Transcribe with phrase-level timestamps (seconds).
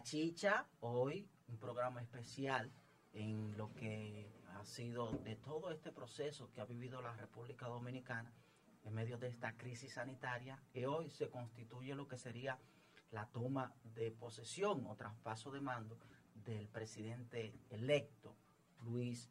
[0.00, 0.66] de Cachicha.
[0.80, 2.70] Hoy un programa especial
[3.12, 8.32] en lo que ha sido de todo este proceso que ha vivido la República Dominicana
[8.84, 12.58] en medio de esta crisis sanitaria y hoy se constituye lo que sería
[13.10, 15.98] la toma de posesión o traspaso de mando
[16.46, 18.34] del presidente electo
[18.84, 19.28] Luis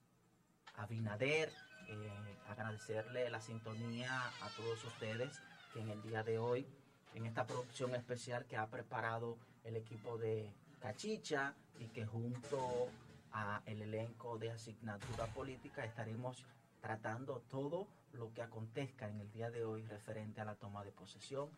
[0.76, 1.52] Abinader.
[1.88, 5.42] Eh, agradecerle la sintonía a todos ustedes
[5.74, 6.68] que en el día de hoy,
[7.16, 9.40] en esta producción especial que ha preparado
[9.70, 12.90] el equipo de Cachicha y que junto
[13.32, 16.44] a el elenco de asignatura política estaremos
[16.82, 20.92] tratando todo lo que acontezca en el día de hoy referente a la toma de
[20.92, 21.50] posesión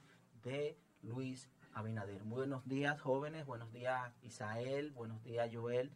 [0.44, 2.22] de Luis Abinader.
[2.24, 3.46] Buenos días, jóvenes.
[3.46, 4.92] Buenos días, Isael.
[4.92, 5.90] Buenos días, Joel.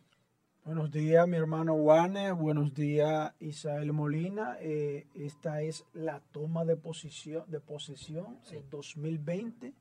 [0.63, 2.33] Buenos días, mi hermano Juanes.
[2.33, 4.55] Buenos días, Isael Molina.
[4.61, 8.57] Eh, esta es la toma de posesión, de posesión Sí.
[8.71, 9.73] 2020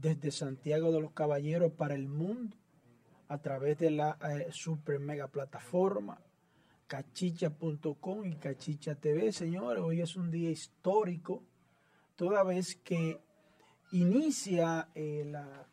[0.00, 2.56] desde Santiago de los Caballeros para el mundo
[3.28, 6.20] a través de la eh, super mega plataforma
[6.86, 9.32] cachicha.com y cachicha TV.
[9.32, 11.42] Señores, hoy es un día histórico,
[12.14, 13.20] toda vez que
[13.92, 15.66] inicia eh, la,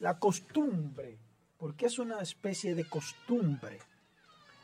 [0.00, 1.18] la costumbre,
[1.58, 3.78] porque es una especie de costumbre.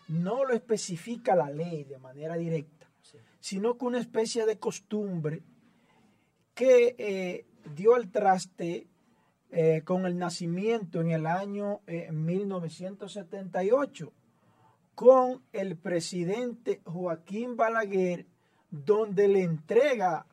[0.08, 3.18] No lo especifica la ley de manera directa, Sí.
[3.40, 5.42] sino que una especie de costumbre
[6.54, 8.86] que eh, dio al traste
[9.50, 14.12] eh, con el nacimiento en el año eh, 1978
[14.94, 18.26] con el presidente Joaquín Balaguer,
[18.70, 20.26] donde le entrega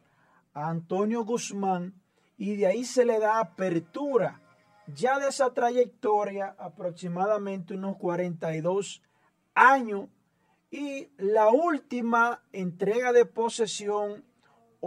[0.56, 1.94] a Antonio Guzmán
[2.38, 4.42] y de ahí se le da apertura
[4.88, 9.02] ya de esa trayectoria aproximadamente unos 42
[9.54, 10.10] años
[10.72, 14.24] y la última entrega de posesión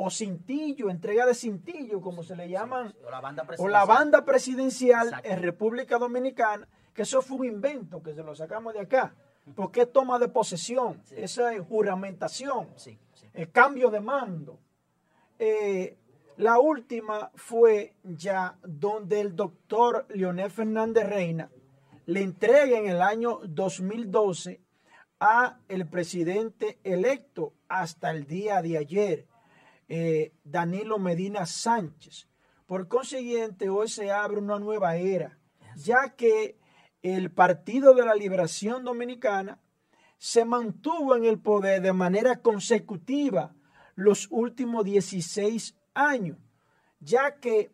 [0.04, 3.72] o cintillo, entrega de cintillo como se le llaman O la banda o presidencial.
[3.72, 5.28] la banda presidencial Exacto.
[5.28, 9.14] en República Dominicana, que eso fue un invento, que se lo sacamos de acá,
[9.54, 12.68] porque es toma de posesión, esa es juramentación,
[13.34, 14.58] el cambio de mando.
[15.38, 15.96] Eh,
[16.36, 21.50] la última fue ya donde el doctor Leonel Fernández Reina
[22.06, 24.60] le entrega en el año 2012
[25.20, 29.26] a el presidente electo hasta el día de ayer,
[29.88, 32.28] eh, Danilo Medina Sánchez.
[32.66, 35.38] Por consiguiente, hoy se abre una nueva era,
[35.76, 36.58] ya que
[37.02, 39.60] el Partido de la Liberación Dominicana
[40.18, 43.54] se mantuvo en el poder de manera consecutiva
[43.94, 46.36] los últimos 16 años,
[47.00, 47.72] ya que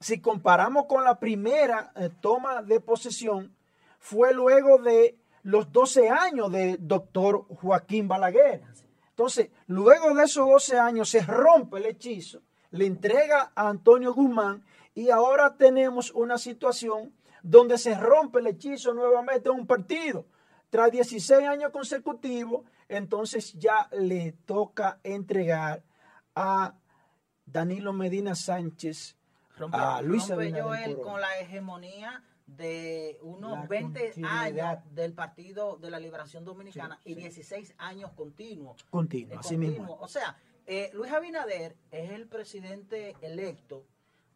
[0.00, 3.54] si comparamos con la primera eh, toma de posesión,
[3.98, 8.62] fue luego de los 12 años del doctor Joaquín Balaguer.
[9.20, 14.64] Entonces, luego de esos 12 años se rompe el hechizo, le entrega a Antonio Guzmán
[14.94, 20.24] y ahora tenemos una situación donde se rompe el hechizo nuevamente a un partido.
[20.70, 25.82] Tras 16 años consecutivos, entonces ya le toca entregar
[26.34, 26.72] a
[27.44, 29.18] Danilo Medina Sánchez
[29.58, 32.24] Rompe, a Luis rompe Joel con la hegemonía
[32.56, 34.38] de unos La 20 continuidad.
[34.74, 37.20] años del Partido de la Liberación Dominicana Sí, y sí.
[37.20, 38.82] 16 años continuos.
[38.90, 39.96] Continuo, Eh, así mismo.
[40.00, 43.84] O sea, eh, Luis Abinader es el presidente electo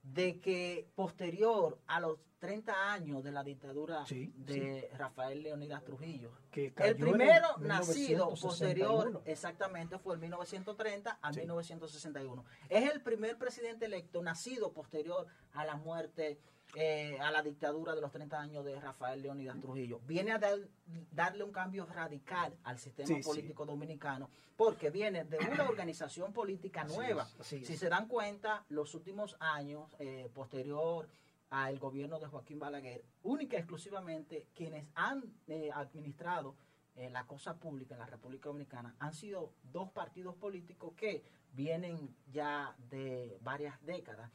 [0.03, 6.31] de que posterior a los 30 años de la dictadura Sí, de Rafael Leonidas Trujillo,
[6.51, 8.37] Que el en primero nacido 1961.
[8.41, 11.41] posterior exactamente fue el 1930 a Sí.
[11.41, 12.45] 1961.
[12.69, 16.39] Es el primer presidente electo nacido posterior a la muerte,
[16.77, 20.01] eh, a la dictadura de los 30 años de Rafael Leonidas Trujillo.
[20.07, 20.69] Viene a dar-
[21.13, 23.23] darle un cambio radical al sistema Sí, sí.
[23.23, 25.39] político dominicano porque viene de una
[25.69, 27.29] organización política Así nueva.
[27.41, 27.79] es, si es.
[27.79, 31.09] se dan cuenta, los últimos años, eh, posterior
[31.51, 36.57] al gobierno de Joaquín Balaguer, única y exclusivamente quienes han eh, administrado
[36.97, 42.15] eh, la cosa pública en la República Dominicana han sido dos partidos políticos que vienen
[42.33, 44.31] ya de varias décadas.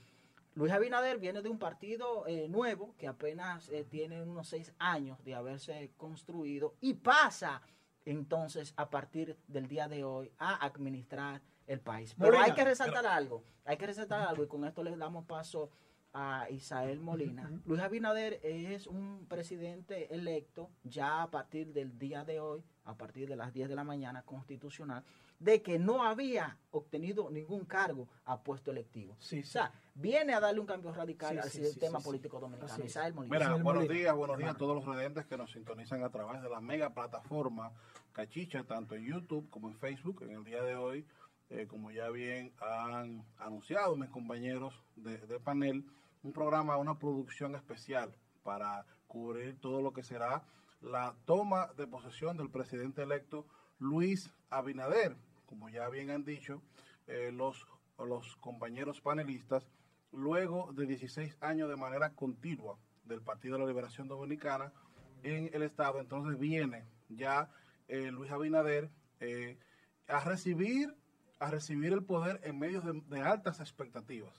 [0.59, 5.23] Luis Abinader viene de un partido eh, nuevo que apenas eh, tiene unos seis años
[5.23, 7.61] de haberse construido y pasa
[8.03, 12.13] entonces a partir del día de hoy a administrar el país.
[12.19, 15.71] Pero hay que resaltar algo, hay que resaltar algo y con esto le damos paso
[16.13, 17.49] a Isael Molina.
[17.65, 23.29] Luis Abinader es un presidente electo ya a partir del día de hoy, a partir
[23.29, 25.03] de las 10 de la mañana constitucional,
[25.37, 29.15] de que no había obtenido ningún cargo a puesto electivo.
[29.19, 32.07] Sí, O sea, viene a darle un cambio radical Sí, al sí, sistema sí, sí.
[32.09, 32.83] político dominicano.
[32.83, 33.35] Isael Molina.
[33.35, 33.99] Mira, Isabel buenos Molina.
[34.01, 36.93] días, buenos días a todos los redentes que nos sintonizan a través de la mega
[36.93, 37.71] plataforma
[38.11, 40.23] Cachicha, tanto en YouTube como en Facebook.
[40.23, 41.05] En el día de hoy
[41.49, 45.83] eh, como ya bien han anunciado mis compañeros de, panel,
[46.21, 48.13] un programa, una producción especial
[48.43, 50.43] para cubrir todo lo que será
[50.81, 53.47] la toma de posesión del presidente electo
[53.79, 55.15] Luis Abinader.
[55.47, 56.61] Como ya bien han dicho
[57.07, 57.65] eh, los,
[57.97, 59.67] los compañeros panelistas,
[60.11, 64.71] luego de 16 años de manera continua del Partido de la Liberación Dominicana
[65.23, 67.49] en el Estado, entonces viene ya
[67.87, 68.91] eh, Luis Abinader
[70.07, 70.95] a recibir
[71.39, 74.33] a recibir el poder en medio de, de, altas expectativas.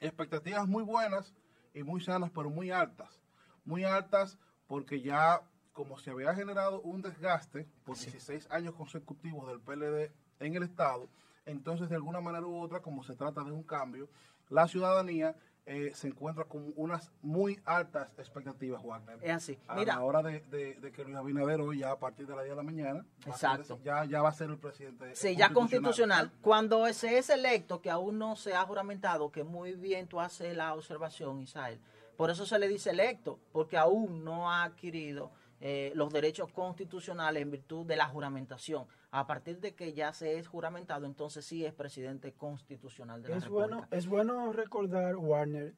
[0.00, 1.34] Expectativas muy buenas
[1.74, 3.20] y muy sanas, pero muy altas.
[3.64, 5.42] Muy altas porque ya
[5.76, 10.10] como se había generado un desgaste por 16 años consecutivos del PLD
[10.40, 11.06] en el Estado,
[11.44, 14.08] entonces de alguna manera u otra, como se trata de un cambio,
[14.48, 15.36] la ciudadanía
[15.68, 19.18] eh, se encuentra con unas muy altas expectativas, Wagner.
[19.20, 19.58] Es así.
[19.66, 22.44] A la hora de, de, de, que Luis Abinader hoy, ya a partir de las
[22.44, 23.80] 10 de la mañana, Exacto.
[23.82, 25.16] ya, ya va a ser el presidente.
[25.16, 26.30] Sí, ya constitucional.
[26.40, 30.56] Cuando se es electo, que aún no se ha juramentado, que muy bien tú haces
[30.56, 31.80] la observación, Isael,
[32.16, 37.42] por eso se le dice electo, porque aún no ha adquirido eh, los derechos constitucionales
[37.42, 38.86] en virtud de la juramentación.
[39.10, 43.36] A partir de que ya se es juramentado, entonces sí es presidente constitucional de la
[43.36, 43.66] es República.
[43.68, 45.74] Bueno, es bueno recordar, Warner,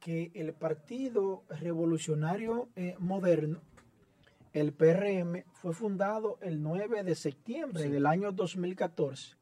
[0.00, 3.60] que el Partido Revolucionario eh, Moderno,
[4.52, 7.88] el PRM, fue fundado el 9 de septiembre sí.
[7.90, 9.36] del año 2014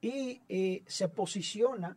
[0.00, 1.96] y eh, se posiciona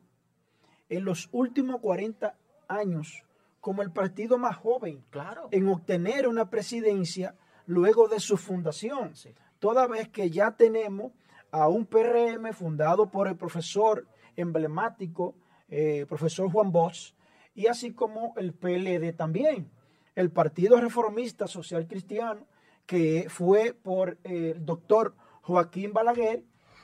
[0.89, 2.37] en los últimos 40
[2.67, 3.24] años
[3.65, 5.47] como el partido más joven claro.
[5.49, 7.33] en obtener una presidencia
[7.65, 9.15] luego de su fundación.
[9.15, 9.33] Sí.
[9.57, 11.13] Toda vez que ya tenemos
[11.49, 15.33] a un PRM fundado por el profesor emblemático,
[15.67, 17.15] eh, profesor Juan Bosch,
[17.55, 19.71] y así como el PLD también,
[20.13, 22.45] el Partido Reformista Social Cristiano,
[22.85, 26.43] que fue por eh, el doctor Joaquín Balaguer,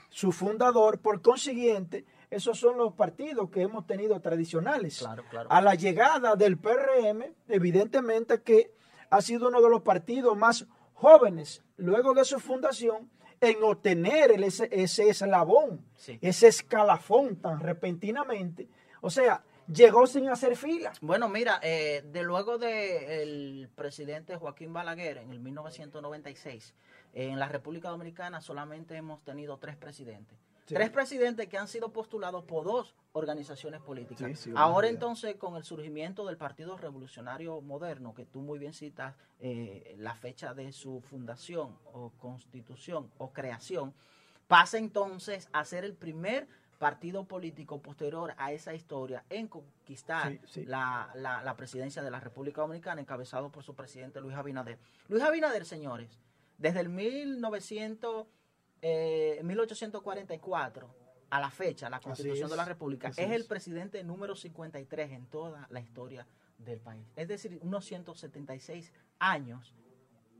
[0.10, 5.00] su fundador, por consiguiente, esos son los partidos que hemos tenido tradicionales.
[5.00, 5.51] Claro, claro.
[5.51, 8.72] A la llegada del PRM, evidentemente que
[9.10, 13.10] ha sido uno de los partidos más jóvenes luego de su fundación
[13.42, 16.18] en obtener el, ese, ese, eslabón, Sí.
[16.22, 18.69] ese escalafón tan repentinamente.
[19.01, 20.94] O sea, llegó sin hacer fila.
[21.01, 26.74] Bueno, mira, eh, de luego del presidente Joaquín Balaguer en el 1996,
[27.13, 30.38] eh, en la República Dominicana solamente hemos tenido tres presidentes.
[30.71, 30.75] Sí.
[30.75, 34.27] Tres presidentes que han sido postulados por dos organizaciones políticas.
[34.29, 38.73] Sí, sí, Ahora entonces, con el surgimiento del Partido Revolucionario Moderno, que tú muy bien
[38.73, 43.94] citas eh, la fecha de su fundación o constitución o creación,
[44.47, 46.47] pasa entonces a ser el primer
[46.77, 50.65] partido político posterior a esa historia en conquistar Sí, sí.
[50.65, 54.79] La, la- la presidencia de la República Dominicana, encabezado por su presidente Luis Abinader.
[55.09, 56.17] Luis Abinader, señores,
[56.57, 58.25] desde el 1900,
[58.81, 60.95] eh, 1844
[61.30, 63.48] a la fecha, la Constitución es, de la República, así es el es.
[63.48, 66.27] presidente número 53 en toda la historia
[66.58, 67.08] del país.
[67.15, 69.74] Es decir, unos 176 años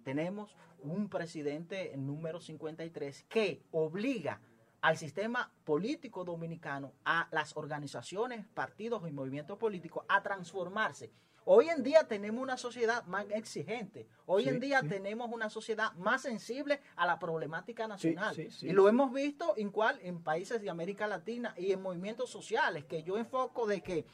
[0.04, 4.42] tenemos un presidente número 53 que obliga
[4.82, 11.12] al sistema político dominicano, a las organizaciones, partidos y movimientos políticos a transformarse.
[11.46, 14.08] Hoy en día tenemos una sociedad más exigente.
[14.28, 14.90] Hoy Sí, en día sí.
[14.90, 18.36] tenemos una sociedad más sensible a la problemática nacional.
[18.36, 18.50] sí.
[18.62, 22.86] Y lo hemos visto en cual en países de América Latina y en movimientos sociales,
[22.86, 24.06] que yo enfoco de que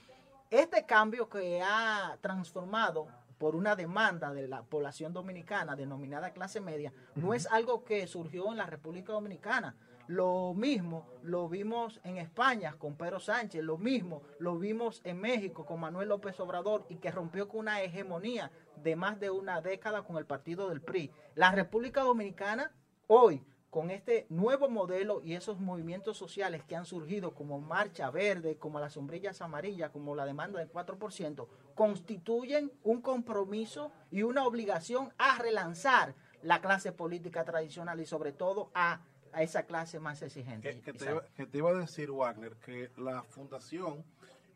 [0.49, 3.07] este cambio que ha transformado
[3.37, 8.49] por una demanda de la población dominicana denominada clase media, no es algo que surgió
[8.51, 9.75] en la República Dominicana.
[10.07, 15.65] Lo mismo lo vimos en España con Pedro Sánchez, lo mismo lo vimos en México
[15.65, 18.49] con Manuel López Obrador y que rompió con una hegemonía
[18.81, 21.11] de más de una década con el partido del PRI.
[21.35, 22.71] La República Dominicana
[23.07, 28.57] hoy con este nuevo modelo y esos movimientos sociales que han surgido como Marcha Verde,
[28.57, 35.13] como las sombrillas amarillas, como la demanda del 4%, constituyen un compromiso y una obligación
[35.17, 39.01] a relanzar la clase política tradicional y sobre todo a,
[39.37, 40.67] a esa clase más exigente.
[40.73, 44.03] Que, que te, iba- que te iba a decir, Wagner, que la fundación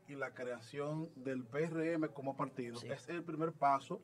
[0.07, 2.88] y la creación del PRM como partido Sí.
[2.89, 4.01] es el primer paso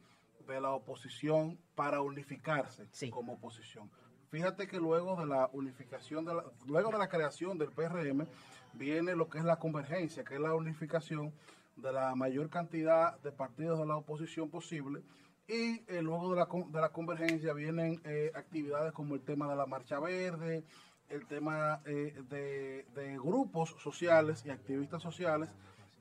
[0.48, 3.10] de la oposición para unificarse Sí.
[3.10, 3.90] como oposición.
[4.30, 8.28] Fíjate que luego de la unificación, de la- luego de la creación del PRM,
[8.74, 11.34] viene lo que es la convergencia, que es la unificación
[11.76, 15.02] de la mayor cantidad de partidos de la oposición posible.
[15.48, 19.56] Y eh, luego de la, de la convergencia vienen eh, actividades como el tema de
[19.56, 20.64] la Marcha Verde,
[21.10, 25.50] el tema eh, de, de grupos sociales y activistas sociales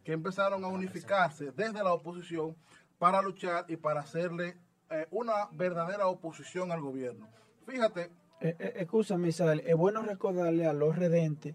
[0.05, 2.57] que empezaron a unificarse desde la oposición
[2.99, 4.57] para luchar y para hacerle
[4.91, 7.29] eh, una verdadera oposición al gobierno.
[7.67, 8.11] Fíjate
[8.41, 8.87] Eh, eh,
[9.27, 11.55] Isabel, es bueno recordarle a los redentes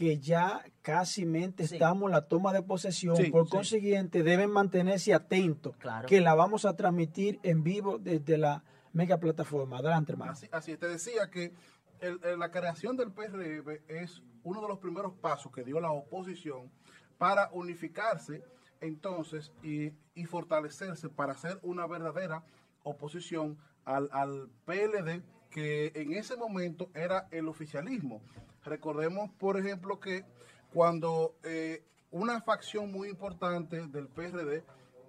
[0.00, 1.74] que ya casi mente Sí.
[1.74, 3.50] estamos en la toma de posesión, Sí, por sí.
[3.50, 6.08] consiguiente deben mantenerse atentos, Claro.
[6.08, 8.64] que la vamos a transmitir en vivo desde la
[8.94, 9.76] mega plataforma.
[9.76, 10.32] Adelante, hermano.
[10.32, 11.52] Así, así es, te decía que
[12.00, 15.90] el- el- la creación del PRM es uno de los primeros pasos que dio la
[15.92, 16.70] oposición
[17.18, 18.42] para unificarse
[18.80, 22.42] entonces y, y fortalecerse para hacer una verdadera
[22.84, 28.22] oposición al, al PLD que en ese momento era el oficialismo.
[28.64, 30.24] Recordemos, por ejemplo, que
[30.72, 34.62] cuando eh, una facción muy importante del PRD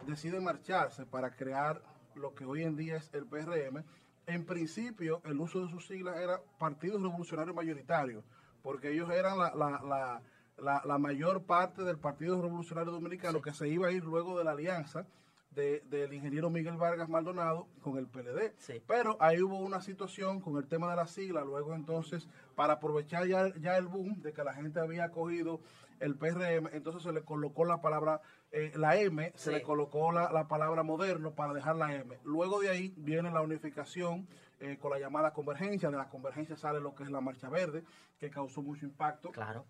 [0.08, 1.82] decide marcharse para crear
[2.16, 3.84] lo que hoy en día es el PRM,
[4.28, 8.24] en principio el uso de sus siglas era Partido Revolucionario Mayoritario,
[8.62, 10.22] porque ellos eran la, la, la,
[10.58, 14.44] la- la mayor parte del Partido Revolucionario Dominicano que se iba a ir luego de
[14.44, 15.08] la alianza
[15.52, 18.54] de- del ingeniero Miguel Vargas Maldonado con el PLD.
[18.58, 18.82] Sí.
[18.88, 23.28] Pero ahí hubo una situación con el tema de la sigla, luego entonces, para aprovechar
[23.28, 25.60] ya, ya el boom de que la gente había cogido
[26.00, 30.32] el PRM, entonces se le colocó la palabra, eh, la M, se le colocó la,
[30.32, 32.18] la palabra moderno para dejar la M.
[32.24, 34.28] Luego de ahí viene la unificación
[34.62, 37.84] eh, con la llamada convergencia, de la convergencia sale lo que es la Marcha Verde,
[38.20, 39.66] que causó mucho impacto Claro.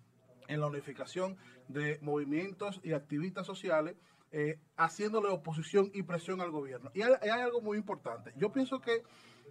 [0.48, 3.96] en la unificación de movimientos y activistas sociales,
[4.32, 6.92] eh, haciéndole oposición y presión al gobierno.
[6.94, 8.32] Y hay, hay algo muy importante.
[8.38, 9.04] Yo pienso que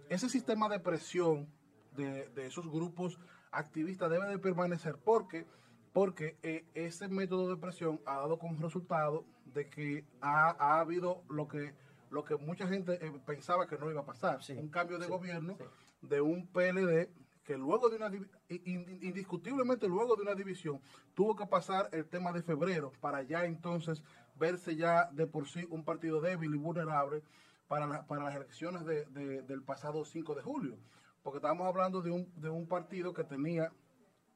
[0.09, 1.47] ese sistema de presión
[1.95, 3.19] de, de esos grupos
[3.51, 5.45] activistas debe de permanecer porque,
[5.93, 11.23] porque eh, ese método de presión ha dado como resultado de que ha, ha habido
[11.29, 11.73] lo que,
[12.09, 15.05] lo que mucha gente eh, pensaba que no iba a pasar, Sí, un cambio de
[15.05, 15.63] sí, gobierno sí.
[16.01, 17.09] de un PLD
[17.43, 18.11] que luego de una
[18.49, 20.79] indiscutiblemente luego de una división
[21.15, 24.03] tuvo que pasar el tema de febrero para ya entonces
[24.41, 27.21] verse ya de por sí un partido débil y vulnerable
[27.69, 30.75] para, la- para las elecciones de- de- del pasado 5 de julio.
[31.23, 33.71] Porque estamos hablando de un, de un partido que tenía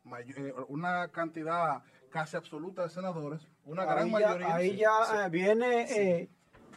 [0.03, 1.81] may- eh, una cantidad
[2.11, 4.55] casi absoluta de senadores una gran mayoría.
[4.55, 5.15] ahí sí, ya, sí.
[5.17, 5.81] eh, viene,
[6.21, 6.29] eh,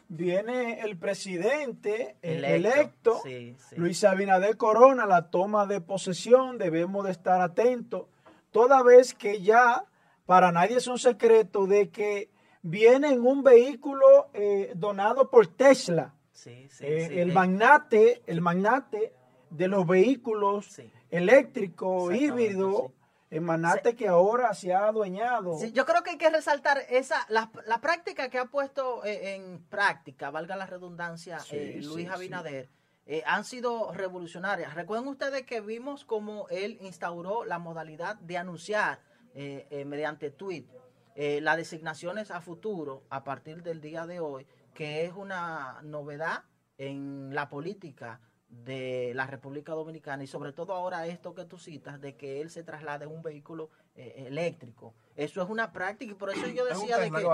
[0.09, 3.77] viene el presidente eh, Electo, electo, sí, sí.
[3.77, 8.07] Luis Abinader Corona, la toma de posesión, debemos de estar atentos,
[8.51, 9.85] toda vez que ya
[10.27, 12.31] para nadie es un secreto de que
[12.63, 16.15] viene en un vehículo eh, donado por Tesla.
[16.33, 19.13] Sí, sí, Eh, sí, el eh, magnate, el magnate
[19.51, 22.93] de los vehículos eléctricos, híbridos,
[23.31, 25.59] el magnate que ahora se ha adueñado.
[25.73, 30.31] Yo creo que hay que resaltar esa la, la práctica que ha puesto en práctica,
[30.31, 32.69] valga la redundancia, eh, Luis Abinader,
[33.07, 34.75] eh, han sido revolucionarias.
[34.75, 39.01] Recuerden ustedes que vimos como él instauró la modalidad de anunciar
[39.87, 40.65] mediante tweet
[41.21, 46.45] eh, las designaciones a futuro a partir del día de hoy, que es una novedad
[46.77, 52.01] en la política de la República Dominicana y sobre todo ahora esto que tú citas
[52.01, 54.95] de que él se traslade en un vehículo eh, eléctrico.
[55.17, 57.27] Eso es una práctica y por eso yo decía de que.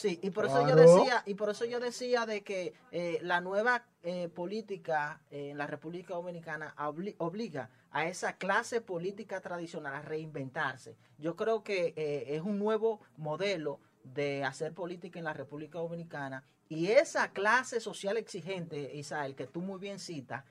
[0.00, 3.40] Sí, y por eso yo decía y por eso yo decía de que eh, la
[3.40, 9.94] nueva eh, política eh, en la República Dominicana obli- obliga a esa clase política tradicional
[9.94, 10.96] a reinventarse.
[11.16, 16.88] Yo creo que es un nuevo modelo de hacer política en la República Dominicana y
[16.88, 20.44] esa clase social exigente, Isael, que tú muy bien citas,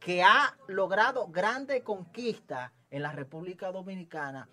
[0.00, 4.48] que ha logrado grande conquista en la República Dominicana,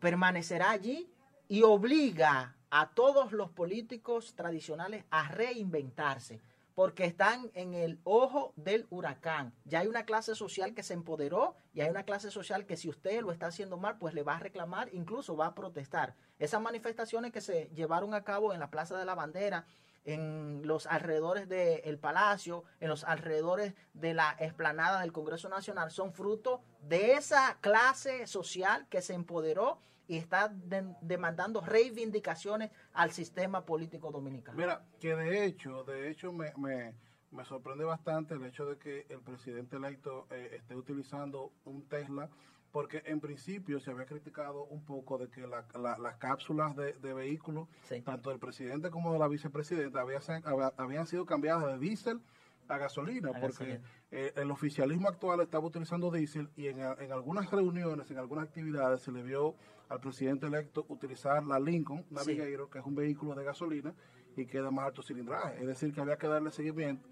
[0.00, 1.08] permanecerá allí
[1.48, 6.42] y obliga a todos los políticos tradicionales a reinventarse,
[6.74, 9.54] porque están en el ojo del huracán.
[9.64, 12.90] Ya hay una clase social que se empoderó y hay una clase social que si
[12.90, 16.14] usted lo está haciendo mal, pues le va a reclamar, incluso va a protestar.
[16.38, 19.64] Esas manifestaciones que se llevaron a cabo en la Plaza de la Bandera,
[20.04, 26.12] en los alrededores del Palacio, en los alrededores de la explanada del Congreso Nacional, son
[26.12, 29.78] fruto de esa clase social que se empoderó
[30.08, 34.56] y está de- demandando reivindicaciones al sistema político dominicano.
[34.58, 36.94] Mira, que de hecho, de hecho me, me,
[37.30, 42.28] me sorprende bastante el hecho de que el presidente electo eh, esté utilizando un Tesla,
[42.72, 46.92] porque en principio se había criticado un poco de que la- la- las cápsulas de,
[46.94, 48.02] de vehículos, Sí.
[48.02, 52.20] tanto del presidente como de la vicepresidenta, había se- había- habían sido cambiadas de diésel
[52.68, 53.80] a gasolina, A porque gasolina.
[54.10, 59.00] eh, el oficialismo actual estaba utilizando diésel y en, en algunas reuniones, en algunas actividades,
[59.02, 59.54] se le vio
[59.88, 63.94] al presidente electo utilizar la Lincoln Navigator, que es un vehículo de gasolina
[64.36, 65.60] y que de más alto cilindraje.
[65.60, 67.08] Es decir, que había que darle seguimiento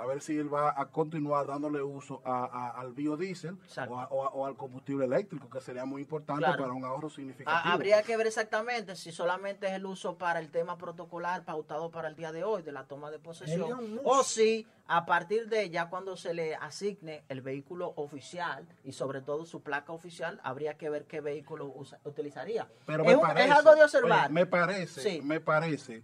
[0.00, 4.06] a ver si él va a continuar dándole uso a, a- al biodiesel o, a-
[4.08, 6.62] o a- o al combustible eléctrico, que sería muy importante Claro.
[6.62, 7.72] para un ahorro significativo.
[7.74, 12.08] Habría que ver exactamente si solamente es el uso para el tema protocolar pautado para
[12.08, 15.90] el día de hoy de la toma de posesión o si a partir de ya
[15.90, 20.88] cuando se le asigne el vehículo oficial y sobre todo su placa oficial habría que
[20.88, 22.68] ver qué vehículo usa- utilizaría.
[22.86, 24.24] Pero es, me parece, es algo de observar.
[24.26, 25.20] oye, me parece, Sí.
[25.22, 26.02] me parece,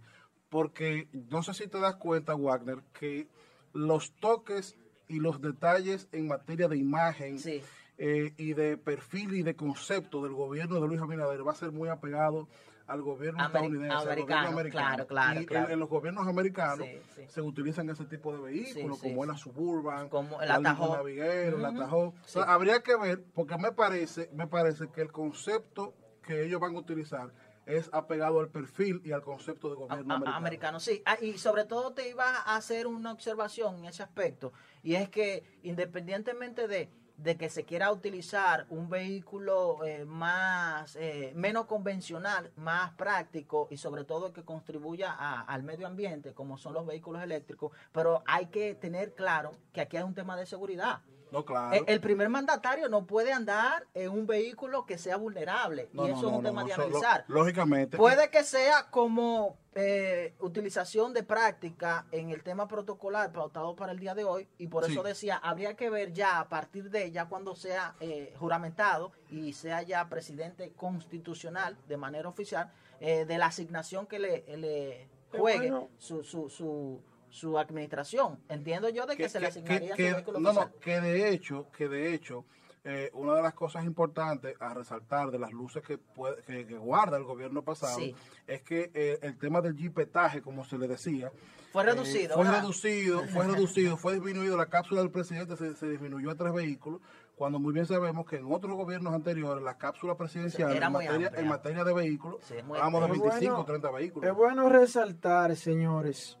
[0.49, 3.27] porque no sé si te das cuenta, Wagner, que
[3.75, 4.75] los toques
[5.07, 7.61] y los detalles en materia de imagen Sí.
[7.97, 11.71] eh, y de perfil y de concepto del gobierno de Luis Abinader va a ser
[11.71, 12.47] muy apegado
[12.87, 14.85] al gobierno Ameri- estadounidense, al americano, gobierno americano.
[14.95, 15.69] claro, claro, y en- claro.
[15.73, 17.21] En, los gobiernos americanos Sí, sí.
[17.27, 19.27] se utilizan ese tipo de vehículos, como sí.
[19.29, 20.47] la Suburban, Como el.
[20.49, 21.53] Navigator, el.
[21.55, 22.49] O sea, Sí.
[22.49, 25.93] habría que ver, porque me parece, me parece que el concepto
[26.25, 27.31] que ellos van a utilizar
[27.65, 30.37] es apegado al perfil y al concepto de gobierno a- a- americano.
[30.37, 31.01] americano, sí.
[31.05, 34.53] Ah, y sobre todo te iba a hacer una observación en ese aspecto,
[34.83, 41.31] y es que independientemente de, de que se quiera utilizar un vehículo eh, más eh,
[41.35, 46.73] menos convencional, más práctico y sobre todo que contribuya a- al medio ambiente, como son
[46.73, 51.01] los vehículos eléctricos, pero hay que tener claro que aquí hay un tema de seguridad.
[51.35, 51.75] No, claro.
[51.75, 56.11] El, el primer mandatario no puede andar en un vehículo que sea vulnerable, No, y
[56.11, 57.25] no, eso es un no, tema no, de analizar.
[57.27, 57.97] lógicamente.
[57.97, 63.99] Puede que sea como eh, utilización de práctica en el tema protocolar pautado para el
[63.99, 67.25] día de hoy y por eso decía, habría que ver ya a partir de ya
[67.25, 73.47] cuando sea eh, juramentado y sea ya presidente constitucional de manera oficial, eh, de la
[73.47, 75.89] asignación que le, juegue bueno.
[75.97, 77.01] su, su, su,
[77.35, 78.39] su administración.
[78.49, 80.71] Entiendo yo de que, se le asignaría que- su vehículo no, oficial.
[80.73, 82.45] no, que de hecho, que de hecho,
[82.85, 86.77] eh, una de las cosas importantes a resaltar de las luces que, puede- que, que
[86.77, 88.15] guarda el gobierno pasado Sí.
[88.47, 91.31] es que eh, el tema del jipetaje, como se le decía,
[91.73, 92.35] Fue eh, reducido.
[92.35, 92.61] fue ¿verdad?
[92.61, 94.55] reducido, fue reducido, fue disminuido.
[94.55, 97.01] La cápsula del presidente se, se disminuyó a tres vehículos,
[97.35, 101.47] cuando muy bien sabemos que en otros gobiernos anteriores la cápsula presidencial en materia, en
[101.49, 104.29] materia de vehículos, Sí, de Es 25 o bueno- 30 vehículos.
[104.29, 106.37] Es bueno resaltar, señores,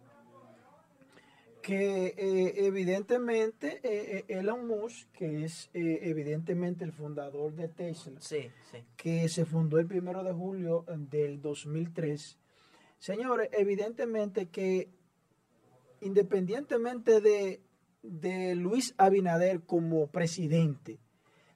[1.65, 8.21] que eh, evidentemente eh, eh, Elon Musk, que es eh, evidentemente el fundador de Tesla,
[8.21, 8.83] Sí, sí.
[8.95, 12.37] que se fundó el primero de julio del 2003.
[12.99, 14.91] Señores, evidentemente que
[16.01, 17.63] independientemente de,
[18.03, 20.99] de Luis Abinader como presidente,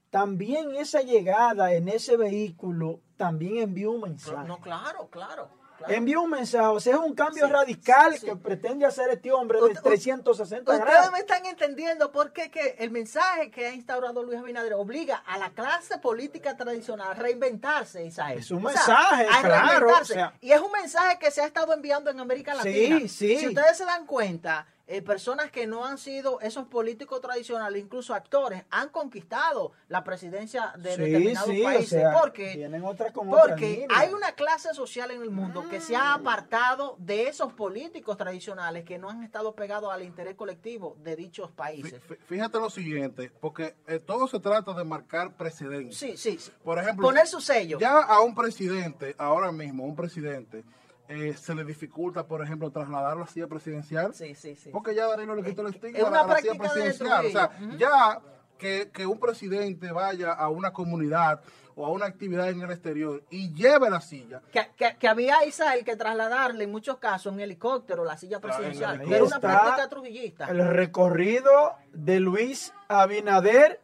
[0.10, 4.48] también esa llegada en ese vehículo también envió un mensaje.
[4.48, 5.59] No, claro, claro.
[5.80, 5.94] Claro.
[5.94, 8.26] Envió un mensaje, o sea, es un cambio Sí, radical sí.
[8.28, 11.12] que pretende hacer este hombre de Usted- 360 Ustedes grados.
[11.12, 15.38] me están entendiendo por qué que el mensaje que ha instaurado Luis Abinader obliga a
[15.40, 18.40] la clase política tradicional a reinventarse, Isael.
[18.40, 20.14] Es un O sea, mensaje, a claro, reinventarse.
[20.14, 20.34] o sea.
[20.42, 23.00] y es un mensaje que se ha estado enviando en América Sí, Latina.
[23.10, 23.38] sí.
[23.40, 28.16] Si ustedes se dan cuenta, eh, personas que no han sido esos políticos tradicionales, incluso
[28.16, 31.90] actores, han conquistado la presidencia de Sí, determinados sí, o países.
[31.90, 33.88] sea, porque tienen otra como otra porque línea.
[33.92, 38.84] hay una clase social en el mundo que se ha apartado de esos políticos tradicionales
[38.84, 42.02] que no han estado pegados al interés colectivo de dichos países.
[42.10, 45.98] fí- Fíjate lo siguiente, porque eh, todo se trata de marcar precedentes.
[45.98, 46.52] Sí, sí, sí.
[46.64, 47.78] Por ejemplo, Poner su sello.
[47.80, 50.64] ya a un presidente, ahora mismo, a un presidente,
[51.10, 54.14] eh, se le dificulta, por ejemplo, trasladar la silla presidencial.
[54.14, 54.70] Sí, sí, sí.
[54.72, 56.74] Porque ya Danilo le quitó el estigma es a una la- a la silla práctica
[56.74, 57.26] de presidencial.
[57.26, 58.22] O sea, ya
[58.58, 61.42] que, que un presidente vaya a una comunidad
[61.76, 64.42] o a una actividad en el exterior y lleve la silla.
[64.52, 69.02] Que, que- que había Israel que trasladarle en muchos casos en helicóptero la silla presidencial.
[69.02, 70.46] era una práctica trujillista.
[70.46, 73.82] El recorrido de Luis Abinader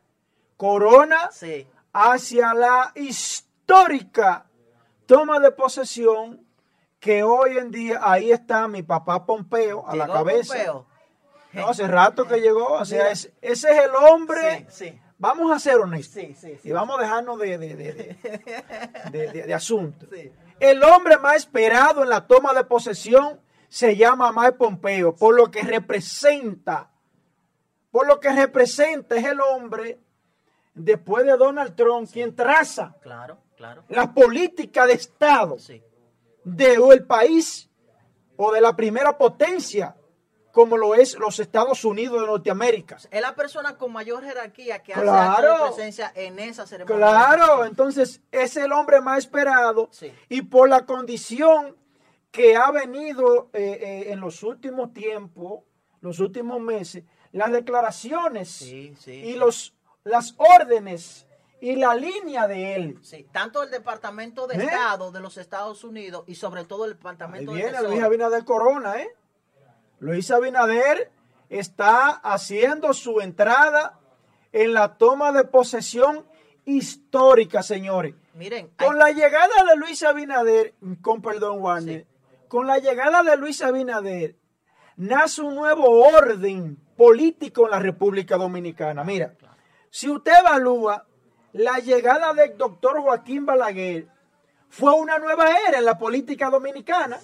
[0.57, 1.65] Corona Sí.
[1.93, 4.45] hacia la histórica
[5.05, 6.44] toma de posesión
[7.05, 10.55] que hoy en día ahí está mi papá Pompeo a la cabeza.
[10.55, 10.85] Pompeo.
[11.53, 14.65] No, hace rato que llegó, o sea, es- ese es el hombre.
[14.71, 14.99] Sí, sí.
[15.19, 16.21] Vamos a ser honestos.
[16.39, 16.57] Sí.
[16.63, 17.93] Y vamos a dejarnos de, de, de,
[19.11, 20.09] de- de- asuntos.
[20.59, 23.39] El hombre más esperado en la toma de posesión
[23.69, 26.89] se llama Mike Pompeo, por lo que representa,
[27.91, 29.99] por lo que representa es el hombre,
[30.73, 33.83] después de Donald Trump, quien traza Claro, claro.
[33.89, 35.83] la política de Estado Sí.
[36.45, 37.69] Del país
[38.38, 39.95] o de la primera potencia,
[40.51, 42.97] como lo es los Estados Unidos de Norteamérica.
[43.12, 45.65] Es la persona con mayor jerarquía que hace Claro.
[45.65, 46.95] de presencia en esa ceremonia.
[46.97, 50.13] Claro, entonces es el hombre más esperado Sí.
[50.29, 51.75] y por la condición
[52.31, 55.63] que ha venido eh, eh, en los últimos tiempos,
[56.01, 61.25] los últimos meses, las declaraciones Sí, sí, y los las órdenes
[61.65, 62.99] y la línea de él.
[63.01, 64.65] Sí, tanto el Departamento de ¿Eh?
[64.65, 67.89] Estado de los Estados Unidos y sobre todo el Ahí Departamento de viene Tesoro.
[67.89, 69.10] Luis Abinader Corona, ¿eh?
[69.97, 71.12] Luis Abinader
[71.49, 73.99] está haciendo su entrada
[74.51, 76.28] en la toma de posesión
[76.65, 78.13] histórica, señores.
[78.36, 82.06] Miren, con la llegada de Luis Abinader, con perdón, Warner,
[82.47, 84.36] con la llegada de Luis Abinader,
[84.97, 89.04] nace un nuevo orden político en la República Dominicana.
[89.04, 89.34] Mira,
[89.89, 91.08] si usted evalúa
[91.55, 94.07] la llegada del doctor Joaquín Balaguer,
[94.67, 97.17] fue una nueva era en la política dominicana.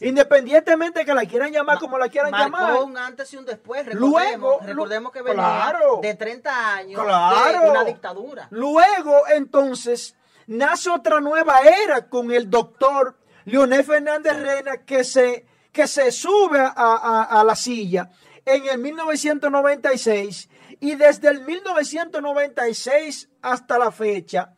[0.00, 2.82] Independientemente de que la quieran llamar como la quieran marcó llamar.
[2.82, 3.86] un antes y un después.
[3.86, 8.48] Recordemos, recordemos que venía de 30 años de una dictadura.
[8.50, 10.16] Luego, entonces,
[10.48, 16.58] nace otra nueva era con el doctor Leonel Fernández Reina que se, que se sube
[16.58, 18.10] a, a la silla
[18.44, 20.48] en el 1996
[20.80, 24.56] y desde el 1996 hasta la fecha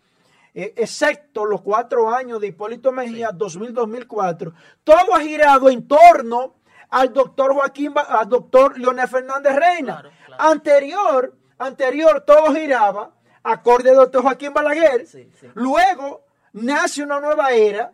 [0.55, 4.53] eh, excepto los cuatro años de Hipólito Mejía, 2000-2004,
[4.83, 6.57] todo ha girado en torno
[6.91, 10.03] al doctor Joaquín, al doctor Leonel Fernández Reina.
[10.39, 15.07] Anterior, anterior, todo giraba acorde al doctor Joaquín Balaguer.
[15.55, 17.93] Luego nace una nueva era,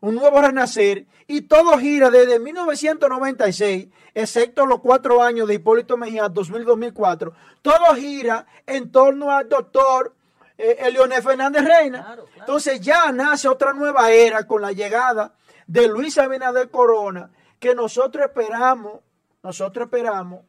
[0.00, 3.88] un nuevo renacer, y todo gira desde 1996,
[4.22, 10.12] excepto los cuatro años de Hipólito Mejía, 2000-2004, todo gira en torno al doctor
[10.56, 12.18] eh, Leonel Fernández Reina.
[12.36, 15.34] Entonces ya nace otra nueva era con la llegada
[15.68, 19.00] de Luis Abinader Corona, que nosotros esperamos,
[19.44, 20.40] nosotros esperamos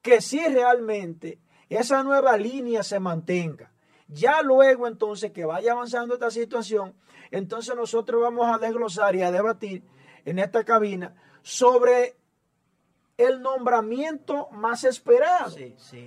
[0.00, 3.72] que si realmente esa nueva línea se mantenga.
[4.06, 6.94] Ya luego entonces que vaya avanzando esta situación,
[7.32, 9.82] entonces nosotros vamos a desglosar y a debatir
[10.24, 12.14] en esta cabina sobre
[13.18, 15.54] el nombramiento más esperado.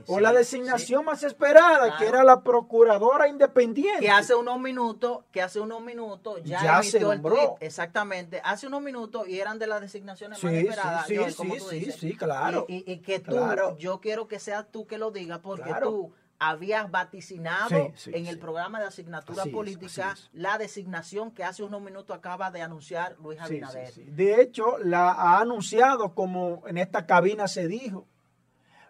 [0.07, 3.99] O la designación más esperada que era la procuradora independiente.
[3.99, 7.57] Que hace unos minutos que hace unos minutos ya, se nombró.
[7.59, 8.41] exactamente.
[8.43, 12.65] Hace unos minutos y eran de las designaciones más esperadas sí, sí, sí, sí, claro.
[12.67, 13.37] Y, que tú
[13.77, 18.79] yo quiero que seas tú que lo digas porque tú habías vaticinado en el programa
[18.79, 23.93] de asignatura política la designación que hace unos minutos acaba de anunciar Luis Abinader.
[23.93, 28.07] De hecho, la ha anunciado como en esta cabina se dijo.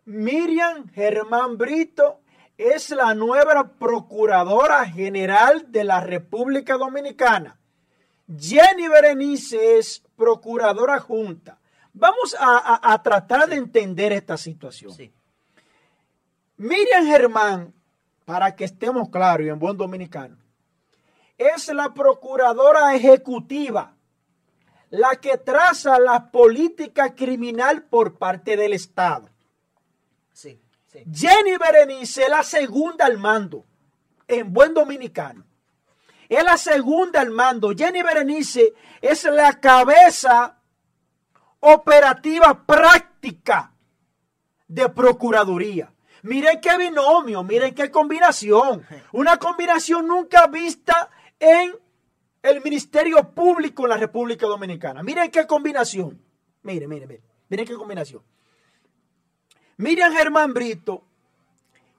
[0.06, 2.22] Miriam Germán Brito
[2.58, 7.60] es la nueva Procuradora General de la República Dominicana.
[8.34, 11.60] Jenny Berenice es Procuradora Junta.
[11.92, 14.94] Vamos a, tratar de entender esta situación.
[16.62, 17.74] Miriam Germán,
[18.24, 20.38] para que estemos claros y en buen dominicano,
[21.36, 23.96] es la procuradora ejecutiva,
[24.92, 29.28] la que traza la política criminal por parte del Estado.
[30.34, 30.62] Sí,
[31.12, 33.66] Jenny Berenice es la segunda al mando,
[34.28, 35.44] en buen dominicano.
[36.30, 37.72] Es la segunda al mando.
[37.76, 40.60] Jenny Berenice es la cabeza
[41.60, 43.74] operativa práctica
[44.68, 45.91] de Procuraduría.
[46.24, 48.86] Miren qué binomio, miren qué combinación.
[49.12, 51.76] Una combinación nunca vista en
[52.44, 55.04] el Ministerio Público en la República Dominicana.
[55.04, 56.22] Miren qué combinación.
[56.64, 57.24] Miren, miren, miren.
[57.50, 58.24] Miren qué combinación.
[59.78, 61.04] Miriam Germán Brito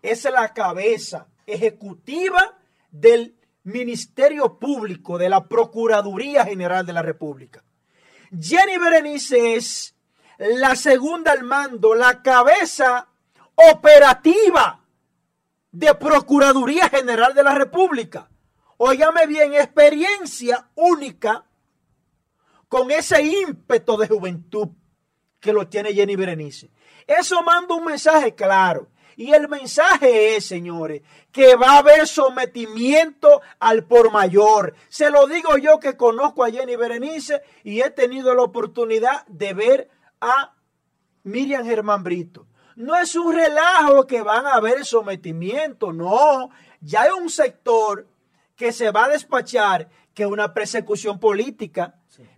[0.01, 2.59] es la cabeza ejecutiva
[2.91, 7.63] del Ministerio Público de la Procuraduría General de la República.
[8.31, 9.95] Jenny Berenice es
[10.39, 13.09] la segunda al mando, la cabeza
[13.55, 14.81] operativa
[15.71, 18.29] de Procuraduría General de la República.
[18.77, 21.45] Óigame bien, experiencia única
[22.69, 24.69] con ese ímpetu de juventud
[25.41, 26.71] que lo tiene Jenny Berenice.
[27.07, 28.89] Eso manda un mensaje claro.
[29.17, 34.75] Y el mensaje es, señores, que va a haber sometimiento al por mayor.
[34.89, 39.53] Se lo digo yo que conozco a Jenny Berenice y he tenido la oportunidad de
[39.53, 40.55] ver a
[41.25, 42.47] Miriam Germán Brito.
[42.77, 46.51] No es un relajo que van a haber sometimiento, no.
[46.81, 48.07] Ya hay un sector
[48.57, 51.95] que se va a despachar que una persecución política,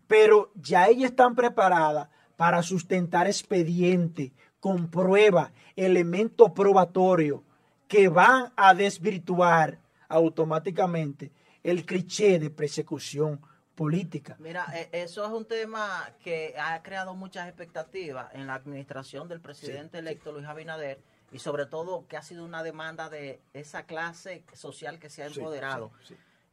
[0.06, 7.44] pero ya ellas están preparadas para sustentar expediente con prueba, elemento probatorio
[7.88, 13.40] que van a desvirtuar automáticamente el cliché de persecución
[13.74, 14.36] política.
[14.38, 19.40] Mira, e, eso es un tema que ha creado muchas expectativas en la administración del
[19.40, 21.00] presidente electo Luis Abinader
[21.32, 25.26] y sobre todo que ha sido una demanda de esa clase social que se ha
[25.26, 25.90] empoderado.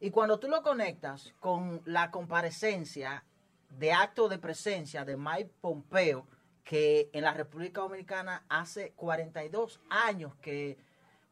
[0.00, 3.24] y cuando tú lo conectas con la comparecencia
[3.78, 6.26] de acto de presencia de Mike Pompeo,
[6.64, 10.76] que en la República Dominicana hace 42 años que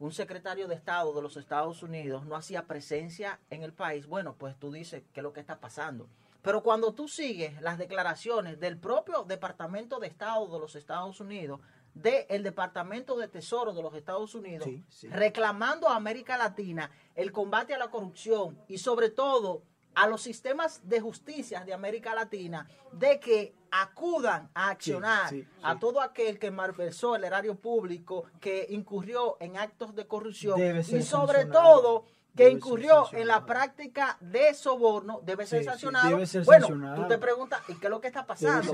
[0.00, 4.34] un secretario de Estado de los Estados Unidos no hacía presencia en el país, bueno,
[4.36, 6.08] pues tú dices qué es lo que está pasando.
[6.42, 11.60] Pero cuando tú sigues las declaraciones del propio Departamento de Estado de los Estados Unidos
[11.92, 15.08] del Departamento de Tesoro de los Estados Unidos, Sí, sí.
[15.08, 19.62] reclamando a América Latina el combate a la corrupción y sobre todo
[19.94, 25.74] a los sistemas de justicia de América Latina de que acudan a accionar sí, a
[25.74, 25.81] sí.
[25.81, 31.46] todo aquel que malversó el erario público, que incurrió en actos de corrupción y sobre
[31.46, 32.05] todo
[32.37, 36.11] que Debe incurrió en la práctica de soborno, debe ser sancionado.
[36.11, 37.03] debe ser bueno, sancionado.
[37.03, 38.72] tú te preguntas, ¿y qué es lo que está pasando?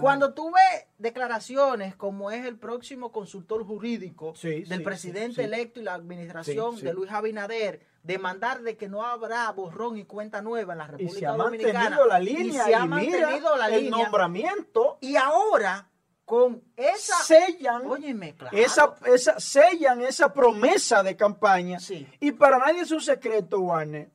[0.00, 5.94] Cuando tú ves declaraciones como es el próximo consultor jurídico del presidente electo y la
[5.94, 10.84] administración de Luis Abinader, demandar de que no habrá borrón y cuenta nueva en la
[10.84, 11.78] y República se ha Dominicana.
[11.80, 13.98] mantenido la línea y se ha y mantenido la el línea.
[14.02, 15.88] nombramiento Y ahora,
[16.24, 17.16] con esa...
[17.22, 18.56] sellan Óyeme, claro.
[18.56, 22.06] esa, esa sellan esa promesa de campaña Sí.
[22.20, 24.10] y para nadie es un secreto Warner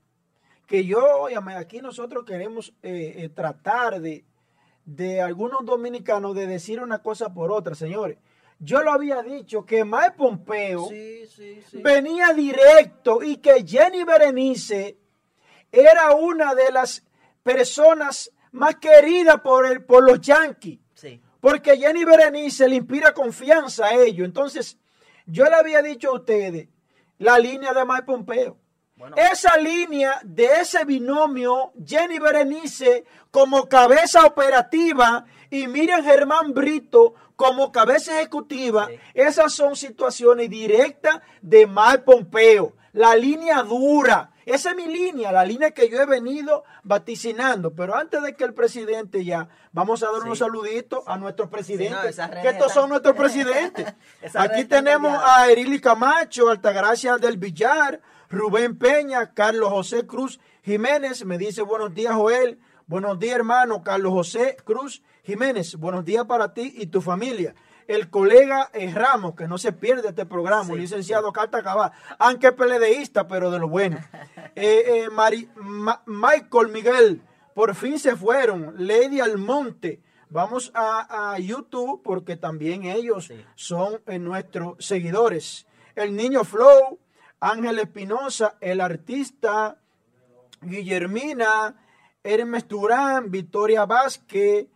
[0.66, 4.26] que yo óyame, aquí nosotros queremos eh, eh, tratar de
[4.84, 8.18] de algunos dominicanos de decir una cosa por otra señores
[8.60, 11.82] yo lo había dicho que Mike Pompeo Sí, sí, sí.
[11.82, 14.98] venía directo y que Jenny Berenice
[15.72, 17.04] era una de las
[17.44, 20.80] personas más queridas por, el, por los Yankees.
[20.94, 21.22] Sí.
[21.40, 24.26] Porque Jenny Berenice le inspira confianza a ellos.
[24.26, 24.78] Entonces,
[25.26, 26.68] yo le había dicho a ustedes
[27.20, 28.58] la línea de Mike Pompeo.
[28.96, 29.16] Bueno.
[29.16, 37.72] Esa línea de ese binomio, Jenny Berenice como cabeza operativa y Miriam Germán Brito como
[37.72, 39.00] cabeza ejecutiva, Sí.
[39.14, 42.74] esas son situaciones directas de Mike Pompeo.
[42.92, 44.32] La línea dura.
[44.46, 47.74] Esa es mi línea, la línea que yo he venido vaticinando.
[47.76, 50.26] Pero antes de que el presidente ya, vamos a dar Sí.
[50.26, 53.94] unos saluditos a nuestros presidentes, redes que estos son nuestros presidentes.
[54.34, 61.24] Aquí tenemos a Erili Camacho, Altagracia del Villar, Rubén Peña, Carlos José Cruz Jiménez.
[61.26, 62.60] Me dice buenos días, Joel.
[62.88, 63.84] Buenos días, hermano.
[63.84, 65.76] Carlos José Cruz Jiménez.
[65.76, 67.54] Buenos días para ti y tu familia.
[67.86, 72.54] El colega eh, Ramos, que no se pierde este programa, Sí, licenciado Carta Cabal, aunque
[72.54, 73.98] peledeísta, pero de lo bueno.
[74.60, 77.22] Eh, eh, Mari- Ma- Michael Miguel,
[77.54, 78.74] por fin se fueron.
[78.88, 80.02] Lady Almonte.
[80.30, 83.36] Vamos a, a YouTube porque también ellos Sí.
[83.56, 85.68] son eh, nuestros seguidores.
[85.94, 86.98] El niño Flow,
[87.40, 89.78] Ángel Espinosa, el artista
[90.62, 91.76] Guillermina,
[92.24, 94.68] Hermes Durán, Victoria Vázquez,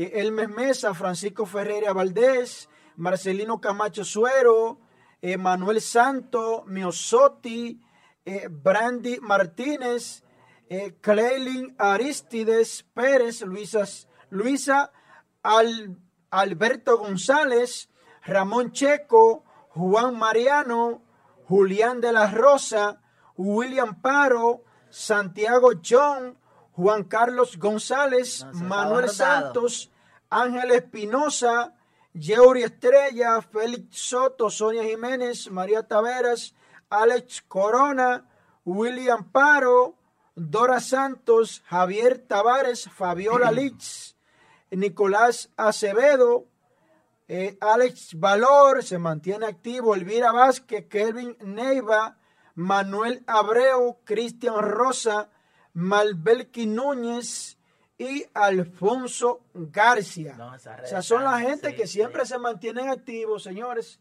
[0.00, 4.80] eh, Hermes Mesa, Francisco Ferreira Valdés, Marcelino Camacho Suero,
[5.20, 7.80] eh, Manuel Santo, Miosotti,
[8.24, 10.22] eh, Brandy Martínez,
[10.68, 13.84] eh, Cleilin Aristides Pérez, Luisa,
[14.30, 14.92] Luisa
[15.42, 15.96] Al-
[16.30, 17.88] Alberto González,
[18.24, 21.02] Ramón Checo, Juan Mariano,
[21.48, 23.00] Julián de la Rosa,
[23.36, 26.36] William Paro, Santiago John,
[26.78, 29.08] Juan Carlos González, No, Manuel.
[29.08, 29.90] Santos,
[30.30, 31.74] Ángel Espinosa,
[32.14, 36.54] Yeuri Estrella, Félix Soto, Sonia Jiménez, María Taveras,
[36.88, 38.28] Alex Corona,
[38.64, 39.96] William Paro,
[40.36, 44.14] Dora Santos, Javier Tavares, Fabiola Litz,
[44.70, 46.46] Nicolás Acevedo,
[47.26, 52.18] eh, Alex Valor se mantiene activo, Elvira Vázquez, Kelvin Neiva,
[52.54, 55.28] Manuel Abreu, Cristian Rosa,
[55.74, 57.58] Malbelki Núñez
[57.98, 60.34] y Alfonso García.
[60.36, 62.32] No, o sea, son la gente sí, que siempre sí.
[62.32, 64.00] se mantienen activos, señores.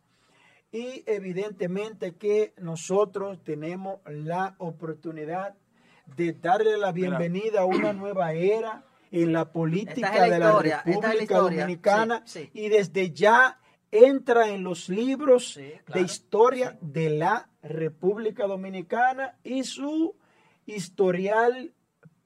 [0.72, 5.56] Y evidentemente que nosotros tenemos la oportunidad
[6.16, 10.40] de darle la bienvenida a una nueva era en la política Esta es la de
[10.40, 13.60] la historia, República Dominicana sí, y desde ya
[13.92, 20.16] entra en los libros de historia de la República Dominicana y su
[20.68, 21.74] historial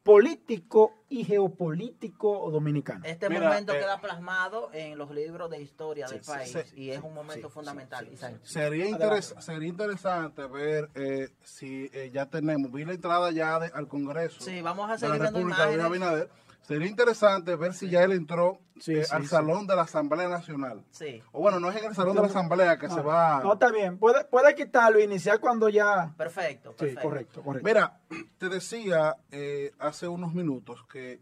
[0.04, 3.06] político y geopolítico dominicano.
[3.06, 6.82] Este Mira, momento eh, queda plasmado en los libros de historia del sí, país sí,
[6.82, 8.10] y es un momento sí, fundamental.
[8.42, 13.72] Sería, interes- sería interesante ver eh, si eh, ya tenemos, vi la entrada ya de-
[13.74, 16.28] al Congreso Sí, vamos a de seguir la viendo República de imágenes.
[16.72, 19.28] Sería interesante ver si ya él entró Sí, eh, sí, al sí.
[19.28, 20.84] salón de la Asamblea Nacional.
[20.90, 23.42] Sí, O bueno, no es en el salón de la Asamblea que se va...
[23.44, 23.98] No, está bien.
[23.98, 26.14] Puede, puede quitarlo e iniciar cuando ya...
[26.18, 27.68] perfecto, Sí, correcto, correcto.
[27.68, 28.00] Mira,
[28.38, 31.20] te decía eh, hace unos minutos que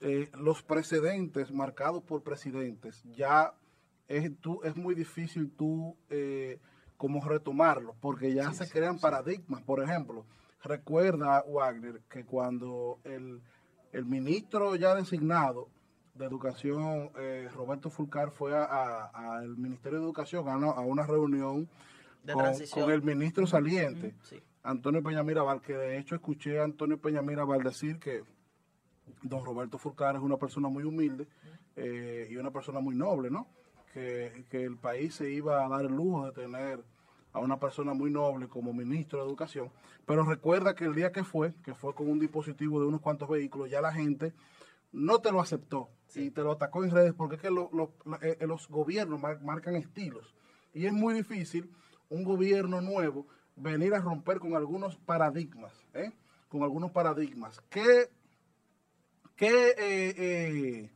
[0.00, 3.54] eh, los precedentes marcados por presidentes ya
[4.08, 6.58] es, tú, es muy difícil tú eh,
[6.96, 9.62] como retomarlos, porque ya se crean paradigmas.
[9.62, 10.26] Por ejemplo,
[10.62, 13.40] recuerda, Wagner, que cuando el,
[13.92, 15.68] el ministro ya designado
[16.14, 21.68] de Educación, eh, Roberto Fulcar, fue al Ministerio de Educación a una, a una reunión
[22.22, 24.14] De con, con el ministro saliente.
[24.22, 24.40] Sí.
[24.62, 28.22] Antonio Peña Mirabal, que de hecho escuché a Antonio Peña Mirabal decir que
[29.22, 31.26] don Roberto Fulcar es una persona muy humilde
[31.76, 33.46] eh, y una persona muy noble, ¿no?
[33.92, 36.84] que, que el país se iba a dar el lujo de tener
[37.32, 39.70] a una persona muy noble como ministro de Educación,
[40.06, 43.28] pero recuerda que el día que fue, que fue con un dispositivo de unos cuantos
[43.28, 44.32] vehículos, ya la gente
[44.92, 47.92] no te lo aceptó y te lo atacó en redes porque es que lo- lo-
[48.04, 50.34] la- eh, los gobiernos mar- marcan estilos
[50.74, 51.70] y es muy difícil
[52.08, 56.10] un gobierno nuevo venir a romper con algunos paradigmas, ¿eh?
[56.48, 57.60] con algunos paradigmas.
[57.70, 58.08] ¿Qué,
[59.36, 60.90] qué, eh, eh,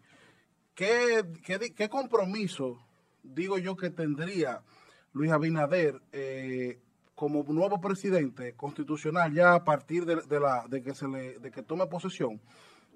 [0.75, 2.81] qué, qué compromiso
[3.23, 4.63] digo yo que tendría
[5.15, 6.79] Luis Abinader eh,
[7.15, 11.51] como nuevo presidente constitucional ya a partir de, de la, de que se le, de
[11.51, 12.41] que tome posesión?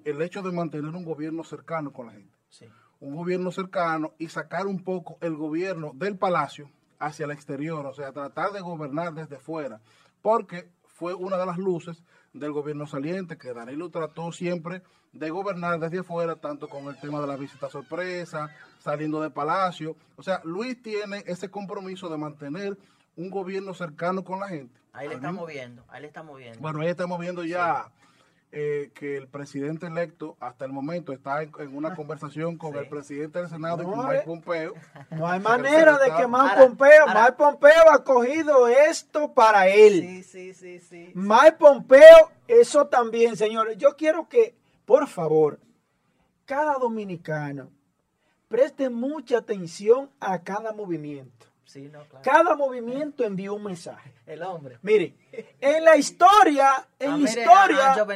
[0.04, 2.66] El hecho de mantener un gobierno cercano con la gente Sí.
[3.00, 7.92] un gobierno cercano y sacar un poco el gobierno del palacio hacia el exterior, o
[7.94, 9.80] sea, tratar de gobernar desde fuera,
[10.22, 12.02] porque fue una de las luces
[12.32, 17.20] del gobierno saliente, que Danilo trató siempre de gobernar desde afuera, tanto con el tema
[17.20, 22.76] de la visita sorpresa, saliendo del palacio, o sea, Luis tiene ese compromiso de mantener
[23.16, 24.78] un gobierno cercano con la gente.
[24.92, 26.60] Ahí le Al estamos mismo- viendo, ahí le estamos viendo.
[26.60, 27.90] bueno, ahí estamos viendo ya
[28.50, 32.78] eh, que el presidente electo hasta el momento está en, en una conversación con Sí.
[32.78, 34.08] el presidente del Senado y No, con eh.
[34.14, 34.72] Mike Pompeo.
[35.10, 40.00] No hay manera de que Mike Pompeo, ahora- Mike Pompeo ha cogido esto para él.
[40.00, 41.12] Sí, sí, sí, sí.
[41.14, 43.76] Mike Pompeo, eso también, señores.
[43.76, 44.54] Yo quiero que,
[44.88, 45.60] por favor,
[46.46, 47.70] cada dominicano
[48.48, 51.46] preste mucha atención a cada movimiento.
[51.64, 52.22] Sí, no, claro.
[52.24, 54.14] Cada movimiento envía un mensaje.
[54.26, 54.78] El hombre.
[54.80, 55.14] Mire,
[55.60, 58.06] en la historia, en Ah, la mire, historia,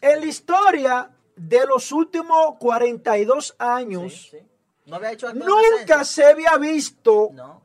[0.00, 4.46] en la historia de los últimos 42 años, Sí, sí.
[4.86, 7.62] No había hecho acto de nunca se había visto No.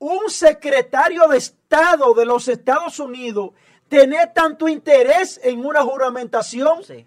[0.00, 3.52] un secretario de Estado de los Estados Unidos
[3.88, 7.06] tener tanto interés en una juramentación Sí.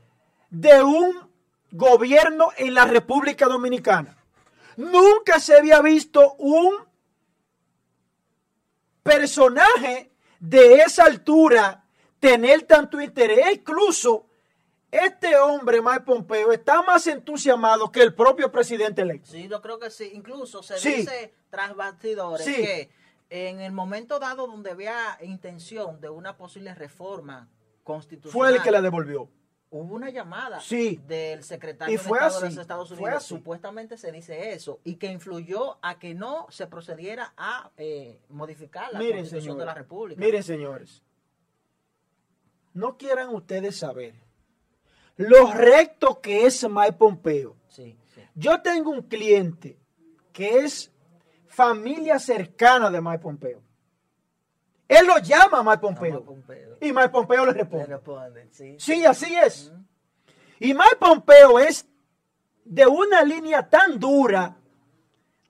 [0.51, 1.29] De un
[1.71, 4.15] gobierno en la República Dominicana.
[4.77, 6.75] Nunca se había visto un
[9.03, 11.83] personaje de esa altura
[12.19, 13.53] tener tanto interés.
[13.53, 14.27] Incluso
[14.91, 19.31] este hombre, Mike Pompeo, está más entusiasmado que el propio presidente electo.
[19.31, 20.11] Sí, yo creo que sí.
[20.13, 20.93] Incluso se Sí.
[20.95, 22.55] dice tras bastidores Sí.
[22.55, 22.89] que
[23.29, 27.47] en el momento dado donde había intención de una posible reforma
[27.83, 29.29] constitucional, Fue el que la devolvió.
[29.71, 31.01] Hubo una llamada Sí.
[31.07, 33.23] del secretario Y de Estado de los Estados Unidos.
[33.23, 38.91] Supuestamente se dice eso y que influyó a que no se procediera a eh, modificar
[38.93, 39.59] la Miren, constitución señores.
[39.61, 40.19] de la República.
[40.21, 41.01] Miren, señores.
[42.73, 44.13] No quieran ustedes saber
[45.17, 47.55] lo recto que es Mike Pompeo.
[47.67, 48.21] Sí, sí.
[48.35, 49.77] Yo tengo un cliente
[50.33, 50.91] que es
[51.47, 53.61] familia cercana de Mike Pompeo.
[54.91, 56.25] Él lo llama a Mike Pompeo.
[56.81, 57.85] Y Mike Pompeo le Le responde.
[57.85, 58.75] responden, sí.
[58.77, 59.71] Sí, así es.
[60.59, 61.87] Y Mike Pompeo es
[62.65, 64.57] de una línea tan dura,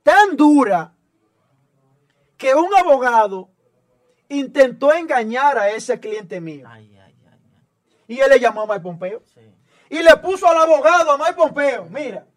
[0.03, 0.93] tan dura,
[2.37, 3.49] que un abogado
[4.29, 6.67] intentó engañar a ese cliente mío.
[6.69, 8.05] Ay, ay, ay, ay.
[8.07, 9.23] Y él le llamó a Mike Pompeo.
[9.25, 9.41] Sí.
[9.89, 11.85] Y le puso al abogado a Mike Pompeo.
[11.85, 12.27] Mira,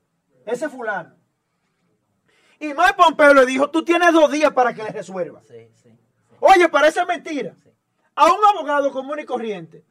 [0.47, 1.15] ese fulano.
[2.59, 5.43] Y Mike Pompeo le dijo, tú tienes dos días para que le resuelva.
[5.43, 5.91] Sí, sí.
[6.47, 7.55] Oye, parece mentira.
[8.15, 9.83] A un abogado común y corriente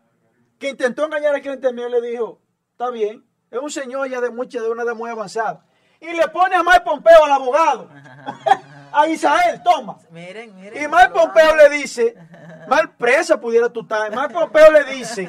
[0.59, 2.39] que intentó engañar al cliente mío le dijo,
[2.71, 5.65] está bien, es un señor ya de mucha, de una edad muy avanzada.
[5.99, 7.89] Y le pone a Mike Pompeo al abogado.
[8.93, 9.97] a Isael, toma.
[10.11, 10.83] Miren, miren.
[10.83, 12.15] Y Mike Pompeo le dice,
[12.67, 14.11] mal presa pudiera tú estar.
[14.11, 15.27] Mike Pompeo le dice,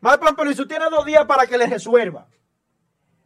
[0.00, 2.26] Mike Pompeo dice, tú tienes dos días para que le resuelva.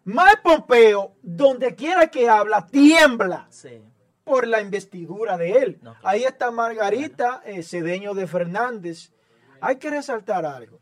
[0.02, 3.87] Mike Pompeo, donde quiera que habla, tiembla Sí.
[4.28, 5.78] Por la investidura de él.
[5.82, 6.08] No, claro.
[6.08, 9.12] Ahí está Margarita eh, Cedeño de Fernández.
[9.60, 10.78] Hay que resaltar algo.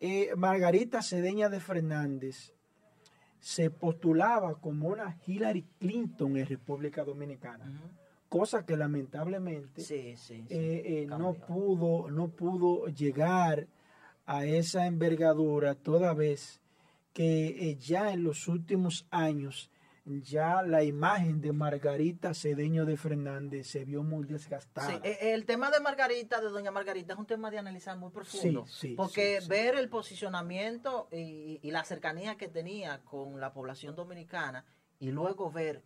[0.00, 2.52] Eh, Margarita Cedeña de Fernández
[3.40, 7.64] se postulaba como una Hillary Clinton en República Dominicana,
[8.28, 10.44] cosa que lamentablemente Sí, sí.
[10.46, 10.46] sí.
[10.50, 13.66] eh, eh, no pudo no pudo llegar
[14.26, 16.60] a esa envergadura toda vez
[17.12, 19.70] que eh, ya en los últimos años
[20.22, 24.88] ya la imagen de Margarita Cedeño de Fernández se vio muy desgastada.
[24.88, 28.10] Sí, eh, el tema de Margarita, de doña Margarita, es un tema de analizar muy
[28.10, 28.64] profundo.
[28.66, 33.94] Sí, sí, porque ver el posicionamiento y, y la cercanía que tenía con la población
[33.94, 34.64] dominicana
[34.98, 35.82] y luego ver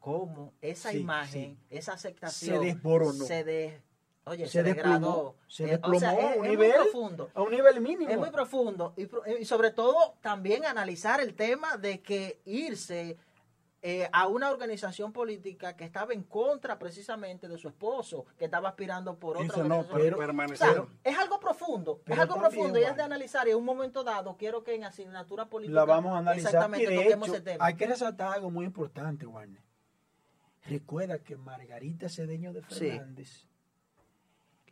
[0.00, 3.24] cómo esa imagen, esa aceptación Se desboronó.
[3.24, 3.82] se de-
[4.24, 5.36] oye, se, degradó.
[5.48, 7.30] se Eh, desplomó o sea, a un es muy nivel profundo.
[7.34, 8.10] a un nivel mínimo.
[8.10, 13.16] Es muy profundo y, pro- y sobre todo también analizar el tema de que irse
[13.88, 18.70] eh, a una organización política que estaba en contra precisamente de su esposo, que estaba
[18.70, 19.88] aspirando por otra no, organización.
[19.94, 20.42] pero.
[20.52, 23.58] O sea, es algo profundo, Pero es algo profundo y es de analizar y en
[23.58, 27.06] un momento dado quiero que en asignatura política la vamos a analizar exactamente y de
[27.12, 27.64] hecho ese tema.
[27.64, 29.62] hay que resaltar algo muy importante, Warner.
[30.68, 32.90] Recuerda que Margarita Cedeño de Sí.
[32.90, 33.46] Fernández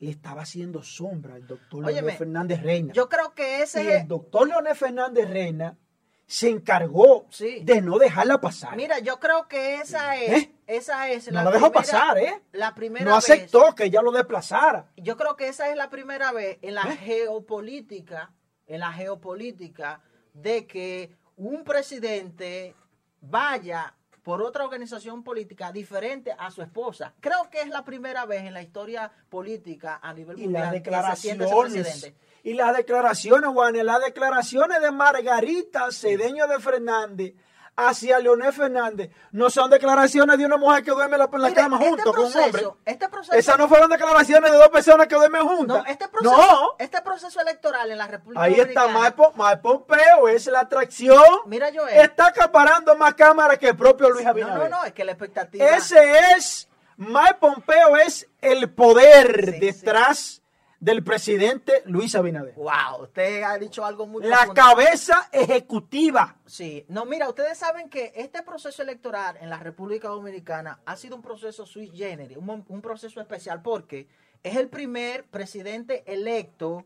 [0.00, 2.92] le estaba haciendo sombra al doctor Leonel Fernández Reina.
[2.92, 4.08] Yo creo que y ese el es...
[4.08, 5.78] doctor Leonel Fernández Reina
[6.26, 7.60] se encargó Sí.
[7.64, 8.76] de no dejarla pasar.
[8.76, 10.30] Mira, yo creo que esa es...
[10.44, 10.50] ¿Eh?
[10.66, 12.40] Esa es no la dejó pasar, ¿eh?
[12.52, 14.90] La primera no vez- aceptó que ella lo desplazara.
[14.96, 16.96] Yo creo que esa es la primera vez en la ¿Eh?
[16.96, 18.32] geopolítica,
[18.66, 20.00] en la geopolítica,
[20.32, 22.74] de que un presidente
[23.20, 27.12] vaya por otra organización política diferente a su esposa.
[27.20, 30.72] Creo que es la primera vez en la historia política a nivel Y mundial las
[30.82, 32.14] que se siente ese declaraciones.
[32.44, 37.34] Y las declaraciones, Juan, las declaraciones de Margarita Cedeño de Fernández
[37.76, 41.48] hacia Leonel Fernández no son declaraciones de una mujer que duerme en la, en la
[41.48, 42.62] Mire, cama este junto con un hombre.
[42.84, 45.78] este proceso, Esas no fueron declaraciones de dos personas que duermen juntas.
[45.78, 46.76] no, este proceso, No.
[46.78, 48.86] este proceso electoral en la República Ahí está.
[48.86, 51.24] Mike, Po- Mike Pompeo, es la atracción.
[51.46, 51.96] Mira, Joel.
[52.00, 54.70] Está acaparando más cámaras que el propio Luis no, Abinader.
[54.70, 55.64] no, no, es que la expectativa.
[55.66, 60.42] Ese es, Mike Pompeo es el poder Sí, detrás
[60.84, 62.52] del presidente Luis Abinader.
[62.56, 64.54] Wow, usted ha dicho algo muy La profundo.
[64.54, 66.36] cabeza ejecutiva.
[66.44, 71.16] Sí, no, mira, ustedes saben que este proceso electoral en la República Dominicana ha sido
[71.16, 74.08] un proceso sui generis, un, un proceso especial, porque
[74.42, 76.84] es el primer presidente electo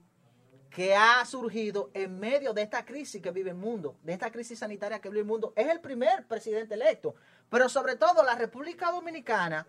[0.70, 4.60] que ha surgido en medio de esta crisis que vive el mundo, de esta crisis
[4.60, 5.52] sanitaria que vive el mundo.
[5.56, 7.16] Es el primer presidente electo,
[7.50, 9.66] pero sobre todo la República Dominicana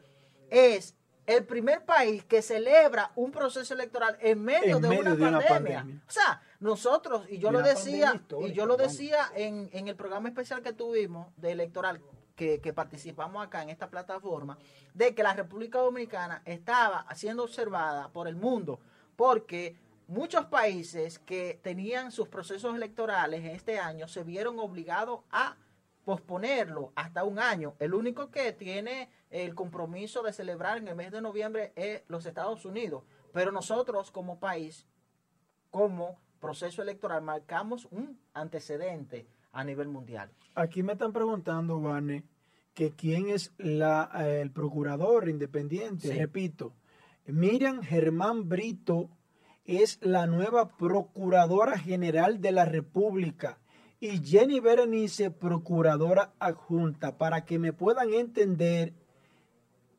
[0.52, 0.94] es
[1.36, 5.22] el primer país que celebra un proceso electoral en medio, En de, medio una, de
[5.22, 5.78] una pandemia.
[5.80, 6.04] pandemia.
[6.08, 9.96] O sea, nosotros, y yo De lo decía, y yo lo decía en, en el
[9.96, 12.02] programa especial que tuvimos de electoral,
[12.36, 14.58] que, que participamos acá en esta plataforma,
[14.94, 18.80] de que la República Dominicana estaba siendo observada por el mundo,
[19.16, 19.76] porque
[20.08, 25.56] muchos países que tenían sus procesos electorales en este año se vieron obligados a
[26.10, 27.76] posponerlo hasta un año.
[27.78, 32.26] El único que tiene el compromiso de celebrar en el mes de noviembre es los
[32.26, 33.04] Estados Unidos.
[33.32, 34.88] Pero nosotros como país,
[35.70, 40.32] como proceso electoral, marcamos un antecedente a nivel mundial.
[40.56, 42.24] Aquí me están preguntando, Vane,
[42.74, 46.08] que quién es la, eh, el procurador independiente.
[46.08, 46.18] Sí.
[46.18, 46.74] Repito,
[47.28, 49.12] Miriam Germán Brito
[49.64, 53.59] es la nueva procuradora general de la República
[54.00, 57.18] y Jenny Berenice, procuradora adjunta.
[57.18, 58.94] Para que me puedan entender,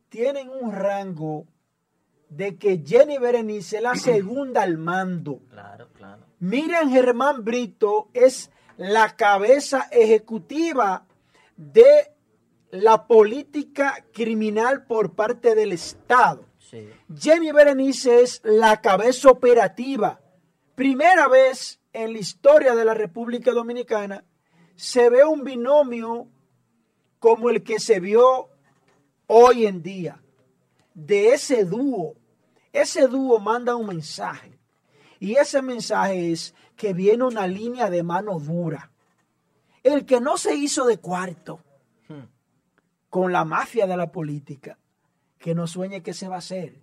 [0.09, 1.47] tienen un rango
[2.31, 5.41] de que Jenny Berenice es la segunda al mando.
[5.51, 6.25] Claro, claro.
[6.39, 11.07] Miriam Germán Brito es la cabeza ejecutiva
[11.57, 12.13] de
[12.71, 16.47] la política criminal por parte del Estado.
[16.59, 16.89] Sí.
[17.15, 20.21] Jenny Berenice es la cabeza operativa.
[20.77, 24.25] Primera vez en la historia de la República Dominicana
[24.77, 26.29] se ve un binomio
[27.19, 28.49] como el que se vio
[29.27, 30.23] hoy en día.
[30.95, 32.15] De ese dúo.
[32.73, 34.59] Ese dúo manda un mensaje.
[35.19, 38.91] Y ese mensaje es que viene una línea de mano dura.
[39.83, 41.61] El que no se hizo de cuarto
[42.11, 42.27] Hmm.
[43.09, 44.79] con la mafia de la política,
[45.39, 46.81] que no sueñe que se va a hacer.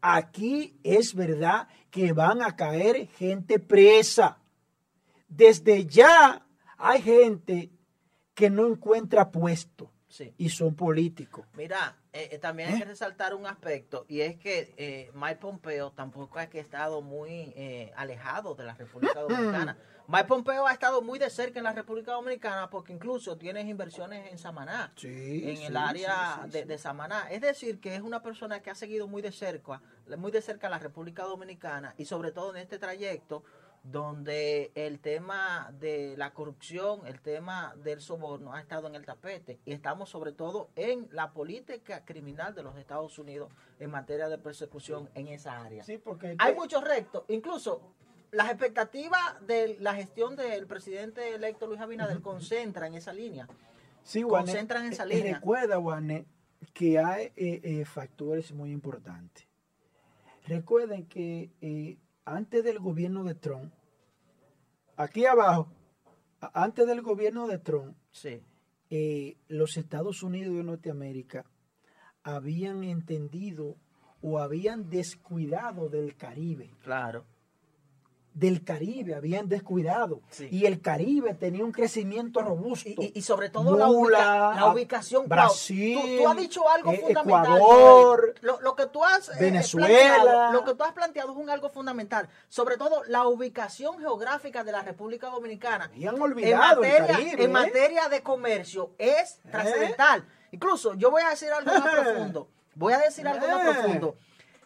[0.00, 4.38] Aquí es verdad que van a caer gente presa.
[5.28, 7.70] Desde ya hay gente
[8.34, 10.32] que no encuentra puesto Sí.
[10.38, 11.46] y son políticos.
[11.54, 15.90] Mira, eh, eh, también hay que resaltar un aspecto y es que eh, Mike Pompeo
[15.92, 19.76] tampoco es que ha estado muy eh, alejado de la República Dominicana.
[20.06, 24.32] Mike Pompeo ha estado muy de cerca en la República Dominicana porque incluso tiene inversiones
[24.32, 27.28] en Samaná, Sí, en sí, el área sí, de, de Samaná.
[27.30, 29.82] Es decir, que es una persona que ha seguido muy de cerca,
[30.16, 33.44] muy de cerca la República Dominicana y sobre todo en este trayecto
[33.82, 39.58] donde el tema de la corrupción, el tema del soborno ha estado en el tapete
[39.64, 44.38] y estamos sobre todo en la política criminal de los Estados Unidos en materia de
[44.38, 45.84] persecución en esa área.
[45.84, 47.94] Sí, porque Hay muchos rectos, incluso
[48.30, 53.48] las expectativas de la gestión del presidente electo Luis Abinader concentran en esa línea.
[54.02, 55.34] Sí, Juané, concentran en esa eh, línea.
[55.36, 56.26] Recuerda, Juané,
[56.72, 59.46] que hay eh, eh, factores muy importantes.
[60.46, 61.98] Recuerden que eh,
[62.34, 63.72] antes del gobierno de Trump,
[64.96, 65.68] aquí abajo,
[66.40, 68.42] antes del gobierno de Trump, Sí,
[68.90, 71.44] eh, los Estados Unidos de Norteamérica
[72.22, 73.76] habían entendido
[74.20, 76.70] o habían descuidado del Caribe.
[76.82, 77.24] claro.
[78.38, 80.20] Del Caribe habían descuidado.
[80.30, 80.48] Sí.
[80.52, 82.88] Y el Caribe tenía un crecimiento robusto.
[82.88, 85.28] Y, y- y sobre todo la, Mula, ubica- la ubicación.
[85.28, 87.56] Brasil, tú, tú has dicho algo eh, fundamental.
[87.56, 90.50] Ecuador, lo, lo que tú has eh, Venezuela.
[90.52, 92.28] lo que tú has planteado es un algo fundamental.
[92.48, 95.90] Sobre todo la ubicación geográfica de la República Dominicana.
[95.96, 97.52] En olvidado el materia, Caribe, en ¿eh?
[97.52, 100.24] materia de comercio es trascendental.
[100.52, 102.48] Incluso yo voy a decir algo más profundo.
[102.76, 104.14] Voy a decir algo más profundo.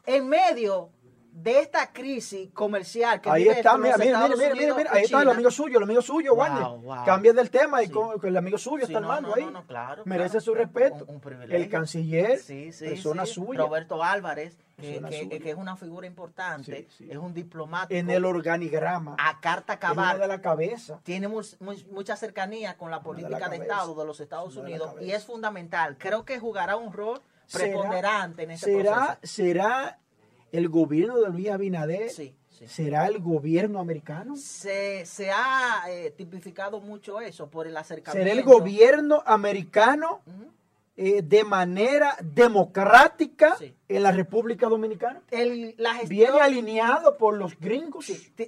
[0.05, 0.91] En medio
[1.33, 5.23] de esta crisis comercial que Ahí vive está, mira, mira, mira, mira, mira, ahí está
[5.23, 7.05] el amigo suyo, el amigo suyo, wow.
[7.07, 9.45] Cambia del tema y con, el amigo suyo está al no, mando no, ahí.
[9.45, 11.07] no, no, claro, Merece su respeto.
[11.49, 12.39] el canciller,
[12.79, 13.61] persona suya.
[13.61, 15.01] Roberto Álvarez, que,
[15.45, 19.17] es una figura importante, es un diplomático en el organigrama.
[19.19, 20.19] a carta cabal.
[20.21, 21.01] de la cabeza.
[21.03, 23.57] tiene mu- mu- mucha cercanía con la política de.
[23.57, 25.97] Estado de los Estados Unidos y es fundamental.
[25.99, 29.19] Creo que jugará un rol ¿Será- preponderante en este ¿Será, proceso.
[29.23, 29.99] ¿Será
[30.53, 32.11] el gobierno de Luis Abinader?
[32.11, 32.67] Sí, sí.
[32.69, 34.37] ¿Será el gobierno americano?
[34.37, 38.29] Se, se ha eh, tipificado mucho eso por el acercamiento.
[38.29, 40.21] ¿Será el gobierno americano
[40.97, 43.75] eh, de manera democrática Sí.
[43.89, 45.23] en la República Dominicana?
[45.31, 48.07] El- la gestión ¿Viene alineado por los gringos?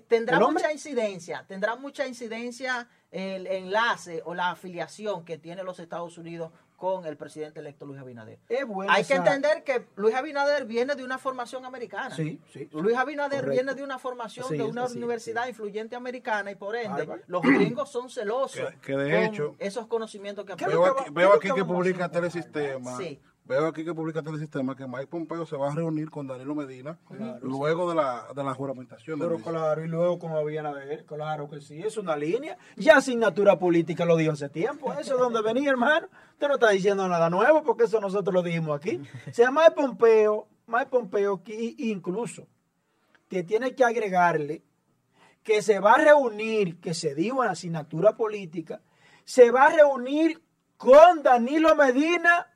[0.09, 6.19] Tendrá mucha incidencia, tendrá mucha incidencia el enlace o la afiliación que tiene los Estados
[6.19, 6.51] Unidos
[6.85, 8.39] con el presidente electo Luis Abinader.
[8.47, 12.15] Es Hay que entender que Luis Abinader viene de una formación americana.
[12.15, 12.69] Sí, sí.
[12.73, 13.53] Luis Abinader Correcto.
[13.53, 17.91] viene de una formación de una así universidad influyente americana y por ende los gringos
[17.91, 21.33] son celosos Que- que de con hecho- esos conocimientos que ¿Qué es Veo aquí, veo
[21.33, 22.11] aquí que que publica?
[22.11, 22.99] Telesistema.
[23.47, 26.99] Veo aquí que publica Telesistema que Mike Pompeo se va a reunir con Danilo Medina
[27.43, 29.19] luego de la, de la juramentación.
[29.19, 32.57] Pero claro, y luego con Abinader, claro que sí, es una línea.
[32.77, 34.95] Ya asignatura política lo dijo hace tiempo.
[34.95, 36.09] Eso es donde venía, hermano.
[36.33, 39.03] Usted no está diciendo nada nuevo porque eso nosotros lo dijimos aquí.
[39.31, 42.49] Se llama Mike Pompeo, Mike Pompeo, que incluso
[43.29, 44.63] que tiene que agregarle
[45.43, 48.81] que se va a reunir, que se dijo en asignatura política,
[49.25, 50.43] se va a reunir
[50.79, 52.54] con Danilo Medina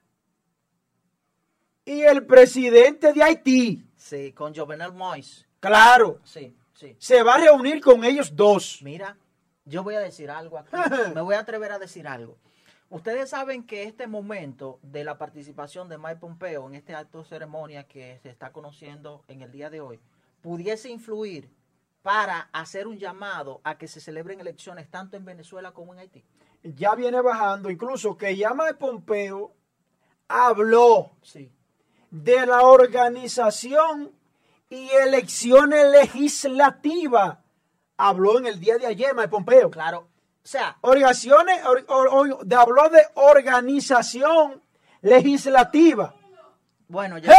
[1.89, 3.85] y el presidente de Haití.
[3.97, 5.47] Sí, con Jovenel Moïse.
[5.61, 6.95] Claro, Sí, sí.
[6.99, 8.81] se va a reunir con ellos dos.
[8.83, 9.17] Mira,
[9.65, 10.71] yo voy a decir algo aquí.
[11.15, 12.37] Me voy a atrever a decir algo.
[12.91, 17.25] Ustedes saben que este momento de la participación de Mike Pompeo en este acto de
[17.29, 19.99] ceremonia que se está conociendo en el día de hoy
[20.41, 21.51] pudiese influir
[22.03, 26.25] para hacer un llamado a que se celebren elecciones tanto en Venezuela como en Haití.
[26.63, 29.53] Ya viene bajando, incluso que llama de Pompeo
[30.29, 31.51] habló Sí.
[32.11, 34.11] De la organización
[34.71, 37.39] y elecciones legislativas.
[37.97, 39.71] Habló en el día de ayer, Mike Pompeo.
[39.71, 40.09] Claro.
[40.45, 44.63] O sea, Organizaciones, or- or- or- de- habló de organización
[45.03, 46.15] legislativa.
[46.89, 47.33] bueno, llegó,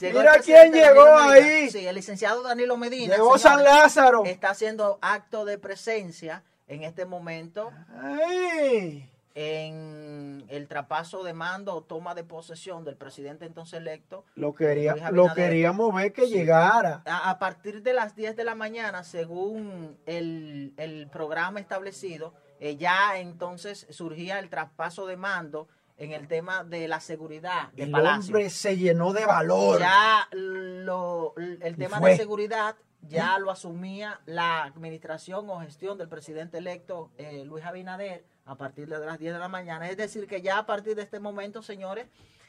[0.00, 1.46] Mira quién llegó Danilo Medina.
[1.56, 1.70] ahí.
[1.70, 3.14] Sí, el licenciado Danilo Medina.
[3.14, 4.24] Llegó San Lázaro.
[4.24, 7.70] Está haciendo acto de presencia en este momento
[8.02, 9.08] Ay.
[9.34, 14.24] En el traspaso de mando o toma de posesión del presidente entonces electo.
[14.34, 16.32] Lo, quería, lo queríamos ver que Sí.
[16.34, 17.02] llegara.
[17.06, 22.76] A, a partir de las 10 de la mañana, según el, el programa establecido, eh,
[22.76, 25.68] ya entonces surgía el traspaso de mando
[25.98, 28.32] en el tema de la seguridad de El Palacio.
[28.34, 29.78] hombre se llenó de valor.
[29.80, 36.58] Ya lo, el tema de seguridad ya lo asumía la administración o gestión del presidente
[36.58, 39.88] electo eh, Luis Abinader a partir de las 10 de la mañana.
[39.88, 42.06] Es decir, que ya a partir de este momento, señores,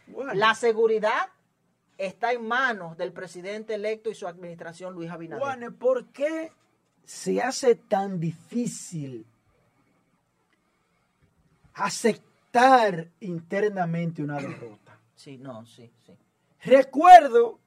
[0.07, 1.29] Bueno, la seguridad
[1.97, 5.41] está en manos del presidente electo y su administración Luis Abinader.
[5.43, 6.51] Juane, ¿por qué
[7.05, 9.25] se hace tan difícil
[11.73, 14.97] aceptar internamente una derrota?
[15.15, 16.17] Sí, no, sí, sí.
[16.63, 17.59] Recuerdo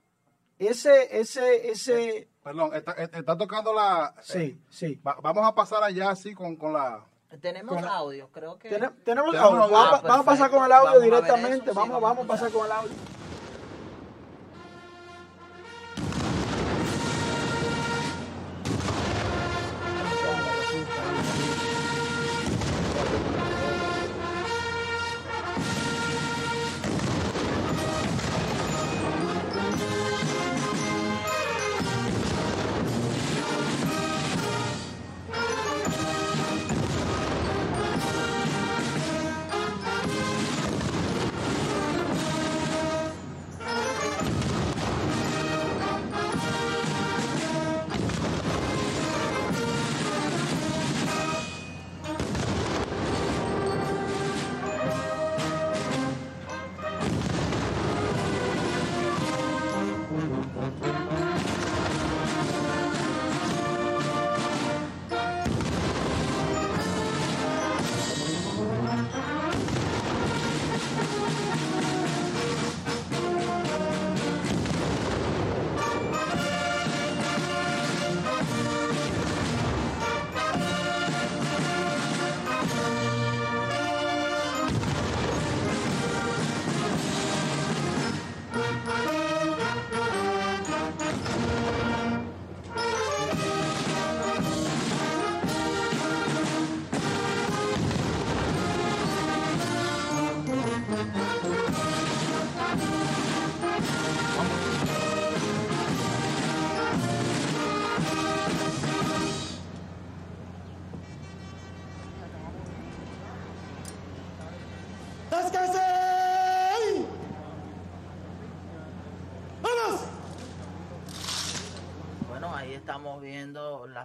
[0.58, 4.14] ese, ese, ese, Perdón, está, está tocando la...
[4.22, 4.94] sí, sí.
[5.06, 7.04] va- vamos a pasar allá así con, con la...
[7.40, 8.68] Tenemos Con audio, creo que...
[8.68, 9.62] Tenemos, tenemos Tenemos audio.
[9.64, 9.76] audio.
[9.76, 11.56] Vamos, Ah, a- vamos a pasar con el audio Vamos a directamente.
[11.70, 12.92] eso, sí, vamos, vamos vamos a a pasar con el audio.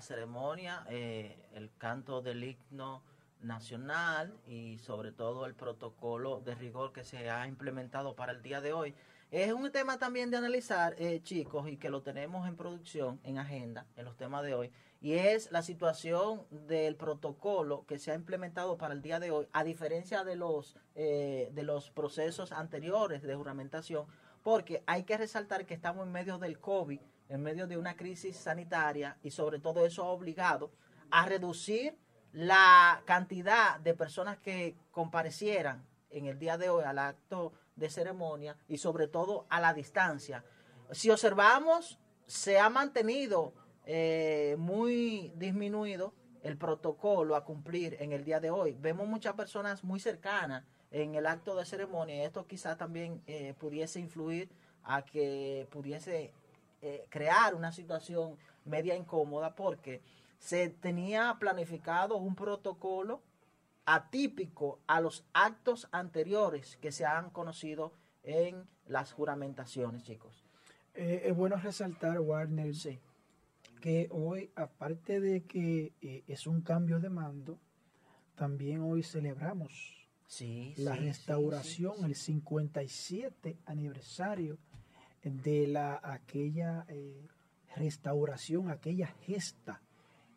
[0.01, 3.03] Ceremonia, eh, el canto del himno
[3.41, 8.61] nacional y sobre todo el protocolo de rigor que se ha implementado para el día
[8.61, 8.95] de hoy.
[9.31, 13.37] Es un tema también de analizar, eh, chicos, y que lo tenemos en producción, en
[13.37, 18.15] agenda, en los temas de hoy, y es la situación del protocolo que se ha
[18.15, 23.21] implementado para el día de hoy, a diferencia de los, eh, de los procesos anteriores
[23.21, 24.05] de juramentación,
[24.43, 26.99] porque hay que resaltar que estamos en medio del COVID,
[27.31, 30.69] en medio de una crisis sanitaria, y sobre todo eso ha obligado
[31.09, 31.97] a reducir
[32.33, 38.57] la cantidad de personas que comparecieran en el día de hoy al acto de ceremonia
[38.67, 40.43] y sobre todo a la distancia.
[40.91, 43.53] Si observamos, se ha mantenido
[43.85, 46.13] eh, muy disminuido
[46.43, 48.75] el protocolo a cumplir en el día de hoy.
[48.79, 53.53] Vemos muchas personas muy cercanas en el acto de ceremonia y esto quizás también eh,
[53.57, 54.49] pudiese influir
[54.83, 56.33] a que pudiese
[56.81, 60.01] eh, crear una situación media incómoda porque
[60.39, 63.21] se tenía planificado un protocolo
[63.85, 70.45] atípico a los actos anteriores que se han conocido en las juramentaciones, chicos.
[70.93, 72.99] Eh, es bueno resaltar, Warner, Sí,
[73.81, 77.59] que hoy, aparte de que eh, es un cambio de mando,
[78.35, 80.73] también hoy celebramos sí.
[80.77, 84.57] la sí, restauración, el 57 aniversario
[85.23, 87.27] de la aquella eh,
[87.75, 89.81] restauración, aquella gesta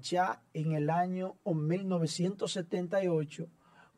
[0.00, 3.46] ya en el año 1978,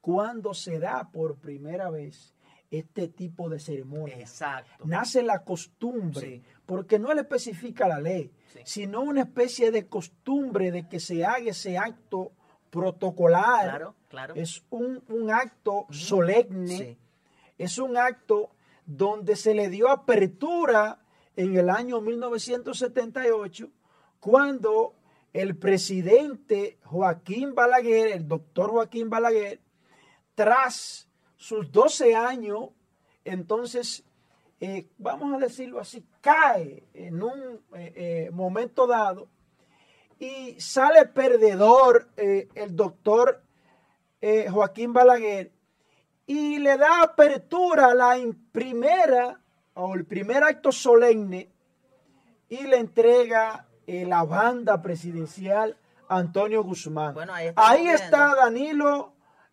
[0.00, 2.34] cuando se da por primera vez
[2.70, 4.18] este tipo de ceremonia.
[4.18, 4.84] Exacto.
[4.84, 6.42] Nace la costumbre, Sí.
[6.66, 8.60] porque no le especifica la ley, Sí.
[8.64, 12.32] sino una especie de costumbre de que se haga ese acto
[12.70, 13.68] protocolar.
[13.68, 14.34] Claro, claro.
[14.34, 16.98] Es un, un acto solemne, Sí.
[17.58, 18.50] es un acto
[18.86, 20.98] donde se le dio apertura
[21.36, 23.70] en el año 1978,
[24.20, 24.94] cuando
[25.34, 29.60] el presidente Joaquín Balaguer, el doctor Joaquín Balaguer,
[30.36, 32.70] tras sus 12 años,
[33.24, 34.04] entonces,
[34.60, 39.28] eh, vamos a decirlo así, cae en un eh, eh, momento dado
[40.20, 43.42] y sale perdedor el doctor
[44.50, 45.52] Joaquín Balaguer
[46.26, 48.16] y le da apertura a la
[48.52, 49.42] primera
[49.74, 51.50] o el primer acto solemne
[52.48, 55.76] y le entrega eh, la banda presidencial
[56.08, 57.14] Antonio Guzmán.
[57.14, 58.34] Bueno, ahí está.
[58.34, 59.12] Danilo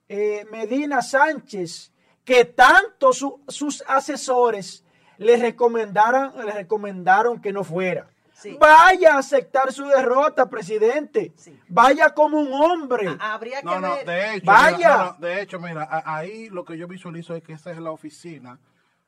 [0.09, 1.91] eh, Medina Sánchez,
[2.25, 4.83] que tanto su- sus asesores
[5.17, 8.07] le recomendaron, le recomendaron que no fuera.
[8.33, 8.57] Sí.
[8.59, 11.31] Vaya a aceptar su derrota, presidente.
[11.35, 11.57] Sí.
[11.69, 13.07] Vaya como un hombre.
[13.19, 14.05] Ah, Habría que No, no, ver.
[14.07, 14.77] de hecho, Vaya.
[14.77, 17.91] mira, no, de hecho, mira, ahí lo que yo visualizo es que esa es la
[17.91, 18.57] oficina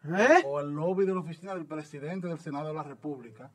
[0.05, 0.43] ¿Eh?
[0.45, 3.49] o el lobby de la oficina del presidente del Senado de la República.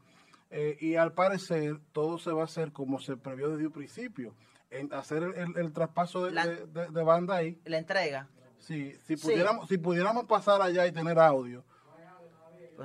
[0.51, 4.35] Eh, y al parecer todo se va a hacer como se previó desde un principio,
[4.71, 7.61] en hacer el, el- el traspaso de, La- de- de- de banda ahí.
[7.65, 8.29] La entrega.
[8.59, 9.23] Sí, si Sí.
[9.27, 11.65] pudiéramos, si pudiéramos pasar allá y tener audio.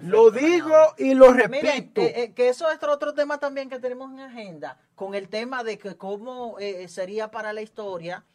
[0.01, 2.01] Lo digo y lo Miren, repito.
[2.01, 5.63] eh, eh, que eso es otro tema también que tenemos en agenda, con el tema
[5.63, 8.25] de que cómo eh, sería para la historia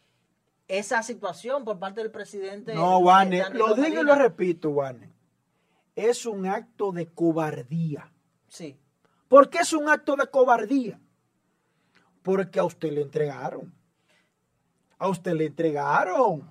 [0.69, 2.73] esa situación por parte del presidente.
[2.73, 5.09] no, eh, Danilo lo digo y lo repito, Warner.
[5.95, 8.09] Es un acto de cobardía.
[8.47, 8.77] Sí,
[9.29, 10.99] ¿Por qué es un acto de cobardía?
[12.23, 13.71] Porque a usted le entregaron.
[14.97, 16.43] A usted le entregaron.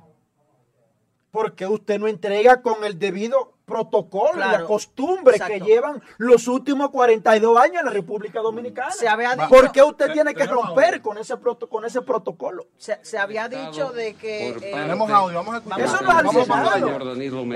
[1.31, 4.53] Porque usted no entrega con el debido protocolos y Claro.
[4.53, 8.91] las costumbres que llevan los últimos 42 años en la República Dominicana.
[8.93, 12.01] Se había dicho- ¿Por qué usted Te- tiene que romper con ese, proto- con ese
[12.01, 12.67] protocolo?
[12.79, 14.53] Se, se había dicho de que...
[14.55, 15.81] Por eh, Tenemos audio, vamos a escuchar.
[15.83, 16.89] Eso no es al Senado.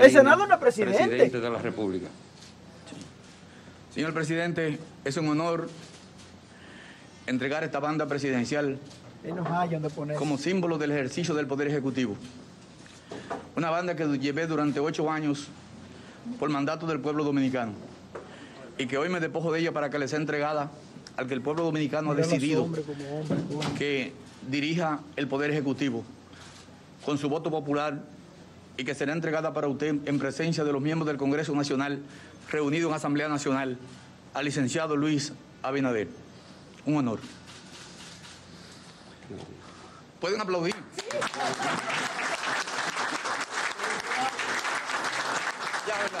[0.03, 0.97] El Senado no es presidente.
[1.07, 2.07] presidente de la República.
[3.93, 5.69] Señor presidente, es un honor
[7.27, 8.79] entregar esta banda presidencial
[10.17, 12.17] como símbolo del ejercicio del Poder Ejecutivo.
[13.55, 15.47] Una banda que llevé durante ocho años
[16.39, 17.73] por mandato del pueblo dominicano
[18.79, 20.71] y que hoy me despojo de ella para que le sea entregada
[21.15, 24.11] al que el pueblo dominicano ha decidido hombres hombres, que
[24.49, 26.03] dirija el Poder Ejecutivo
[27.05, 28.01] con su voto popular
[28.75, 31.99] y que será entregada para usted en presencia de los miembros del Congreso Nacional
[32.49, 33.77] reunidos en Asamblea Nacional
[34.33, 36.07] al licenciado Luis Abinader.
[36.85, 37.19] Un honor.
[40.19, 40.75] Pueden aplaudir.
[45.87, 46.19] Ya, ¿verdad?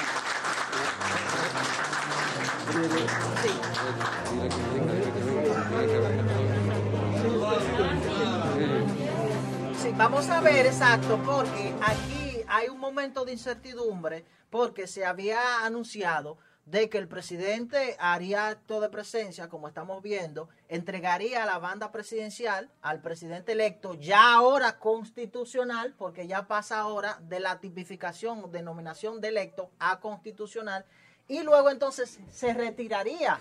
[9.81, 12.22] Sí, vamos a ver exacto, porque aquí
[12.53, 16.37] hay un momento de incertidumbre, porque se había anunciado
[16.67, 22.69] de que el presidente haría acto de presencia, como estamos viendo, entregaría la banda presidencial
[22.83, 29.29] al presidente electo, ya ahora constitucional, porque ya pasa ahora de la tipificación, denominación de
[29.29, 30.85] electo a constitucional,
[31.27, 33.39] y luego entonces se retiraría.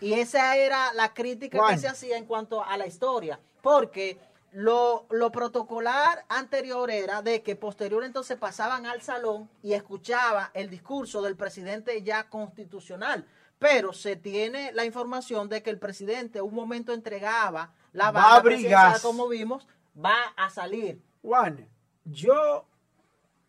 [0.00, 4.18] Y esa era la crítica que se hacía en cuanto a la historia, porque
[4.52, 10.70] lo, lo protocolar anterior era de que posterior entonces pasaban al salón y escuchaba el
[10.70, 13.26] discurso del presidente ya constitucional.
[13.58, 18.36] Pero se tiene la información de que el presidente un momento entregaba la Va banda
[18.36, 19.02] a presidencial, brigar.
[19.02, 21.02] como vimos, va a salir.
[21.22, 21.68] Juan,
[22.04, 22.66] yo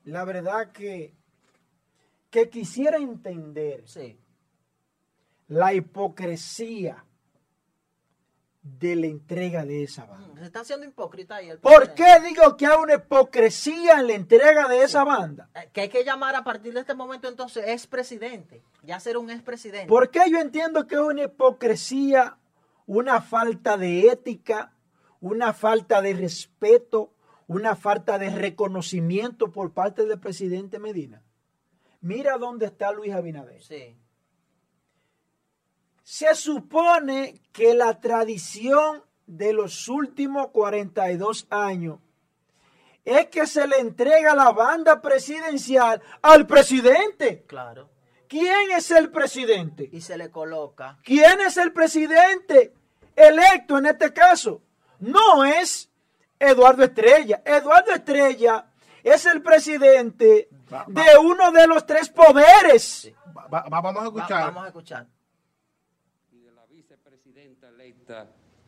[0.05, 1.13] la verdad que,
[2.31, 4.19] que quisiera entender Sí,
[5.47, 7.05] la hipocresía
[8.61, 10.39] de la entrega de esa banda.
[10.39, 14.13] se está haciendo hipócrita ahí el ¿Por qué digo que hay una hipocresía en la
[14.13, 15.49] entrega de esa banda?
[15.55, 19.29] Eh, Que hay que llamar a partir de este momento entonces expresidente, ya ser un
[19.29, 19.87] expresidente.
[19.87, 22.37] Porque yo entiendo que es una hipocresía,
[22.85, 24.73] una falta de ética,
[25.21, 27.13] una falta de respeto,
[27.47, 31.23] una falta de reconocimiento por parte del presidente Medina.
[32.01, 33.61] Mira dónde está Luis Abinader.
[33.61, 33.97] Sí,
[36.11, 41.99] Se supone que la tradición de los últimos 42 años
[43.05, 47.43] es que se le entrega la banda presidencial al presidente.
[47.45, 47.91] claro.
[48.27, 49.87] ¿Quién es el presidente?
[49.91, 52.73] Y se le coloca ¿Quién es el presidente
[53.15, 54.63] electo en este caso?
[54.99, 55.91] No es
[56.39, 57.43] Eduardo Estrella.
[57.45, 58.65] Eduardo Estrella
[59.03, 61.03] es el presidente Va- va.
[61.03, 63.11] de uno de los tres poderes.
[63.37, 64.43] Va- va- vamos a Va- escuchar.
[64.45, 65.07] vamos a escuchar.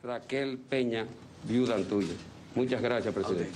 [0.03, 1.05] Raquel Peña,
[1.43, 2.13] viuda tuya.
[2.55, 3.51] Muchas gracias, presidente.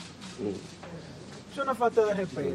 [1.52, 2.50] Es una falta de respeto.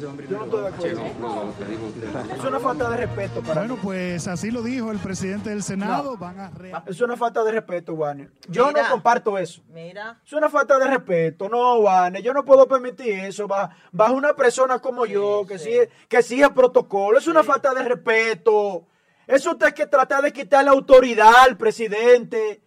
[0.00, 1.02] Yo no estoy de acuerdo.
[1.20, 1.92] No, no, pedimos-
[2.38, 3.80] Es una falta de respeto para Bueno, mí.
[3.82, 6.12] pues así lo dijo el presidente del Senado.
[6.12, 6.16] No.
[6.16, 8.30] Van a re- Es una falta de respeto, Warner.
[8.48, 8.84] Yo Mira.
[8.84, 9.62] no comparto eso.
[9.68, 11.48] Mira, Es una falta de respeto.
[11.50, 13.46] No, Warner, yo no puedo permitir eso.
[13.46, 15.64] Bajo una persona como yo, que sí.
[15.66, 17.18] sigue, que sigue el protocolo.
[17.18, 18.86] Es una falta de respeto.
[19.26, 22.60] Es usted que trata de quitarle autoridad al presidente.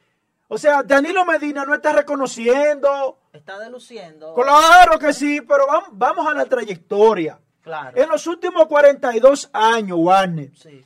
[0.48, 3.20] O sea, Danilo Medina no está reconociendo.
[3.34, 4.34] está deluciendo.
[4.36, 7.40] Claro que sí, pero vam- vamos a la trayectoria.
[7.62, 7.98] Claro.
[8.00, 10.84] En los últimos 42 años, Warner, Sí,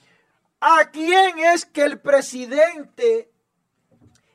[0.62, 3.30] ¿A quién es que el presidente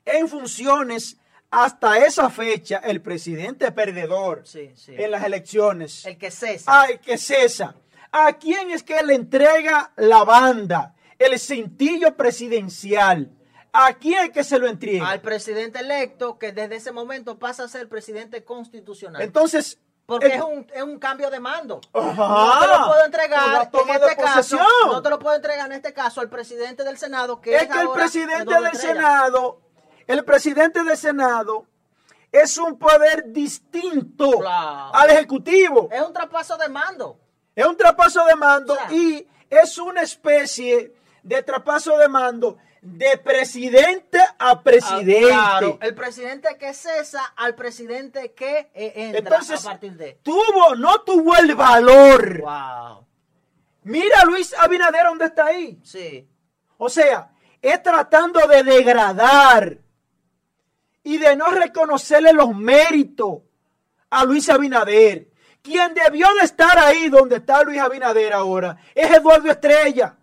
[0.04, 1.16] en funciones
[1.50, 4.94] hasta esa fecha, el presidente perdedor sí, sí.
[4.96, 6.80] en las elecciones, El que cesa.
[6.82, 7.74] ay, que cesa?
[8.10, 13.30] ¿A quién es que le entrega la banda, el cintillo presidencial?
[13.72, 15.08] ¿A quién que se lo entrega?
[15.10, 19.20] al presidente electo que desde ese momento pasa a ser presidente constitucional.
[19.20, 21.80] Entonces, porque el- es un, es un cambio de mando.
[21.92, 22.14] Ajá.
[22.14, 24.58] no te lo puedo entregar en este caso.
[24.86, 27.68] No te lo puedo entregar en este caso al presidente del Senado que es es,
[27.68, 28.76] que el presidente del.
[28.76, 29.60] Senado,
[30.06, 31.66] el presidente del Senado
[32.30, 34.94] es un poder distinto Claro.
[34.94, 35.88] al Ejecutivo.
[35.90, 37.18] Es un traspaso de mando.
[37.56, 38.92] Es un traspaso de mando O sea.
[38.92, 40.92] y es una especie
[41.24, 45.32] de traspaso de mando de presidente a presidente.
[45.32, 50.18] Ah, claro, el presidente que cesa al presidente que eh, entra Entonces, a partir de.
[50.22, 52.40] tuvo, no tuvo el valor.
[52.42, 53.06] Wow.
[53.84, 55.80] Mira a Luis Abinader dónde está ahí.
[55.82, 56.28] Sí.
[56.76, 59.78] O sea, es tratando de degradar
[61.02, 63.38] y de no reconocerle los méritos
[64.10, 65.28] a Luis Abinader,
[65.62, 70.18] Quien debió de estar ahí donde está Luis Abinader ahora es Eduardo Estrella.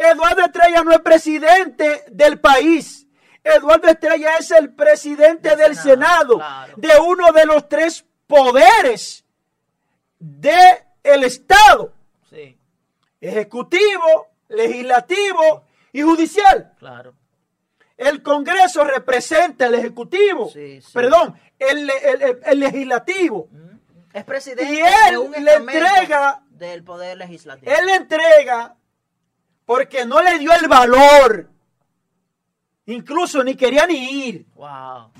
[0.00, 3.06] Eduardo Estrella no es presidente del país.
[3.44, 6.74] Eduardo Estrella es el presidente del Senado, claro.
[6.76, 9.24] de uno de los tres poderes
[10.18, 11.92] del Estado,
[12.28, 12.56] Sí,
[13.20, 16.72] ejecutivo, legislativo y judicial.
[16.78, 17.14] claro.
[17.96, 20.90] El Congreso representa el Ejecutivo, Sí, sí.
[20.94, 23.48] perdón, el, el- el- el Legislativo.
[24.14, 27.70] Es presidente Y él de un le entrega- del poder legislativo.
[27.70, 28.74] Él le entrega
[29.70, 31.48] porque no le dio el valor.
[32.86, 34.46] Incluso ni quería ni ir.
[34.56, 35.12] Wow.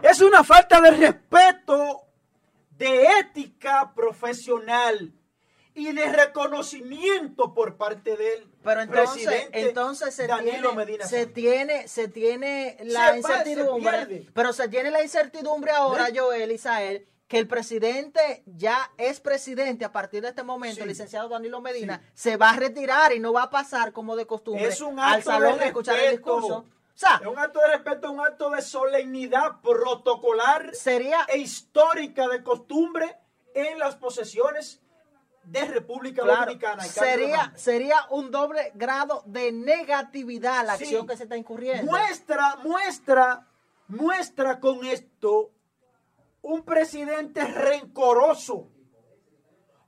[0.00, 2.06] Es una falta de respeto,
[2.70, 5.12] de ética profesional
[5.74, 11.26] y de reconocimiento por parte del Pero entonces, presidente entonces se, Danilo tiene, Medina se
[11.26, 16.14] tiene, se tiene la Se va, se incertidumbre, pero se tiene la incertidumbre ahora, ¿Eh?
[16.16, 20.82] Joel Isael, que el presidente ya es presidente a partir de este momento, Sí.
[20.82, 24.26] el licenciado Danilo Medina, se va a retirar y no va a pasar como de
[24.26, 26.34] costumbre Es un al acto salón de a escuchar el respeto.
[26.36, 26.56] discurso.
[26.58, 32.28] O sea, Es un acto de respeto, un acto de solemnidad protocolar sería e histórica
[32.28, 33.16] de costumbre
[33.54, 34.80] en las posesiones
[35.42, 36.82] de República Claro, Dominicana.
[36.84, 40.84] sería, sería un doble grado de negatividad la Sí.
[40.84, 41.90] acción que se está incurriendo.
[41.90, 43.46] Muestra, muestra,
[43.88, 45.50] muestra con esto
[46.48, 48.68] un presidente rencoroso.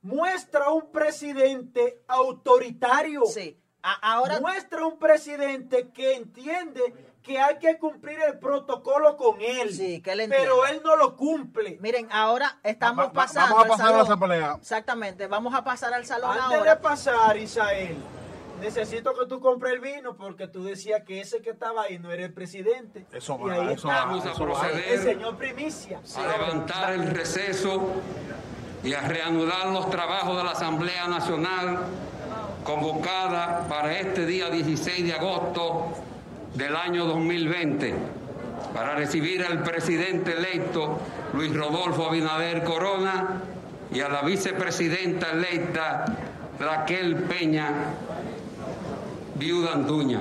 [0.02, 3.24] Muestra un presidente autoritario.
[3.26, 3.60] Sí.
[3.82, 6.82] Ahora, Muestra un presidente que entiende
[7.22, 9.72] que hay que cumplir el protocolo con él.
[9.72, 11.78] Sí, que él pero él no lo cumple.
[11.80, 13.54] miren, ahora estamos Va- va- pasando.
[13.54, 14.56] vamos a al pasar a la asamblea.
[14.58, 16.80] Exactamente, vamos a pasar al salón Antes de ahora.
[16.80, 17.96] pasar, Isael,
[18.60, 22.10] necesito que tú compres el vino porque tú decías que ese que estaba ahí no
[22.12, 23.06] era el presidente.
[23.12, 24.68] Eso Y va, ahí eso está va, Vamos a eso va.
[24.68, 26.00] el señor Primicia.
[26.16, 27.88] a levantar el receso
[28.84, 31.78] y a reanudar los trabajos de la Asamblea Nacional
[32.64, 35.86] convocada para este día 16 de agosto
[36.54, 37.94] del año 2020
[38.74, 40.98] para recibir al presidente electo
[41.32, 43.40] Luis Rodolfo Abinader Corona
[43.92, 46.04] y a la vicepresidenta electa
[46.60, 47.72] Raquel Peña
[49.38, 50.20] Viuda Anduña.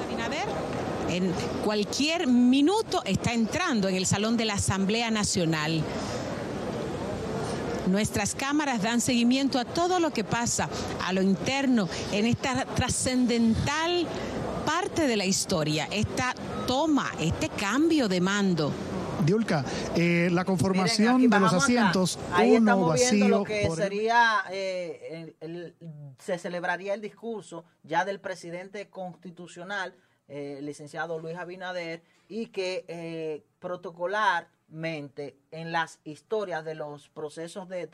[0.00, 0.48] Abinader
[1.10, 1.32] en
[1.72, 5.82] cualquier minuto está entrando en el Salón de la Asamblea Nacional.
[7.88, 10.70] Nuestras cámaras dan seguimiento a todo lo que pasa
[11.04, 14.06] a lo interno en esta trascendental
[14.64, 16.34] parte de la historia, esta
[16.66, 18.72] toma, este cambio de mando.
[19.26, 19.62] Diulca,
[19.94, 21.64] eh, la conformación Miren, de los bajamos acá.
[21.64, 23.28] asientos, Ahí uno estamos viendo vacío.
[23.28, 25.74] lo que sería, eh, el- el-
[26.18, 29.94] se celebraría el discurso ya del presidente constitucional,
[30.28, 37.88] eh, licenciado Luis Abinader, y que eh, protocolarmente en las historias de los procesos de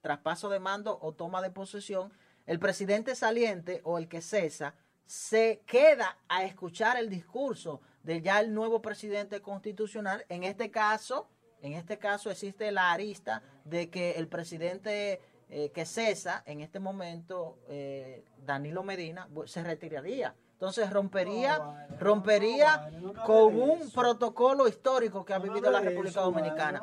[0.00, 2.12] traspaso de mando o toma de posesión,
[2.46, 4.74] el presidente saliente o el que cesa
[5.06, 10.24] se queda a escuchar el discurso de ya el nuevo presidente constitucional.
[10.28, 11.28] En este caso,
[11.60, 16.80] en este caso existe la arista de que el presidente eh, que cesa en este
[16.80, 20.34] momento, eh, Danilo Medina, se retiraría.
[20.62, 25.40] Entonces rompería, vale, rompería no, vale, no me hable con un protocolo histórico que ha
[25.40, 26.80] vivido la República eso, Dominicana.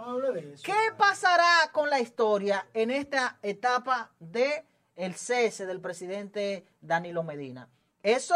[0.54, 0.64] eso.
[0.66, 4.66] ¿Qué pasará con la historia en esta etapa de
[4.98, 7.70] el cese del presidente Danilo Medina?
[8.04, 8.36] Eso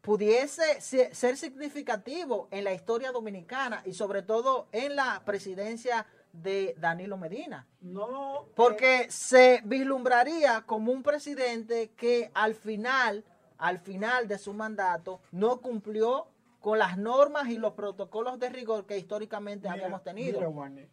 [0.00, 6.74] pudiese se- ser significativo en la historia dominicana y sobre todo en la presidencia de
[6.78, 13.24] Danilo Medina, No, eh, porque se vislumbraría como un presidente que al final,
[13.60, 16.28] al final de su mandato, no cumplió
[16.60, 20.50] con las normas y los protocolos de rigor que históricamente Mira, habíamos tenido.
[20.50, 20.88] Mira,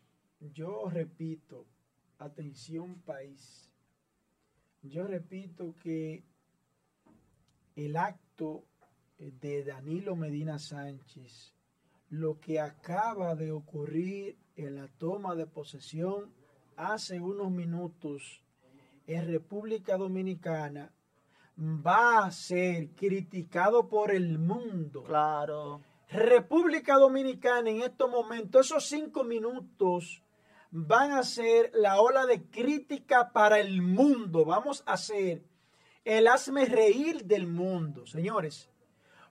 [0.53, 1.65] yo repito,
[2.19, 3.71] atención país,
[4.81, 6.25] yo repito que
[7.77, 8.65] el acto
[9.17, 11.53] de Danilo Medina Sánchez,
[12.09, 16.33] lo que acaba de ocurrir en la toma de posesión
[16.75, 18.43] hace unos minutos
[19.05, 20.91] en República Dominicana,
[21.57, 25.03] va a ser criticado por el mundo.
[25.03, 25.81] Claro.
[26.09, 30.23] República Dominicana en estos momentos, esos cinco minutos
[30.71, 34.45] van a ser la ola de crítica para el mundo.
[34.45, 35.43] Vamos a ser
[36.05, 38.05] el hazme reír del mundo.
[38.05, 38.69] Señores,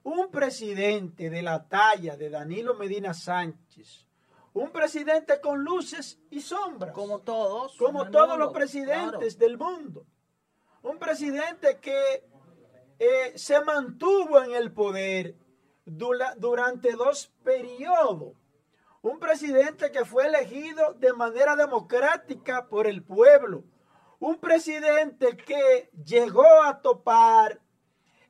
[0.02, 4.06] un presidente de la talla de Danilo Medina Sánchez,
[4.52, 6.92] un presidente con luces y sombras.
[6.92, 7.76] Como todos.
[7.76, 10.06] Como todos los presidentes del mundo.
[10.86, 12.24] Un presidente que
[13.00, 15.34] eh, se mantuvo en el poder
[15.84, 18.34] durante dos periodos.
[19.02, 23.64] Un presidente que fue elegido de manera democrática por el pueblo.
[24.20, 27.60] Un presidente que llegó a topar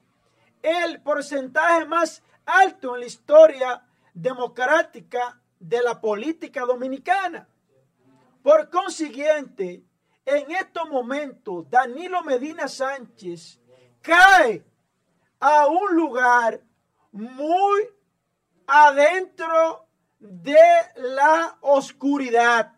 [0.62, 3.82] el porcentaje más alto en la historia
[4.12, 7.48] democrática de la política dominicana.
[8.42, 9.82] Por consiguiente,
[10.24, 13.60] en estos momentos, Danilo Medina Sánchez
[14.00, 14.64] cae
[15.40, 16.62] a un lugar
[17.12, 17.82] muy
[18.66, 19.86] adentro
[20.18, 20.56] de
[20.96, 22.72] la oscuridad.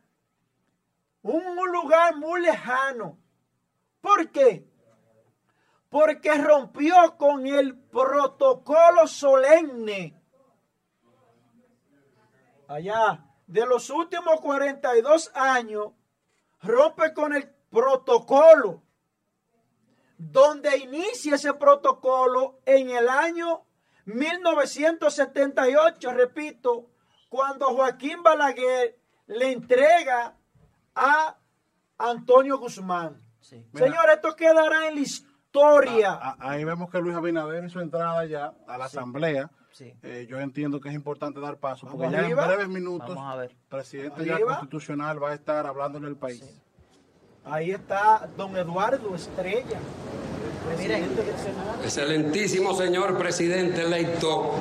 [1.23, 3.19] Un lugar muy lejano.
[4.01, 4.69] ¿Por qué?
[5.89, 10.19] Porque rompió con el protocolo solemne
[12.69, 15.89] allá de los últimos 42 años,
[16.63, 18.85] rompe con el protocolo,
[20.19, 23.65] donde inicia ese protocolo en el año
[24.05, 26.91] 1978, repito,
[27.29, 30.38] cuando Joaquín Balaguer le entrega
[30.99, 31.37] a
[31.99, 33.23] Antonio Guzmán.
[33.41, 36.37] Señor, esto quedará en la historia.
[36.39, 39.51] ahí vemos que Luis Abinader hizo entrada ya a la asamblea.
[39.81, 44.25] Eh, yo entiendo que es importante dar paso, porque ya en breves minutos, el presidente
[44.25, 46.61] ya constitucional va a estar hablando en el país.
[47.45, 49.79] Ahí está don Eduardo Estrella.
[51.83, 54.53] Excelentísimo señor presidente electo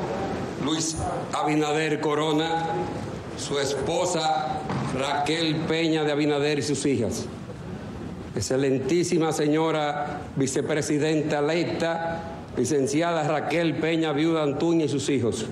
[0.64, 0.98] Luis
[1.34, 2.66] Abinader Corona,
[3.38, 4.57] su esposa
[4.98, 7.26] Raquel Peña de Abinader y sus hijas.
[8.36, 15.46] Excelentísima señora vicepresidenta electa licenciada Raquel Peña, viuda Antuña y sus hijos.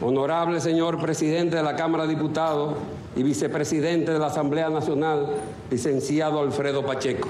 [0.00, 2.74] Honorable señor presidente de la Cámara de Diputados
[3.16, 5.26] y vicepresidente de la Asamblea Nacional,
[5.70, 7.28] licenciado Alfredo Pacheco.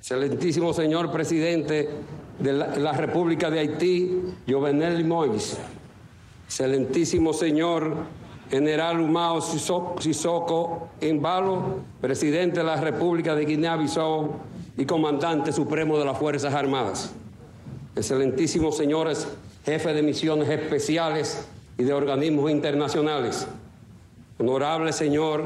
[0.00, 1.88] Excelentísimo señor presidente
[2.38, 5.58] de la, República de Haití, Jovenel Mois.
[6.46, 7.94] Excelentísimo señor
[8.50, 14.32] general Humao Sissoko Imbalo, presidente de la República de Guinea-Bissau
[14.76, 17.14] y comandante supremo de las Fuerzas Armadas
[17.96, 19.28] excelentísimos señores
[19.64, 21.46] jefes de misiones especiales
[21.76, 23.46] y de organismos internacionales,
[24.38, 25.44] honorable señor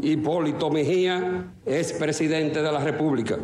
[0.00, 3.38] Hipólito Mejía, es presidente de la República.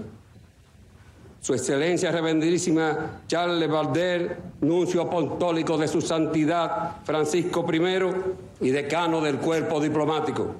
[1.44, 9.36] Su excelencia reverendísima Charles Valder, nuncio apostólico de su santidad Francisco I y decano del
[9.36, 10.52] cuerpo diplomático.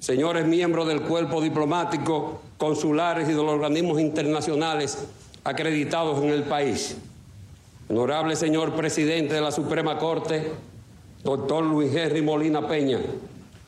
[0.00, 5.06] Señores miembros del cuerpo diplomático, consulares y de los organismos internacionales
[5.44, 6.96] acreditados en el país.
[7.88, 10.50] Honorable señor presidente de la Suprema Corte,
[11.22, 12.98] doctor Luis Henry Molina Peña.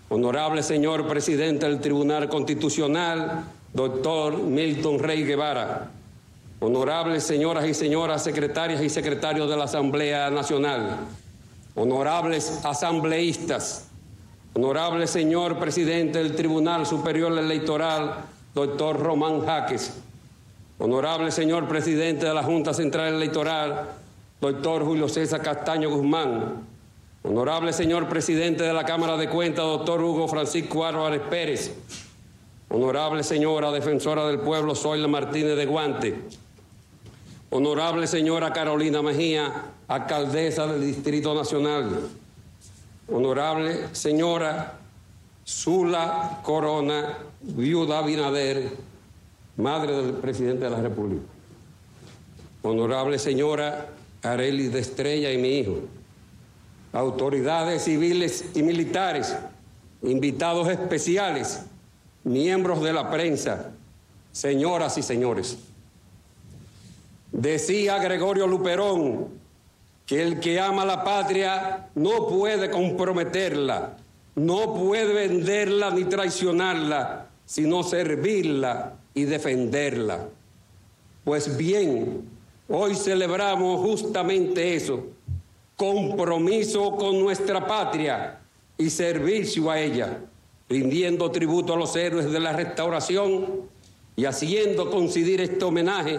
[0.09, 6.02] Honorable señor presidente del Tribunal Constitucional, doctor Milton Rey Guevara.
[6.63, 10.97] Honorables señoras y señoras secretarias y secretarios de la Asamblea Nacional.
[11.75, 13.89] Honorables asambleístas.
[14.55, 19.93] Honorable señor presidente del Tribunal Superior Electoral, doctor Román Jaques.
[20.79, 23.89] Honorable señor presidente de la Junta Central Electoral,
[24.41, 26.65] doctor Julio César Castaño Guzmán,
[27.25, 31.75] honorable señor presidente de la Cámara de Cuentas, doctor Hugo Francisco Álvarez Pérez,
[32.69, 36.21] honorable señora defensora del pueblo Zoila Martínez de Guante,
[37.53, 39.53] honorable señora Carolina Mejía,
[39.87, 42.09] alcaldesa del Distrito Nacional,
[43.09, 44.79] honorable señora
[45.47, 48.71] Zula Corona, viuda Binader,
[49.59, 51.25] madre del presidente de la República,
[52.63, 53.87] honorable señora
[54.23, 55.81] Areli de Estrella y mi hijo,
[56.95, 59.37] autoridades civiles y militares,
[60.03, 61.67] invitados especiales,
[62.25, 63.73] miembros de la prensa,
[64.33, 65.59] señoras y señores.
[67.33, 69.29] Decía Gregorio Luperón
[70.07, 73.97] que el que ama la patria no puede comprometerla,
[74.37, 80.29] no puede venderla ni traicionarla, sino servirla y defenderla.
[81.25, 82.31] Pues bien,
[82.75, 85.09] Hoy celebramos justamente eso,
[85.77, 88.41] compromiso con nuestra patria
[88.79, 90.21] y servicio a ella,
[90.71, 93.69] rindiendo tributo a los héroes de la restauración
[94.17, 96.19] y haciendo coincidir este homenaje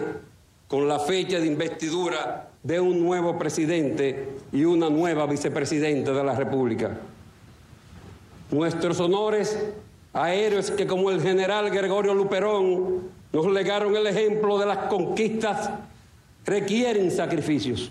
[0.68, 6.34] con la fecha de investidura de un nuevo presidente y una nueva vicepresidenta de la
[6.34, 6.98] República.
[8.50, 9.58] Nuestros honores
[10.12, 15.70] a héroes que como el general Gregorio Luperón nos legaron el ejemplo de las conquistas
[16.44, 17.90] requieren sacrificios.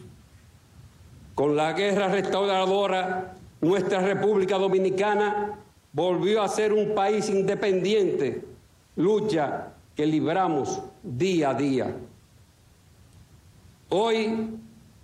[1.36, 5.60] Con la guerra restauradora, nuestra República Dominicana
[5.92, 8.44] volvió a ser un país independiente,
[8.96, 11.96] lucha que libramos día a día.
[13.96, 14.50] Hoy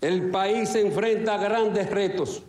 [0.02, 2.42] el país se enfrenta a grandes retos,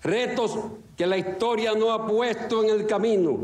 [0.00, 0.56] retos
[0.96, 3.36] que la historia no ha puesto en el camino.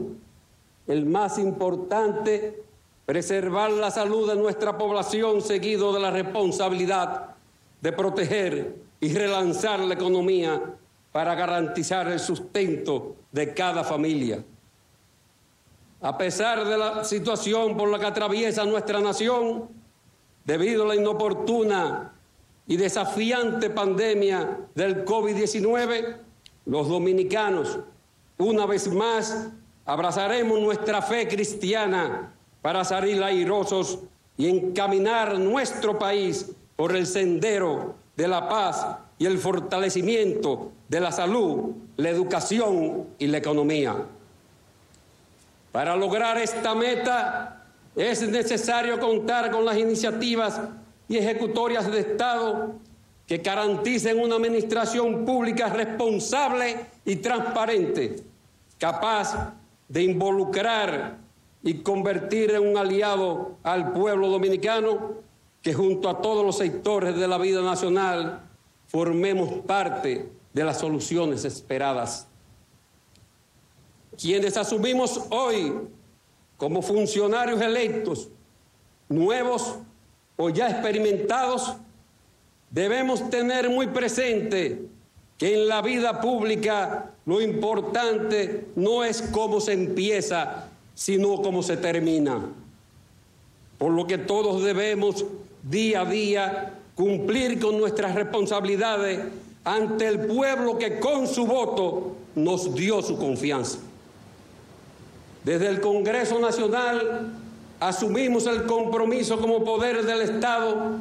[0.87, 2.63] El más importante,
[3.05, 7.35] preservar la salud de nuestra población seguido de la responsabilidad
[7.81, 10.63] de proteger y relanzar la economía
[11.11, 14.45] para garantizar el sustento de cada familia.
[16.01, 19.82] A pesar de la situación por la que atraviesa nuestra nación,
[20.45, 22.13] debido a la inoportuna
[22.67, 26.17] y desafiante pandemia del COVID-19,
[26.67, 27.79] los dominicanos,
[28.39, 29.49] una vez más,
[29.85, 34.01] abrazaremos nuestra fe cristiana para salir airosos
[34.37, 38.87] y encaminar nuestro país por el sendero de la paz
[39.19, 43.97] y el fortalecimiento de la salud, la educación y la economía.
[45.71, 47.62] Para lograr esta meta
[47.95, 50.61] es necesario contar con las iniciativas
[51.09, 52.75] y ejecutorias de Estado
[53.27, 58.17] que garanticen una administración pública responsable y transparente,
[58.79, 59.55] capaz
[59.89, 61.19] de involucrar
[61.63, 65.15] y convertir en un aliado al pueblo dominicano,
[65.61, 68.41] que junto a todos los sectores de la vida nacional
[68.87, 72.27] formemos parte de las soluciones esperadas.
[74.19, 75.73] Quienes asumimos hoy
[76.63, 78.29] como funcionarios electos,
[79.09, 79.79] nuevos
[80.37, 81.75] o ya experimentados,
[82.71, 84.83] debemos tener muy presente
[85.39, 91.79] que en la vida pública lo importante no es cómo se empieza, sino cómo se
[91.79, 92.41] termina.
[93.77, 95.25] Por lo que todos debemos
[95.65, 99.19] día a día cumplir con nuestras responsabilidades
[99.65, 103.81] ante el pueblo que con su voto nos dio su confianza.
[105.45, 107.33] Desde el Congreso Nacional
[107.81, 110.99] asumimos el compromiso como poder del Estado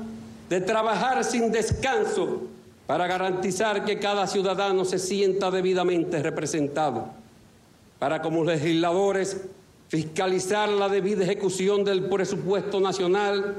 [0.49, 2.41] de trabajar sin descanso
[2.87, 7.07] para garantizar que cada ciudadano se sienta debidamente representado,
[7.99, 9.41] para como legisladores
[9.87, 13.57] fiscalizar la debida ejecución del presupuesto nacional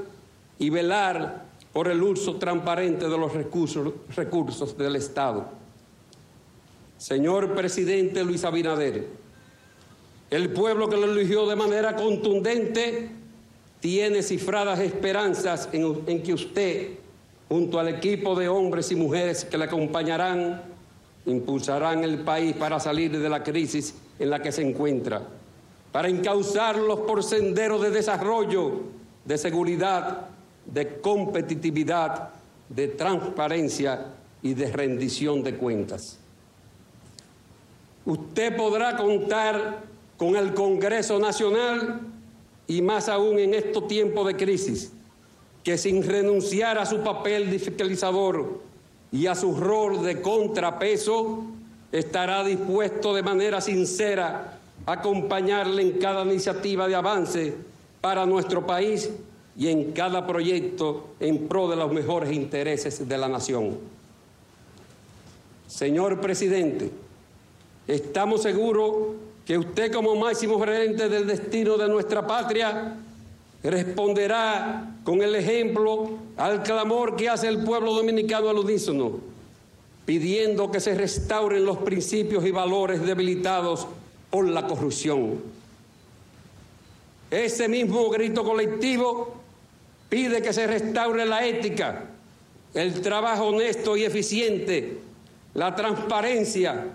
[0.59, 5.45] y velar por el uso transparente de los recursos, recursos del Estado.
[6.97, 9.22] Señor presidente Luis Abinader,
[10.33, 13.09] el pueblo que lo eligió de manera contundente
[13.79, 16.91] tiene cifradas esperanzas en, que usted,
[17.47, 20.63] junto al equipo de hombres y mujeres que le acompañarán,
[21.27, 25.21] impulsarán el país para salir de la crisis en la que se encuentra,
[25.91, 28.81] para encauzarlos por senderos de desarrollo,
[29.25, 30.29] de seguridad,
[30.65, 32.29] de competitividad,
[32.69, 34.07] de transparencia
[34.41, 36.17] y de rendición de cuentas.
[38.05, 42.01] Usted podrá contar con el Congreso Nacional
[42.67, 44.91] y más aún en estos tiempos de crisis,
[45.63, 48.61] que sin renunciar a su papel de fiscalizador
[49.11, 51.45] y a su rol de contrapeso,
[51.91, 57.53] estará dispuesto de manera sincera a acompañarle en cada iniciativa de avance
[58.01, 59.09] para nuestro país
[59.55, 63.77] y en cada proyecto en pro de los mejores intereses de la nación.
[65.67, 66.91] Señor presidente,
[67.87, 69.15] estamos seguros
[69.45, 72.95] que usted como máximo gerente del destino de nuestra patria
[73.63, 79.19] responderá con el ejemplo al clamor que hace el pueblo dominicano al unísono,
[80.05, 83.87] pidiendo que se restauren los principios y valores debilitados
[84.29, 85.41] por la corrupción.
[87.29, 89.35] Ese mismo grito colectivo
[90.09, 92.05] pide que se restaure la ética,
[92.73, 94.99] el trabajo honesto y eficiente,
[95.53, 96.87] la transparencia,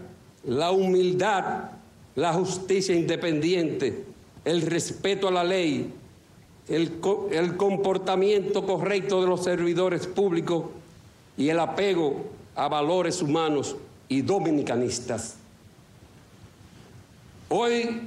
[0.45, 1.78] la humildad,
[2.19, 4.03] la justicia independiente,
[4.45, 5.93] el respeto a la ley,
[6.67, 6.99] el,
[7.57, 10.65] comportamiento correcto de los servidores públicos
[11.37, 12.25] y el apego
[12.57, 13.77] a valores humanos
[14.09, 15.37] y dominicanistas.
[17.51, 18.01] Hoy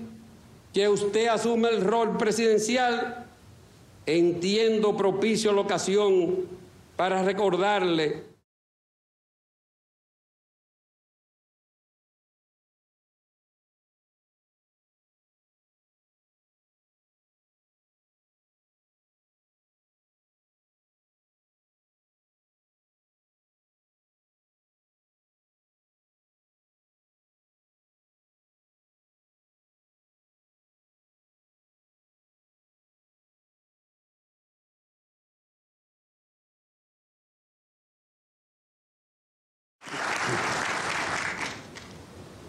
[0.74, 3.26] que usted asume el rol presidencial,
[4.06, 6.36] entiendo propicio la ocasión
[6.98, 8.31] para recordarle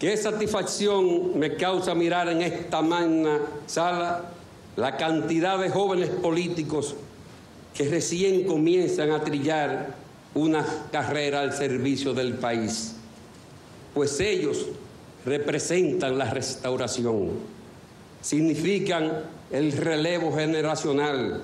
[0.03, 4.33] Qué satisfacción me causa mirar en esta magna sala
[4.75, 6.97] la cantidad de jóvenes políticos
[7.73, 9.95] que recién comienzan a trillar
[10.35, 12.97] una carrera al servicio del país,
[13.95, 14.67] pues ellos
[15.25, 17.31] representan la restauración,
[18.21, 19.23] significan
[19.53, 21.43] el relevo generacional,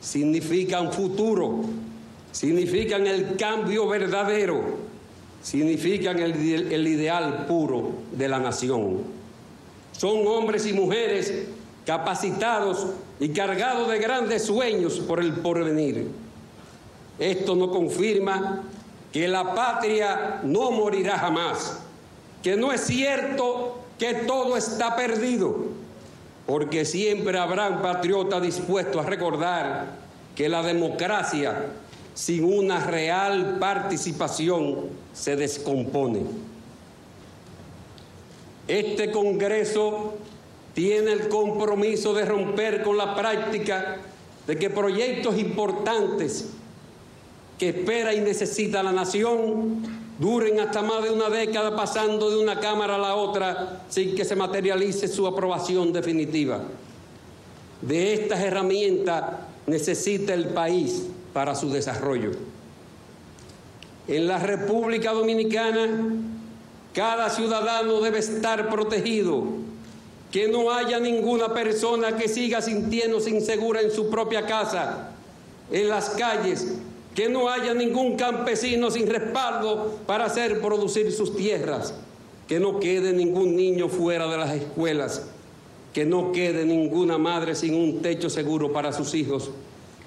[0.00, 1.60] significan futuro,
[2.32, 4.87] significan el cambio verdadero
[5.42, 9.02] significan el, ideal puro de la nación.
[9.92, 11.48] Son hombres y mujeres
[11.86, 12.86] capacitados
[13.18, 16.08] y cargados de grandes sueños por el porvenir.
[17.18, 18.62] Esto nos confirma
[19.12, 21.78] que la patria no morirá jamás,
[22.42, 25.56] que no es cierto que todo está perdido,
[26.46, 29.96] porque siempre habrán patriotas dispuestos a recordar
[30.36, 31.70] que la democracia
[32.14, 36.20] sin una real participación se descompone.
[38.68, 40.14] Este Congreso
[40.74, 43.96] tiene el compromiso de romper con la práctica
[44.46, 46.50] de que proyectos importantes
[47.58, 49.82] que espera y necesita la nación
[50.18, 54.24] duren hasta más de una década pasando de una Cámara a la otra sin que
[54.24, 56.62] se materialice su aprobación definitiva.
[57.82, 59.24] De estas herramientas
[59.66, 62.32] necesita el país para su desarrollo.
[64.08, 65.86] En la República Dominicana,
[66.94, 69.44] cada ciudadano debe estar protegido,
[70.32, 75.10] que no haya ninguna persona que siga sintiéndose insegura en su propia casa,
[75.70, 76.78] en las calles,
[77.14, 81.92] que no haya ningún campesino sin respaldo para hacer producir sus tierras,
[82.46, 85.26] que no quede ningún niño fuera de las escuelas,
[85.92, 89.50] que no quede ninguna madre sin un techo seguro para sus hijos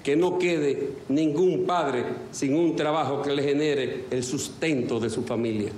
[0.02, 5.22] que no quede ningún padre sin un trabajo que le genere el sustento de su
[5.22, 5.72] familia.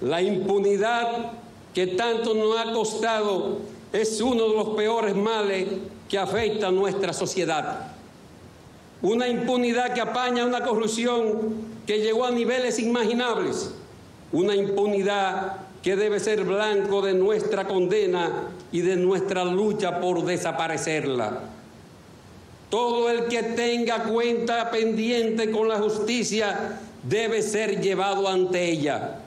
[0.00, 1.32] La impunidad
[1.74, 3.58] que tanto nos ha costado
[3.92, 5.66] es uno de los peores males
[6.08, 7.92] que afecta a nuestra sociedad.
[9.02, 13.74] Una impunidad que apaña una corrupción que llegó a niveles inimaginables.
[14.32, 21.57] Una impunidad que debe ser blanco de nuestra condena y de nuestra lucha por desaparecerla.
[22.70, 29.20] Todo el que tenga cuenta pendiente con la justicia debe ser llevado ante ella.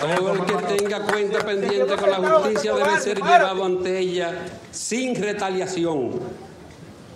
[0.00, 4.34] Todo el que tenga cuenta pendiente con la justicia debe ser llevado ante ella
[4.90, 6.10] sin retaliación.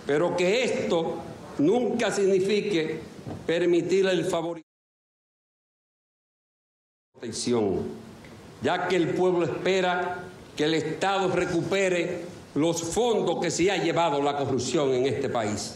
[0.07, 1.17] Pero que esto
[1.57, 3.01] nunca signifique
[3.45, 4.61] permitir el favor
[7.11, 7.81] protección,
[8.61, 10.23] ya que el pueblo espera
[10.55, 12.23] que el Estado recupere
[12.55, 15.75] los fondos que se ha llevado la corrupción en este país.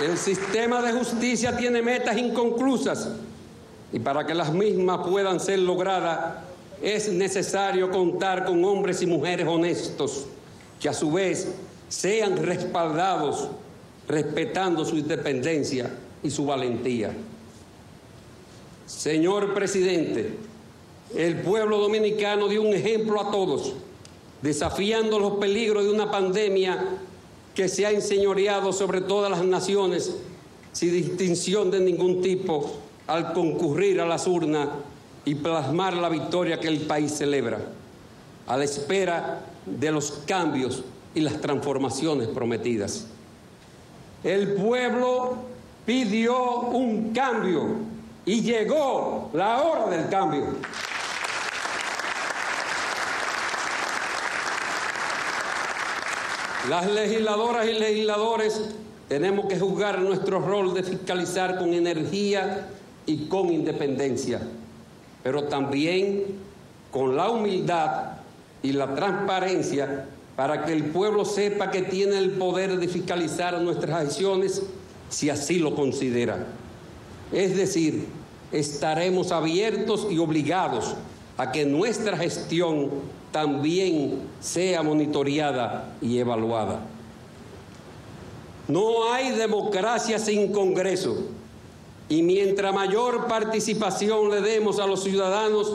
[0.00, 3.08] El sistema de justicia tiene metas inconclusas
[3.92, 6.44] y para que las mismas puedan ser logradas
[6.82, 10.26] es necesario contar con hombres y mujeres honestos
[10.80, 11.48] que a su vez
[11.88, 13.48] sean respaldados
[14.06, 15.90] respetando su independencia
[16.22, 17.12] y su valentía.
[18.86, 20.34] Señor presidente,
[21.14, 23.74] el pueblo dominicano dio un ejemplo a todos,
[24.40, 26.84] desafiando los peligros de una pandemia
[27.54, 30.14] que se ha enseñoreado sobre todas las naciones
[30.72, 32.70] sin distinción de ningún tipo
[33.08, 34.68] al concurrir a las urnas
[35.24, 37.58] y plasmar la victoria que el país celebra,
[38.46, 43.06] a la espera de los cambios y las transformaciones prometidas.
[44.22, 45.36] El pueblo
[45.84, 47.76] pidió un cambio
[48.24, 50.44] y llegó la hora del cambio.
[56.68, 58.60] Las legisladoras y legisladores
[59.08, 62.68] tenemos que jugar nuestro rol de fiscalizar con energía
[63.08, 64.40] y con independencia,
[65.22, 66.24] pero también
[66.90, 68.18] con la humildad
[68.62, 70.06] y la transparencia
[70.36, 74.62] para que el pueblo sepa que tiene el poder de fiscalizar nuestras acciones
[75.08, 76.46] si así lo considera.
[77.32, 78.06] Es decir,
[78.52, 80.94] estaremos abiertos y obligados
[81.38, 82.90] a que nuestra gestión
[83.32, 86.80] también sea monitoreada y evaluada.
[88.68, 91.37] No hay democracia sin Congreso
[92.08, 95.74] y mientras mayor participación le demos a los ciudadanos,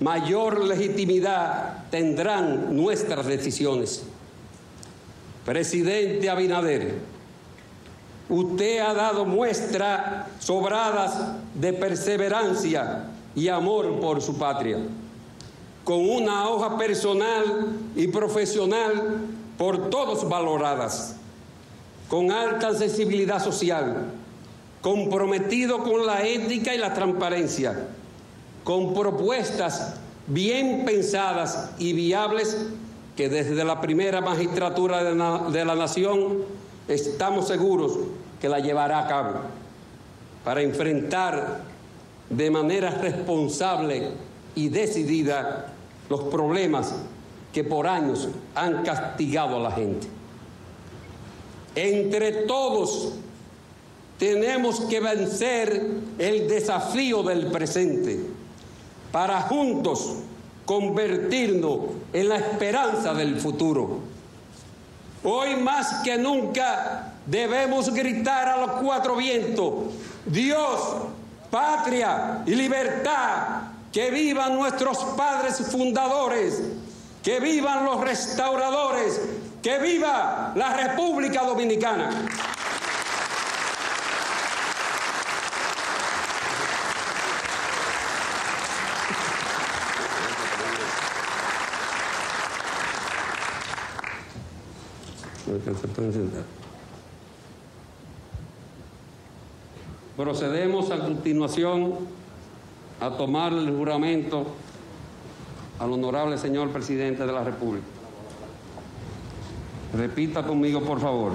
[0.00, 4.02] mayor legitimidad tendrán nuestras decisiones.
[5.44, 6.98] Presidente Abinader,
[8.28, 14.78] usted ha dado muestras sobradas de perseverancia y amor por su patria,
[15.84, 19.18] con una hoja personal y profesional
[19.56, 21.16] por todos valoradas,
[22.08, 24.10] con alta sensibilidad social,
[24.80, 27.88] comprometido con la ética y la transparencia
[28.64, 29.94] con propuestas
[30.26, 32.56] bien pensadas y viables
[33.16, 36.38] que desde la primera magistratura de la, nación
[36.88, 37.98] estamos seguros
[38.40, 39.40] que la llevará a cabo
[40.44, 41.62] para enfrentar
[42.30, 44.12] de manera responsable
[44.54, 45.72] y decidida
[46.08, 46.94] los problemas
[47.52, 50.06] que por años han castigado a la gente.
[51.74, 53.14] Entre todos
[54.20, 55.82] tenemos que vencer
[56.18, 58.20] el desafío del presente
[59.10, 60.16] para juntos
[60.66, 61.78] convertirnos
[62.12, 63.98] en la esperanza del futuro.
[65.24, 69.72] Hoy más que nunca debemos gritar a los cuatro vientos,
[70.26, 70.80] Dios,
[71.50, 76.62] patria y libertad, que vivan nuestros padres fundadores,
[77.22, 79.18] que vivan los restauradores,
[79.62, 82.10] que viva la República Dominicana.
[100.16, 101.94] Procedemos a continuación
[103.00, 104.46] a tomar el juramento
[105.78, 107.84] al honorable señor presidente de la República.
[109.94, 111.32] Repita conmigo, por favor.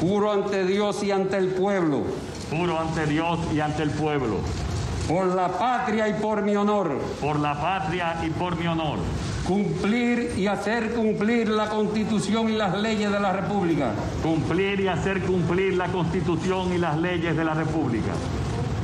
[0.00, 2.02] Juro ante Dios y ante el pueblo.
[2.50, 4.36] Juro ante Dios y ante el pueblo.
[5.08, 6.98] Por la patria y por mi honor.
[7.22, 8.98] Por la patria y por mi honor
[9.46, 13.92] Cumplir y hacer cumplir la Constitución y las leyes de la República.
[14.20, 18.10] Cumplir y hacer cumplir la Constitución y las leyes de la República.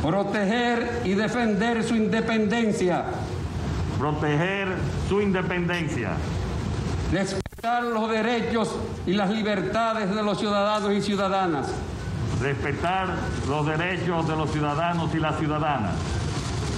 [0.02, 3.06] Proteger y defender su independencia.
[3.98, 4.68] Proteger
[5.08, 6.10] su independencia.
[7.10, 11.72] Respetar los derechos y las libertades de los ciudadanos y ciudadanas.
[12.40, 13.08] Respetar
[13.48, 15.94] los derechos de los ciudadanos y las ciudadanas.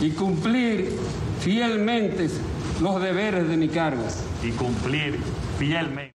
[0.01, 0.99] Y cumplir
[1.41, 2.31] fielmente
[2.81, 4.05] los deberes de mi cargo.
[4.43, 5.19] Y cumplir
[5.59, 6.15] fielmente.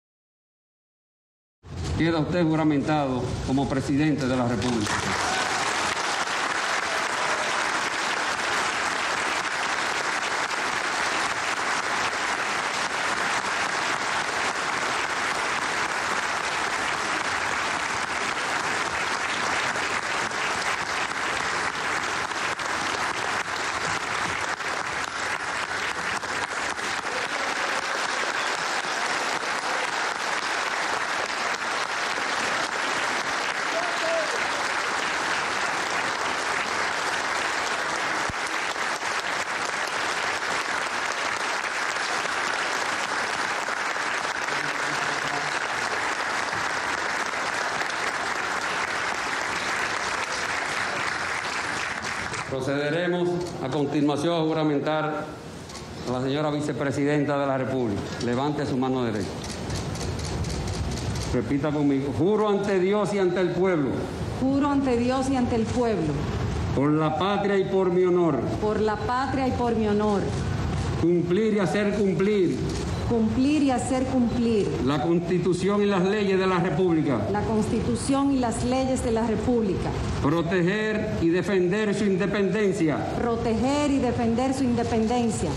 [1.99, 4.93] Queda usted juramentado como presidente de la República.
[52.57, 53.29] Procederemos
[53.63, 53.69] a
[54.17, 55.27] continuación a juramentar
[56.09, 58.01] a la señora vicepresidenta de la República.
[58.25, 59.29] Levante su mano derecha.
[61.35, 62.15] Repita conmigo.
[62.17, 63.91] Juro ante Dios y ante el pueblo.
[64.41, 66.15] Juro ante Dios y ante el pueblo.
[66.75, 68.41] Por la patria y por mi honor.
[68.61, 70.23] Por la patria y por mi honor.
[71.03, 72.59] Cumplir y hacer cumplir.
[73.09, 74.69] Cumplir y hacer cumplir.
[74.85, 79.27] La Constitución y las leyes de la República, la Constitución y las leyes de la
[79.27, 79.91] República,
[80.23, 85.51] proteger y defender su independencia, proteger y defender su independencia,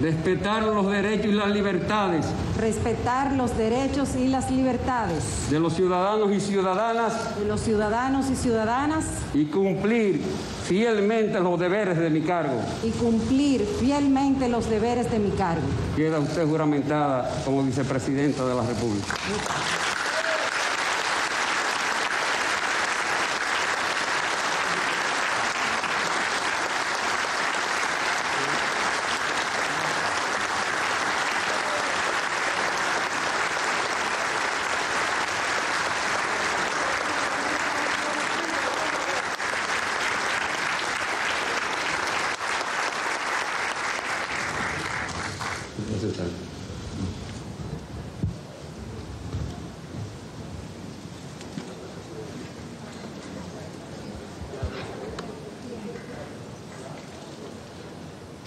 [0.00, 2.26] respetar los derechos y las libertades
[2.58, 8.36] respetar los derechos y las libertades de los ciudadanos y ciudadanas de los ciudadanos y
[8.36, 9.04] ciudadanas
[9.34, 10.22] y cumplir
[10.64, 12.60] fielmente los deberes de mi cargo.
[12.82, 15.66] y cumplir fielmente los deberes de mi cargo.
[15.96, 19.16] Queda usted juramentada como vicepresidenta de la República.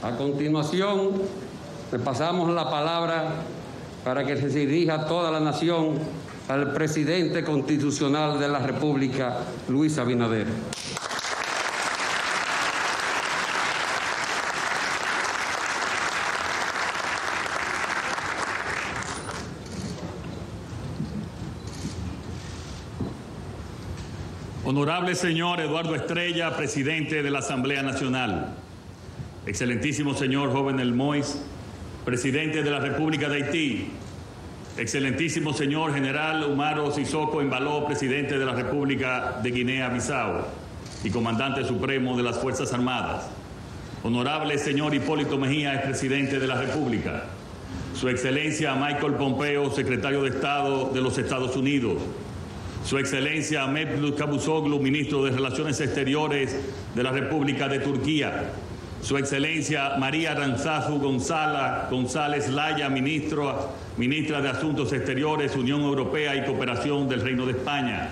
[0.03, 0.17] A
[0.53, 1.13] continuación,
[1.91, 3.38] le pasamos la palabra
[4.03, 5.95] para que se dirija toda la nación
[6.47, 10.45] al presidente constitucional de la República, Luis Abinader.
[24.63, 28.62] Honorable señor Eduardo Estrella, presidente de la Asamblea Nacional.
[29.45, 31.37] Excelentísimo señor Joven El Mois,
[32.05, 33.87] presidente de la República de Haití.
[34.77, 40.45] Excelentísimo señor General Umaro Sissoko Embaló, presidente de la República de Guinea-Bissau
[41.03, 43.29] y comandante supremo de las Fuerzas Armadas.
[44.03, 47.25] Honorable señor Hipólito Mejía, expresidente de la República.
[47.99, 52.01] Su Excelencia Michael Pompeo, secretario de Estado de los Estados Unidos.
[52.85, 56.57] Su Excelencia Mevlut Cavusoglu, ministro de Relaciones Exteriores
[56.95, 58.53] de la República de Turquía.
[59.03, 67.09] Su Excelencia María Aranzazu Gonzala, González Laya, ministra de Asuntos Exteriores, Unión Europea y Cooperación
[67.09, 68.11] del Reino de España.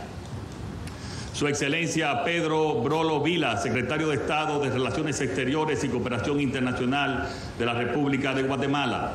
[1.34, 7.66] Su Excelencia Pedro Brolo Vila, secretario de Estado de Relaciones Exteriores y Cooperación Internacional de
[7.66, 9.14] la República de Guatemala.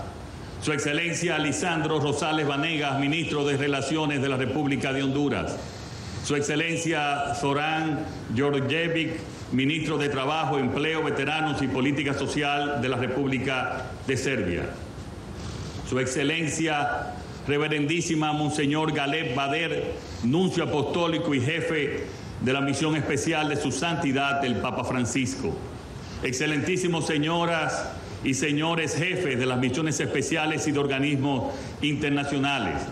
[0.63, 5.55] Su Excelencia Lisandro Rosales Vanegas, ministro de Relaciones de la República de Honduras.
[6.25, 7.99] Su Excelencia Zoran
[8.35, 9.21] Georgievic,
[9.53, 14.63] ministro de Trabajo, Empleo, Veteranos y Política Social de la República de Serbia.
[15.89, 17.15] Su Excelencia
[17.47, 19.93] Reverendísima Monseñor Galeb Bader,
[20.25, 22.07] nuncio apostólico y jefe
[22.41, 25.57] de la misión especial de su santidad el Papa Francisco.
[26.25, 27.89] Excelentísimos señoras
[28.25, 32.83] y señores jefes de las misiones especiales y de organismos internacionales.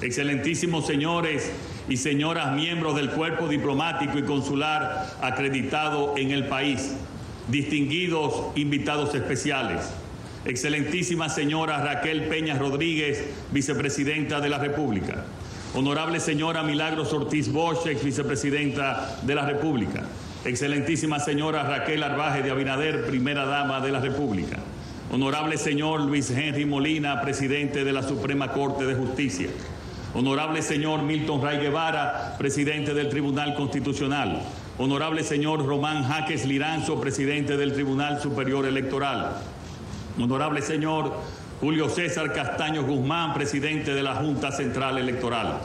[0.00, 1.50] Excelentísimos señores
[1.88, 6.94] y señoras miembros del cuerpo diplomático y consular acreditado en el país.
[7.48, 9.90] Distinguidos invitados especiales.
[10.46, 15.24] Excelentísima señora Raquel Peña Rodríguez, vicepresidenta de la República.
[15.74, 20.04] Honorable señora Milagros Ortiz Bosch, ex vicepresidenta de la República.
[20.44, 24.58] Excelentísima señora Raquel Arbaje de Abinader, primera dama de la República.
[25.10, 29.48] Honorable señor Luis Henry Molina, presidente de la Suprema Corte de Justicia.
[30.14, 34.42] Honorable señor Milton Ray Guevara, presidente del Tribunal Constitucional.
[34.78, 39.32] Honorable señor Román Jaques Liranzo, presidente del Tribunal Superior Electoral.
[40.16, 41.12] Honorable señor
[41.60, 45.58] Julio César Castaño Guzmán, presidente de la Junta Central Electoral.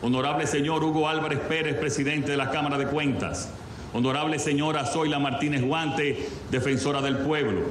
[0.00, 3.50] Honorable señor Hugo Álvarez Pérez, presidente de la Cámara de Cuentas.
[3.92, 7.66] Honorable señora Zoila Martínez Guante, defensora del pueblo.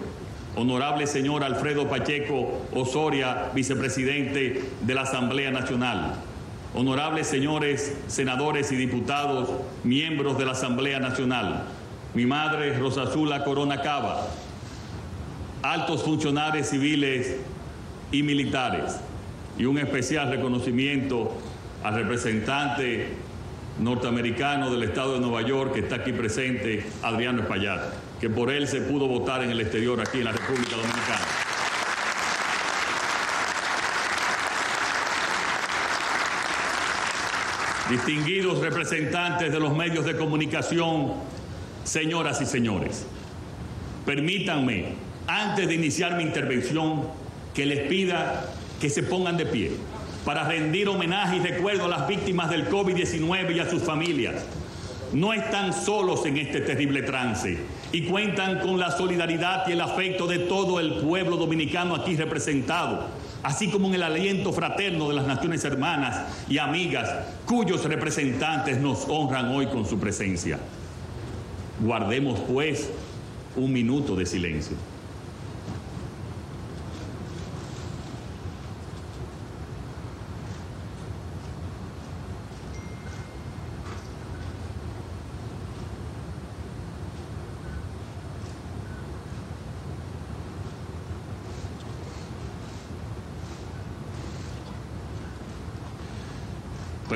[0.59, 6.15] Honorable señor Alfredo Pacheco Osoria, vicepresidente de la Asamblea Nacional.
[6.73, 9.49] Honorables señores senadores y diputados,
[9.85, 11.63] miembros de la Asamblea Nacional.
[12.13, 14.27] Mi madre, Rosa Azula Corona Cava.
[15.61, 17.37] Altos funcionarios civiles
[18.11, 18.99] y militares.
[19.57, 21.37] Y un especial reconocimiento
[21.85, 23.13] al representante
[23.79, 28.67] norteamericano del estado de Nueva York que está aquí presente, Adriano Espaillat, que por él
[28.67, 31.25] se pudo votar en el exterior aquí en la República Dominicana.
[37.89, 41.13] Distinguidos representantes de los medios de comunicación,
[41.83, 43.07] señoras y señores,
[44.05, 44.93] permítanme,
[45.25, 47.07] antes de iniciar mi intervención,
[47.53, 49.71] que les pida que se pongan de pie
[50.23, 54.35] para rendir homenaje y recuerdo a las víctimas del COVID-19 y a sus familias.
[55.13, 57.57] No están solos en este terrible trance
[57.91, 63.07] y cuentan con la solidaridad y el afecto de todo el pueblo dominicano aquí representado,
[63.43, 67.09] así como en el aliento fraterno de las naciones hermanas y amigas
[67.45, 70.59] cuyos representantes nos honran hoy con su presencia.
[71.79, 72.89] Guardemos pues
[73.55, 74.77] un minuto de silencio.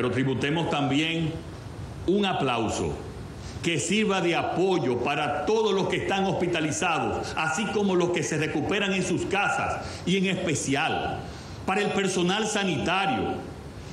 [0.04, 1.32] Pero tributemos también
[2.08, 2.94] un aplauso
[3.64, 8.38] que sirva de apoyo para todos los que están hospitalizados, así como los que se
[8.38, 11.22] recuperan en sus casas y en especial
[11.66, 13.36] para el personal sanitario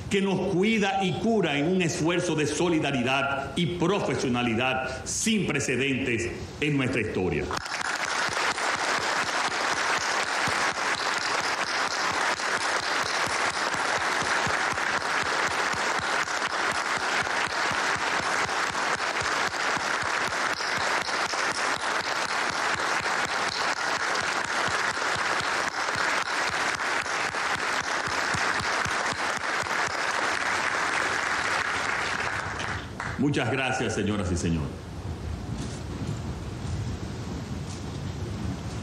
[0.09, 6.29] que nos cuida y cura en un esfuerzo de solidaridad y profesionalidad sin precedentes
[6.59, 7.45] en nuestra historia.
[33.41, 34.69] Muchas gracias, señoras y señores.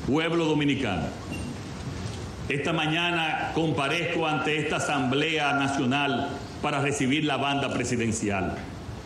[0.08, 1.04] Pueblo dominicano,
[2.48, 6.30] esta mañana comparezco ante esta Asamblea Nacional
[6.60, 8.56] para recibir la banda presidencial,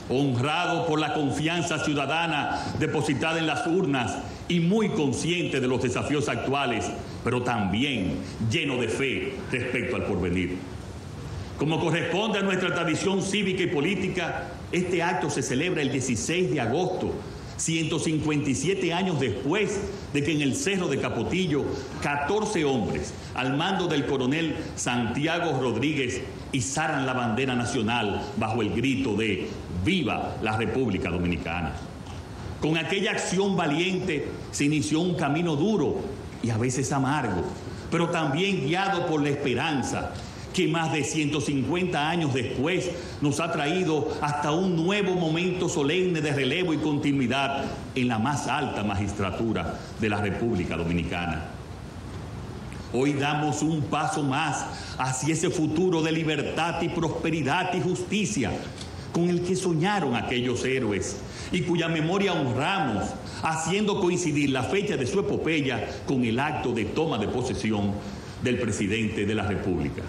[0.09, 4.17] honrado por la confianza ciudadana depositada en las urnas
[4.49, 6.91] y muy consciente de los desafíos actuales,
[7.23, 8.17] pero también
[8.51, 10.57] lleno de fe respecto al porvenir.
[11.59, 16.61] Como corresponde a nuestra tradición cívica y política, este acto se celebra el 16 de
[16.61, 17.13] agosto,
[17.59, 19.81] 157 años después
[20.13, 21.65] de que en el Cerro de Capotillo
[22.03, 29.15] 14 hombres al mando del coronel Santiago Rodríguez izaran la bandera nacional bajo el grito
[29.15, 29.49] de
[29.85, 31.73] Viva la República Dominicana.
[32.61, 36.01] Con aquella acción valiente se inició un camino duro
[36.43, 37.45] y a veces amargo,
[37.91, 40.13] pero también guiado por la esperanza
[40.53, 46.33] que más de 150 años después nos ha traído hasta un nuevo momento solemne de
[46.33, 47.65] relevo y continuidad
[47.95, 51.45] en la más alta magistratura de la República Dominicana.
[52.93, 54.67] Hoy damos un paso más
[54.99, 58.53] hacia ese futuro de libertad y prosperidad y justicia
[59.13, 61.17] con el que soñaron aquellos héroes
[61.51, 63.05] y cuya memoria honramos,
[63.43, 67.93] haciendo coincidir la fecha de su epopeya con el acto de toma de posesión
[68.43, 70.03] del presidente de la República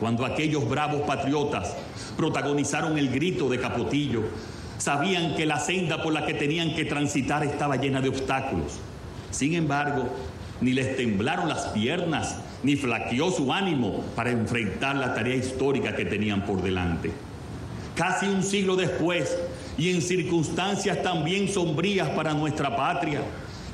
[0.00, 1.74] cuando aquellos bravos patriotas
[2.16, 4.24] protagonizaron el grito de Capotillo,
[4.78, 8.78] sabían que la senda por la que tenían que transitar estaba llena de obstáculos.
[9.30, 10.08] Sin embargo,
[10.60, 16.04] ni les temblaron las piernas, ni flaqueó su ánimo para enfrentar la tarea histórica que
[16.04, 17.12] tenían por delante.
[17.94, 19.36] Casi un siglo después,
[19.78, 23.20] y en circunstancias también sombrías para nuestra patria,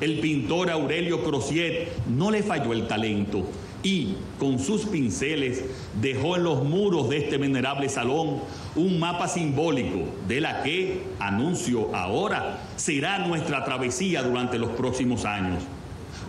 [0.00, 3.46] el pintor Aurelio Crociet no le falló el talento
[3.82, 5.64] y con sus pinceles
[6.00, 8.40] dejó en los muros de este venerable salón
[8.76, 15.62] un mapa simbólico de la que, anuncio ahora, será nuestra travesía durante los próximos años.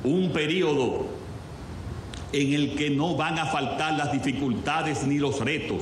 [0.03, 1.05] Un periodo
[2.31, 5.81] en el que no van a faltar las dificultades ni los retos,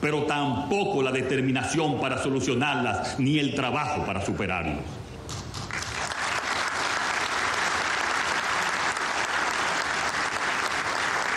[0.00, 5.03] pero tampoco la determinación para solucionarlas ni el trabajo para superarlos.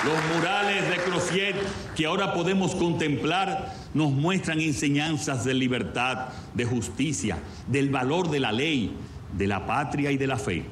[0.08, 1.56] Los murales de Crociet
[1.94, 8.54] que ahora podemos contemplar nos muestran enseñanzas de libertad, de justicia, del valor de la
[8.54, 8.96] ley,
[9.38, 10.64] de la patria y de la fe.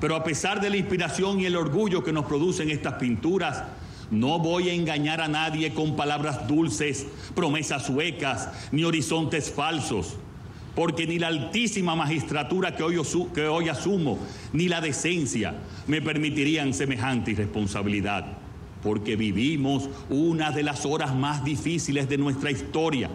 [0.00, 3.62] Pero a pesar de la inspiración y el orgullo que nos producen estas pinturas,
[4.10, 7.06] no voy a engañar a nadie con palabras dulces,
[7.36, 10.16] promesas huecas, ni horizontes falsos
[10.74, 14.18] porque ni la altísima magistratura que hoy, asumo,
[14.52, 15.54] ni la decencia
[15.86, 18.26] me permitirían semejante irresponsabilidad,
[18.82, 23.08] porque vivimos una de las horas más difíciles de nuestra historia,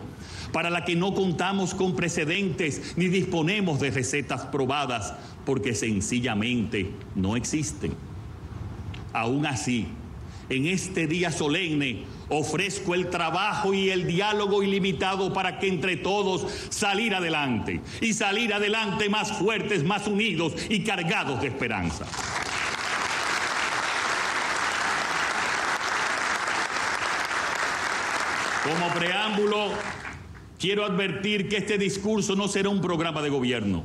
[0.54, 5.14] para la que no contamos con precedentes ni disponemos de recetas probadas,
[5.46, 7.94] porque sencillamente no existen.
[9.12, 9.88] Aún así,
[10.50, 16.46] en este día solemne, Ofrezco el trabajo y el diálogo ilimitado para que entre todos
[16.70, 22.06] salir adelante y salir adelante más fuertes, más unidos y cargados de esperanza.
[28.64, 29.70] Como preámbulo,
[30.60, 33.84] quiero advertir que este discurso no será un programa de gobierno,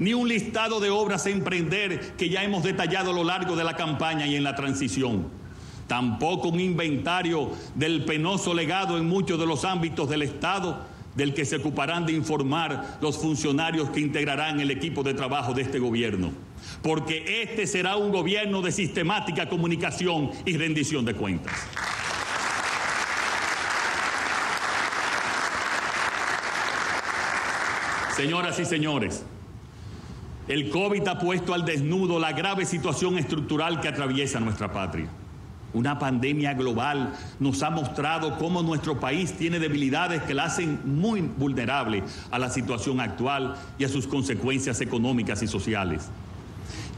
[0.00, 3.62] ni un listado de obras a emprender que ya hemos detallado a lo largo de
[3.62, 5.35] la campaña y en la transición
[5.86, 11.46] tampoco un inventario del penoso legado en muchos de los ámbitos del Estado del que
[11.46, 16.30] se ocuparán de informar los funcionarios que integrarán el equipo de trabajo de este gobierno.
[16.82, 21.54] Porque este será un gobierno de sistemática comunicación y rendición de cuentas.
[28.14, 29.24] Señoras y señores,
[30.48, 35.08] el COVID ha puesto al desnudo la grave situación estructural que atraviesa nuestra patria.
[35.76, 41.20] Una pandemia global nos ha mostrado cómo nuestro país tiene debilidades que la hacen muy
[41.20, 46.08] vulnerable a la situación actual y a sus consecuencias económicas y sociales.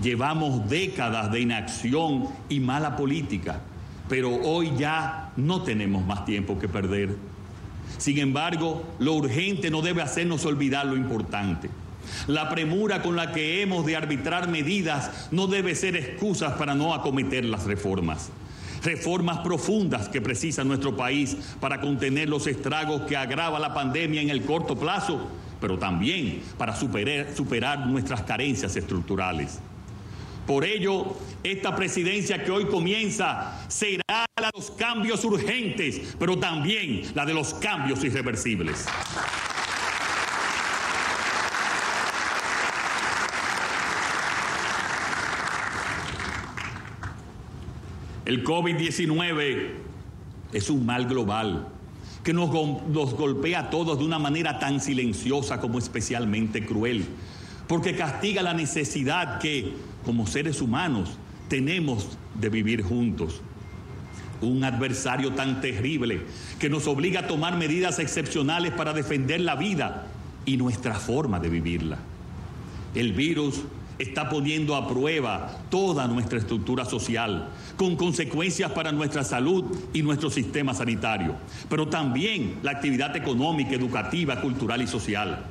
[0.01, 3.63] Llevamos décadas de inacción y mala política,
[4.09, 7.17] pero hoy ya no tenemos más tiempo que perder.
[7.97, 11.69] Sin embargo, lo urgente no debe hacernos olvidar lo importante.
[12.29, 16.95] La premura con la que hemos de arbitrar medidas no debe ser excusas para no
[16.95, 18.31] acometer las reformas.
[18.83, 24.31] Reformas profundas que precisa nuestro país para contener los estragos que agrava la pandemia en
[24.31, 25.29] el corto plazo,
[25.61, 29.61] pero también para superar, superar nuestras carencias estructurales.
[30.47, 37.03] Por ello, esta presidencia que hoy comienza será la de los cambios urgentes, pero también
[37.15, 38.87] la de los cambios irreversibles.
[48.29, 49.71] El COVID-19
[50.53, 51.67] es un mal global
[52.23, 57.07] que nos, golpea a todos de una manera tan silenciosa como especialmente cruel,
[57.67, 59.73] porque castiga la necesidad que,
[60.05, 61.17] como seres humanos,
[61.49, 63.41] tenemos de vivir juntos.
[64.43, 66.21] Un adversario tan terrible
[66.59, 70.07] que nos obliga a tomar medidas excepcionales para defender la vida
[70.45, 71.97] y nuestra forma de vivirla.
[72.95, 73.63] El virus
[73.99, 77.49] está poniendo a prueba toda nuestra estructura social,
[77.79, 79.65] con consecuencias para nuestra salud
[79.95, 81.37] y nuestro sistema sanitario,
[81.71, 85.47] pero también la actividad económica, educativa, cultural y social.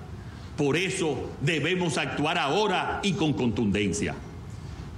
[0.57, 4.13] Por eso debemos actuar ahora y con contundencia.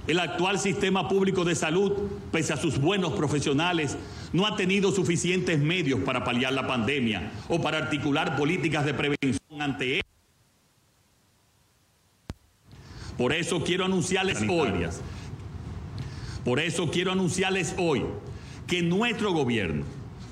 [0.08, 1.92] El actual sistema público de salud,
[2.32, 3.96] pese a sus buenos profesionales,
[4.32, 9.62] no ha tenido suficientes medios para paliar la pandemia o para articular políticas de prevención
[9.62, 10.02] ante ella.
[13.16, 14.72] Por eso quiero anunciarles hoy,
[16.44, 18.04] por eso quiero anunciarles hoy
[18.66, 19.84] que nuestro gobierno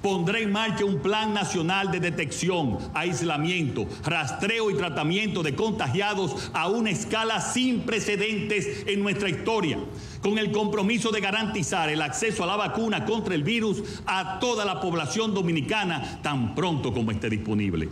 [0.03, 6.69] pondrá en marcha un plan nacional de detección, aislamiento, rastreo y tratamiento de contagiados a
[6.69, 9.79] una escala sin precedentes en nuestra historia,
[10.23, 14.65] con el compromiso de garantizar el acceso a la vacuna contra el virus a toda
[14.65, 17.89] la población dominicana tan pronto como esté disponible.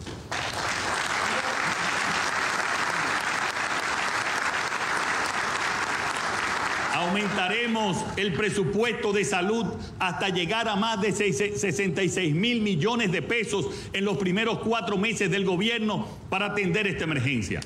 [7.36, 9.66] Aumentaremos el presupuesto de salud
[9.98, 15.30] hasta llegar a más de 66 mil millones de pesos en los primeros cuatro meses
[15.30, 17.60] del gobierno para atender esta emergencia.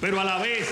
[0.00, 0.68] Pero a la vez,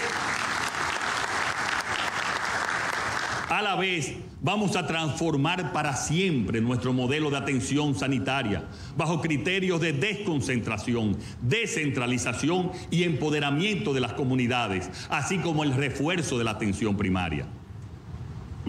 [3.48, 8.64] a la vez, vamos a transformar para siempre nuestro modelo de atención sanitaria
[8.96, 16.44] bajo criterios de desconcentración, descentralización y empoderamiento de las comunidades, así como el refuerzo de
[16.44, 17.46] la atención primaria.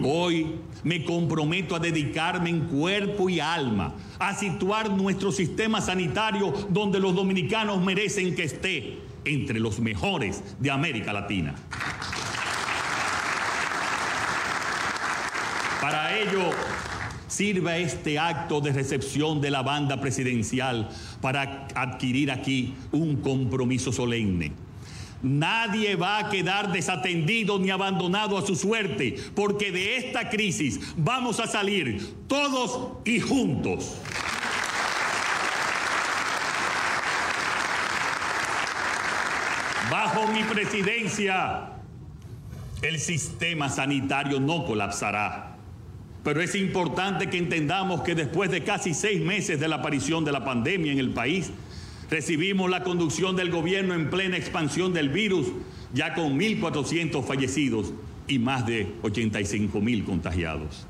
[0.02, 6.98] Hoy me comprometo a dedicarme en cuerpo y alma a situar nuestro sistema sanitario donde
[6.98, 11.54] los dominicanos merecen que esté, entre los mejores de América Latina.
[15.80, 16.50] Para ello,
[17.28, 20.88] sirva este acto de recepción de la banda presidencial
[21.20, 24.63] para adquirir aquí un compromiso solemne
[25.24, 31.40] Nadie va a quedar desatendido ni abandonado a su suerte, porque de esta crisis vamos
[31.40, 33.96] a salir todos y juntos.
[39.90, 41.70] Bajo mi presidencia,
[42.82, 45.56] el sistema sanitario no colapsará.
[46.22, 50.32] Pero es importante que entendamos que después de casi seis meses de la aparición de
[50.32, 51.50] la pandemia en el país,
[52.10, 55.48] Recibimos la conducción del gobierno en plena expansión del virus,
[55.92, 57.92] ya con 1.400 fallecidos
[58.28, 60.86] y más de 85.000 contagiados.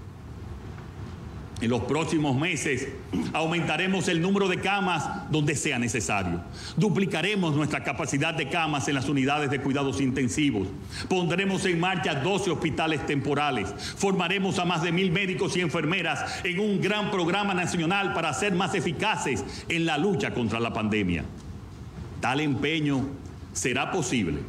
[1.64, 2.88] En los próximos meses
[3.32, 6.42] aumentaremos el número de camas donde sea necesario.
[6.76, 10.68] Duplicaremos nuestra capacidad de camas en las unidades de cuidados intensivos.
[11.08, 13.72] Pondremos en marcha 12 hospitales temporales.
[13.96, 18.52] Formaremos a más de mil médicos y enfermeras en un gran programa nacional para ser
[18.52, 21.24] más eficaces en la lucha contra la pandemia.
[22.20, 23.06] Tal empeño
[23.54, 24.40] será posible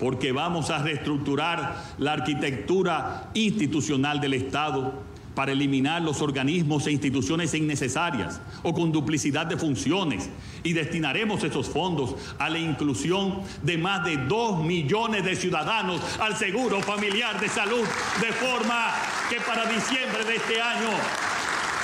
[0.00, 7.52] porque vamos a reestructurar la arquitectura institucional del Estado para eliminar los organismos e instituciones
[7.52, 10.30] innecesarias o con duplicidad de funciones
[10.62, 16.34] y destinaremos esos fondos a la inclusión de más de 2 millones de ciudadanos al
[16.36, 17.84] seguro familiar de salud,
[18.22, 18.94] de forma
[19.28, 20.88] que para diciembre de este año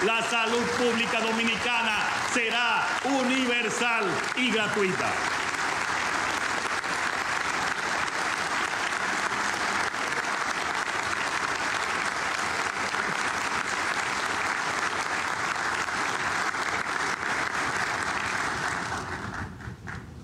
[0.07, 4.07] la salud pública dominicana será universal
[4.39, 5.42] y gratuita.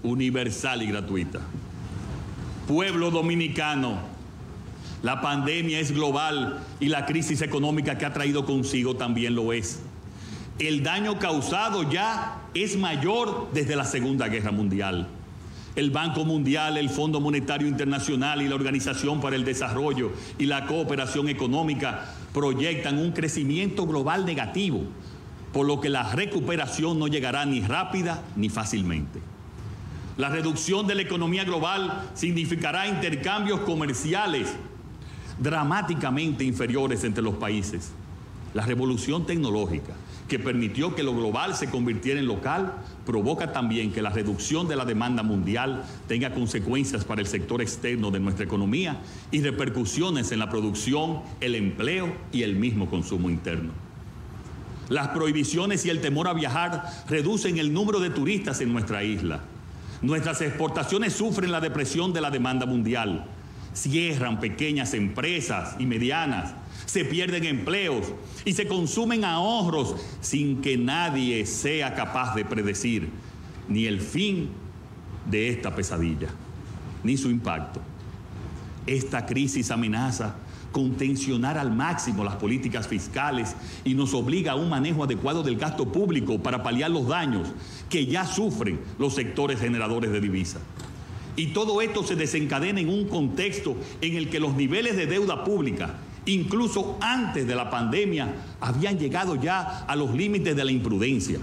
[0.09, 1.40] Universal y gratuita.
[2.66, 3.98] Pueblo dominicano,
[5.02, 9.80] la pandemia es global y la crisis económica que ha traído consigo también lo es.
[10.59, 15.06] El daño causado ya es mayor desde la Segunda Guerra Mundial.
[15.76, 20.66] El Banco Mundial, el Fondo Monetario Internacional y la Organización para el Desarrollo y la
[20.66, 24.82] Cooperación Económica proyectan un crecimiento global negativo,
[25.52, 29.20] por lo que la recuperación no llegará ni rápida ni fácilmente.
[30.19, 34.53] La reducción de la economía global significará intercambios comerciales
[35.39, 37.93] dramáticamente inferiores entre los países.
[38.53, 39.95] La revolución tecnológica
[40.27, 42.74] que permitió que lo global se convirtiera en local
[43.07, 48.11] provoca también que la reducción de la demanda mundial tenga consecuencias para el sector externo
[48.11, 49.01] de nuestra economía
[49.31, 53.70] y repercusiones en la producción, el empleo y el mismo consumo interno.
[54.89, 59.43] Las prohibiciones y el temor a viajar reducen el número de turistas en nuestra isla
[60.01, 63.27] Nuestras exportaciones sufren la depresión de la demanda mundial.
[63.75, 66.55] Cierran pequeñas empresas y medianas,
[66.87, 68.12] se pierden empleos
[68.45, 73.11] y se consumen ahorros sin que nadie sea capaz de predecir
[73.69, 74.51] ni el fin
[75.27, 76.29] de esta pesadilla,
[77.05, 77.81] ni su impacto.
[78.87, 80.37] Esta crisis amenaza
[80.73, 85.57] con tensionar al máximo las políticas fiscales y nos obliga a un manejo adecuado del
[85.57, 87.49] gasto público para paliar los daños
[87.89, 90.62] que ya sufren los sectores generadores de divisas.
[91.36, 95.45] Y todo esto se desencadena en un contexto en el que los niveles de deuda
[95.45, 95.95] pública,
[96.27, 101.39] incluso antes de la pandemia, habían llegado ya a los límites de la imprudencia.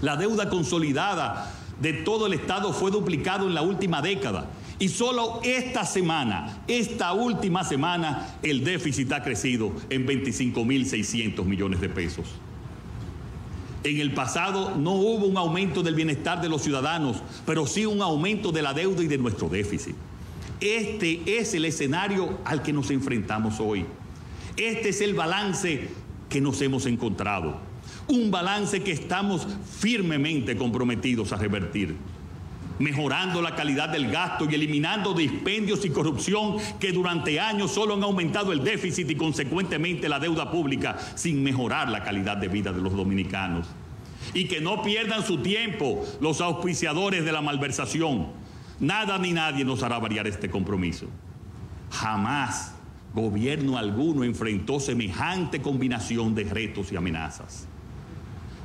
[0.00, 5.40] La deuda consolidada de todo el Estado fue duplicado en la última década y solo
[5.44, 12.26] esta semana, esta última semana, el déficit ha crecido en 25.600 millones de pesos.
[13.84, 18.00] En el pasado no hubo un aumento del bienestar de los ciudadanos, pero sí un
[18.00, 19.96] aumento de la deuda y de nuestro déficit.
[20.60, 23.84] Este es el escenario al que nos enfrentamos hoy.
[24.56, 25.88] Este es el balance
[26.28, 27.56] que nos hemos encontrado.
[28.06, 29.46] Un balance que estamos
[29.78, 31.96] firmemente comprometidos a revertir
[32.78, 38.02] mejorando la calidad del gasto y eliminando dispendios y corrupción que durante años solo han
[38.02, 42.80] aumentado el déficit y consecuentemente la deuda pública sin mejorar la calidad de vida de
[42.80, 43.68] los dominicanos.
[44.34, 48.28] Y que no pierdan su tiempo los auspiciadores de la malversación.
[48.80, 51.06] Nada ni nadie nos hará variar este compromiso.
[51.90, 52.74] Jamás
[53.14, 57.68] gobierno alguno enfrentó semejante combinación de retos y amenazas.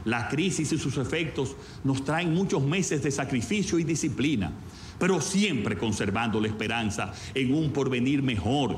[0.07, 4.53] La crisis y sus efectos nos traen muchos meses de sacrificio y disciplina,
[4.97, 8.77] pero siempre conservando la esperanza en un porvenir mejor.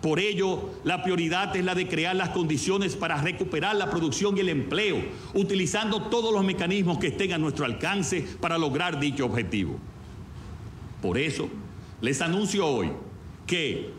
[0.00, 4.40] Por ello, la prioridad es la de crear las condiciones para recuperar la producción y
[4.40, 5.04] el empleo,
[5.34, 9.78] utilizando todos los mecanismos que estén a nuestro alcance para lograr dicho objetivo.
[11.02, 11.50] Por eso,
[12.00, 12.90] les anuncio hoy
[13.46, 13.90] que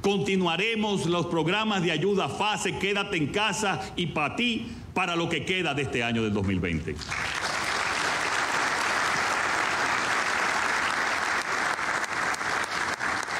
[0.00, 4.66] continuaremos los programas de ayuda fase Quédate en casa y para ti
[5.00, 6.94] para lo que queda de este año del 2020.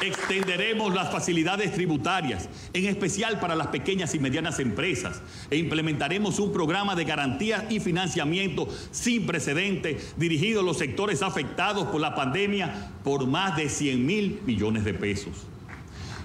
[0.01, 5.21] Extenderemos las facilidades tributarias, en especial para las pequeñas y medianas empresas,
[5.51, 11.89] e implementaremos un programa de garantía y financiamiento sin precedente dirigido a los sectores afectados
[11.89, 15.45] por la pandemia por más de 100 mil millones de pesos.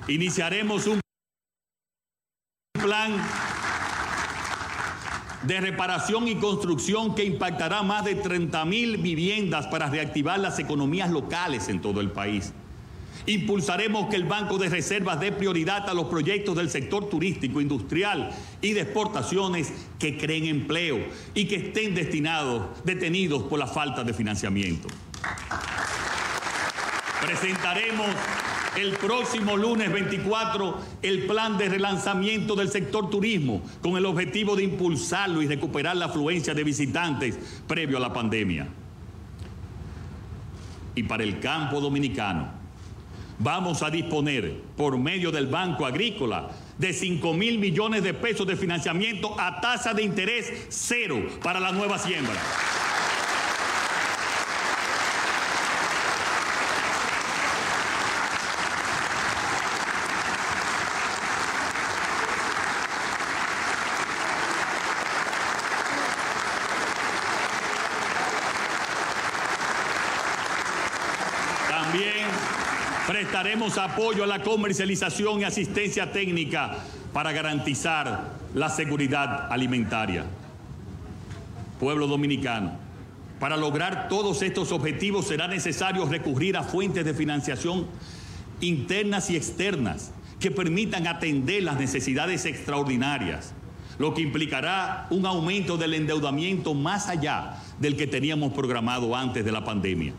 [0.09, 0.99] Iniciaremos un
[2.73, 3.13] plan
[5.47, 11.11] de reparación y construcción que impactará más de 30 mil viviendas para reactivar las economías
[11.11, 12.53] locales en todo el país.
[13.27, 18.31] Impulsaremos que el Banco de Reservas dé prioridad a los proyectos del sector turístico, industrial
[18.61, 20.99] y de exportaciones que creen empleo
[21.35, 24.87] y que estén destinados, detenidos por la falta de financiamiento.
[27.21, 28.07] Presentaremos
[28.77, 34.65] el próximo lunes 24 el plan de relanzamiento del sector turismo con el objetivo de
[34.65, 38.69] impulsarlo y recuperar la afluencia de visitantes previo a la pandemia.
[40.95, 42.67] Y para el campo dominicano,
[43.39, 46.49] Vamos a disponer por medio del Banco Agrícola
[46.79, 51.73] de 5 mil millones de pesos de financiamiento a tasa de interés cero para la
[51.73, 52.35] nueva siembra.
[71.69, 72.27] También
[73.77, 76.79] apoyo a la comercialización y asistencia técnica
[77.13, 80.25] para garantizar la seguridad alimentaria.
[81.81, 82.73] Pueblo dominicano,
[83.39, 87.87] para lograr todos estos objetivos será necesario recurrir a fuentes de financiación
[88.61, 93.53] internas y externas que permitan atender las necesidades extraordinarias,
[93.99, 99.53] lo que implicará un aumento del endeudamiento más allá del que teníamos programado antes de
[99.53, 100.13] la pandemia.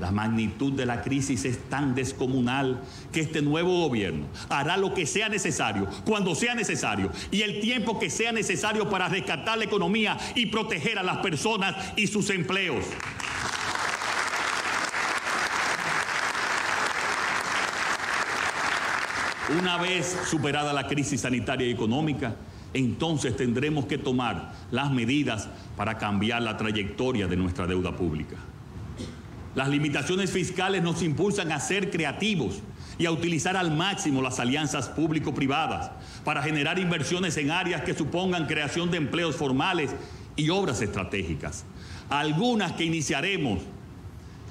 [0.00, 2.82] La magnitud de la crisis es tan descomunal
[3.12, 7.98] que este nuevo gobierno hará lo que sea necesario, cuando sea necesario, y el tiempo
[7.98, 12.84] que sea necesario para rescatar la economía y proteger a las personas y sus empleos.
[19.60, 22.34] Una vez superada la crisis sanitaria y económica,
[22.74, 28.36] entonces tendremos que tomar las medidas para cambiar la trayectoria de nuestra deuda pública.
[29.56, 32.60] Las limitaciones fiscales nos impulsan a ser creativos
[32.98, 35.92] y a utilizar al máximo las alianzas público-privadas
[36.26, 39.92] para generar inversiones en áreas que supongan creación de empleos formales
[40.36, 41.64] y obras estratégicas.
[42.10, 43.60] Algunas que iniciaremos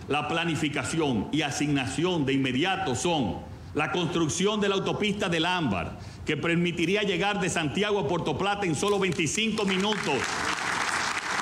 [0.07, 3.35] la planificación y asignación de inmediato son
[3.75, 8.65] la construcción de la autopista del Ámbar, que permitiría llegar de Santiago a Puerto Plata
[8.65, 10.15] en solo 25 minutos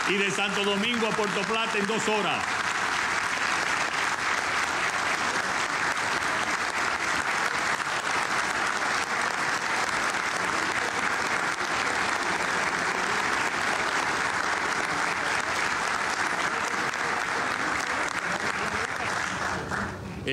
[0.10, 2.63] y de Santo Domingo a Puerto Plata en dos horas.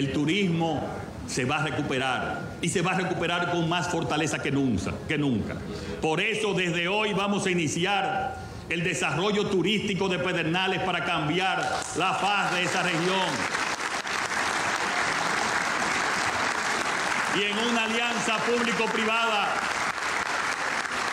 [0.00, 0.82] El turismo
[1.26, 5.18] se va a recuperar y se va a recuperar con más fortaleza que nunca, que
[5.18, 5.56] nunca.
[6.00, 8.38] Por eso desde hoy vamos a iniciar
[8.70, 11.58] el desarrollo turístico de Pedernales para cambiar
[11.98, 13.28] la faz de esa región.
[17.38, 19.48] Y en una alianza público-privada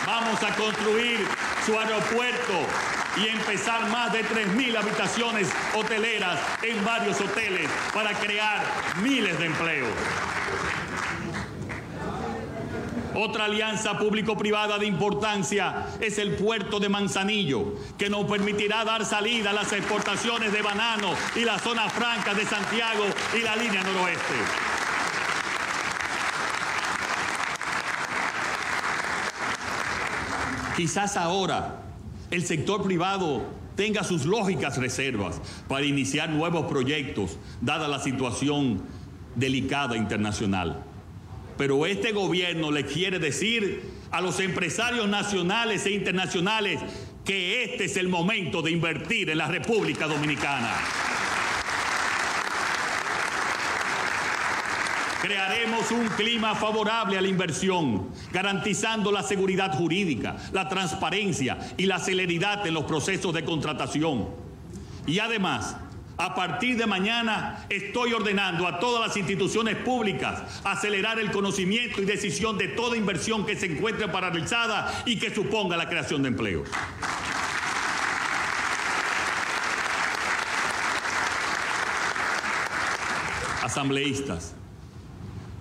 [0.06, 1.28] vamos a construir
[1.66, 2.68] su aeropuerto
[3.24, 8.64] y empezar más de 3.000 habitaciones hoteleras en varios hoteles para crear
[9.02, 9.90] miles de empleos.
[13.16, 19.50] Otra alianza público-privada de importancia es el puerto de Manzanillo, que nos permitirá dar salida
[19.50, 24.36] a las exportaciones de banano y la zona franca de Santiago y la línea noroeste.
[30.76, 31.87] Quizás ahora
[32.32, 33.46] el sector privado
[33.76, 38.82] tenga sus lógicas reservas para iniciar nuevos proyectos, dada la situación
[39.36, 40.84] delicada internacional.
[41.58, 46.80] Pero este gobierno le quiere decir a los empresarios nacionales e internacionales
[47.24, 50.72] que este es el momento de invertir en la República Dominicana.
[55.28, 62.00] Crearemos un clima favorable a la inversión, garantizando la seguridad jurídica, la transparencia y la
[62.00, 64.30] celeridad en los procesos de contratación.
[65.06, 65.76] Y además,
[66.18, 72.06] a partir de mañana estoy ordenando a todas las instituciones públicas acelerar el conocimiento y
[72.06, 76.70] decisión de toda inversión que se encuentre paralizada y que suponga la creación de empleos.
[83.62, 84.56] Asambleístas,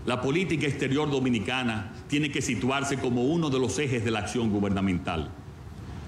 [0.06, 4.50] la política exterior dominicana tiene que situarse como uno de los ejes de la acción
[4.50, 5.30] gubernamental.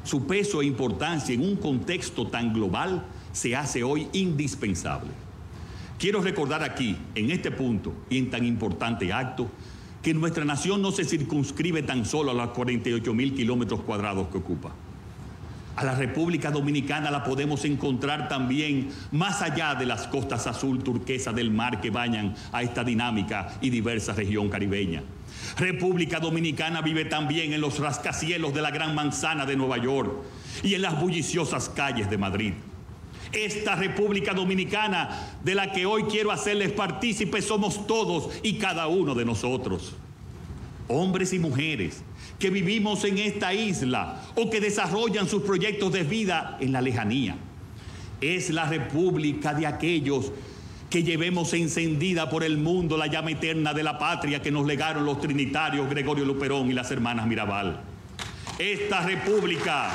[0.04, 5.10] Su peso e importancia en un contexto tan global se hace hoy indispensable.
[5.98, 9.50] Quiero recordar aquí, en este punto y en tan importante acto,
[10.00, 14.38] que nuestra nación no se circunscribe tan solo a los 48 mil kilómetros cuadrados que
[14.38, 14.72] ocupa.
[15.78, 21.32] A la República Dominicana la podemos encontrar también más allá de las costas azul turquesa
[21.32, 25.04] del mar que bañan a esta dinámica y diversa región caribeña.
[25.56, 30.10] República Dominicana vive también en los rascacielos de la Gran Manzana de Nueva York
[30.64, 32.54] y en las bulliciosas calles de Madrid.
[33.30, 39.14] Esta República Dominicana de la que hoy quiero hacerles partícipes somos todos y cada uno
[39.14, 39.94] de nosotros.
[40.88, 42.02] Hombres y mujeres
[42.38, 47.36] que vivimos en esta isla o que desarrollan sus proyectos de vida en la lejanía.
[48.20, 50.32] Es la república de aquellos
[50.90, 55.04] que llevemos encendida por el mundo la llama eterna de la patria que nos legaron
[55.04, 57.80] los trinitarios Gregorio Luperón y las hermanas Mirabal.
[58.58, 59.90] Esta república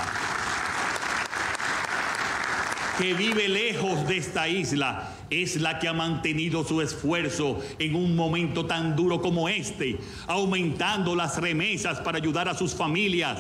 [2.98, 8.16] que vive lejos de esta isla es la que ha mantenido su esfuerzo en un
[8.16, 9.98] momento tan duro como este,
[10.28, 13.40] aumentando las remesas para ayudar a sus familias.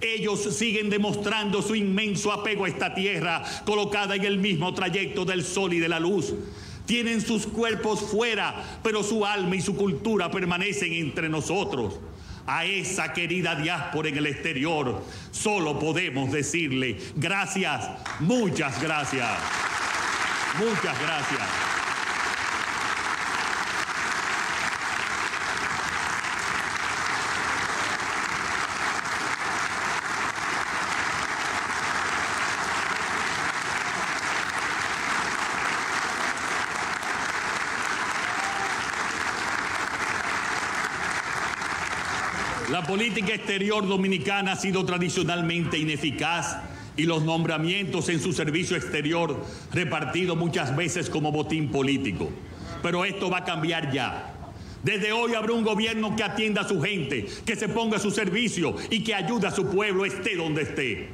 [0.00, 5.44] Ellos siguen demostrando su inmenso apego a esta tierra, colocada en el mismo trayecto del
[5.44, 6.34] sol y de la luz.
[6.86, 11.98] Tienen sus cuerpos fuera, pero su alma y su cultura permanecen entre nosotros.
[12.46, 17.88] A esa querida diáspora en el exterior solo podemos decirle gracias,
[18.20, 19.30] muchas gracias.
[20.58, 21.74] Muchas gracias.
[42.70, 49.44] La política exterior dominicana ha sido tradicionalmente ineficaz y los nombramientos en su servicio exterior
[49.72, 52.30] repartido muchas veces como botín político.
[52.82, 54.34] Pero esto va a cambiar ya.
[54.82, 58.10] Desde hoy habrá un gobierno que atienda a su gente, que se ponga a su
[58.10, 61.08] servicio y que ayude a su pueblo esté donde esté.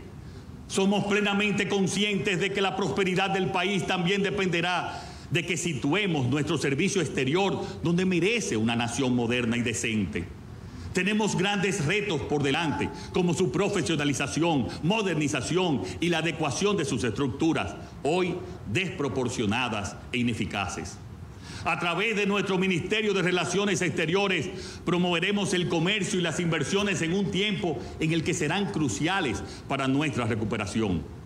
[0.66, 6.58] Somos plenamente conscientes de que la prosperidad del país también dependerá de que situemos nuestro
[6.58, 10.39] servicio exterior donde merece una nación moderna y decente.
[10.92, 17.76] Tenemos grandes retos por delante, como su profesionalización, modernización y la adecuación de sus estructuras,
[18.02, 18.36] hoy
[18.72, 20.98] desproporcionadas e ineficaces.
[21.64, 24.48] A través de nuestro Ministerio de Relaciones Exteriores
[24.84, 29.86] promoveremos el comercio y las inversiones en un tiempo en el que serán cruciales para
[29.86, 31.19] nuestra recuperación.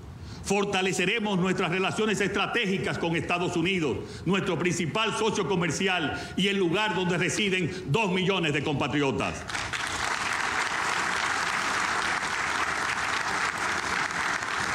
[0.45, 3.97] Fortaleceremos nuestras relaciones estratégicas con Estados Unidos,
[4.27, 9.43] nuestro principal socio comercial y el lugar donde residen dos millones de compatriotas.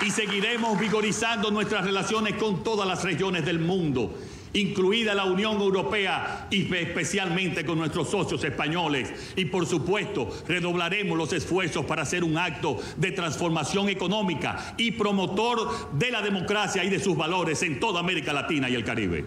[0.06, 4.18] Y seguiremos vigorizando nuestras relaciones con todas las regiones del mundo
[4.53, 9.11] incluida la Unión Europea y especialmente con nuestros socios españoles.
[9.35, 15.91] Y por supuesto, redoblaremos los esfuerzos para hacer un acto de transformación económica y promotor
[15.93, 19.26] de la democracia y de sus valores en toda América Latina y el Caribe.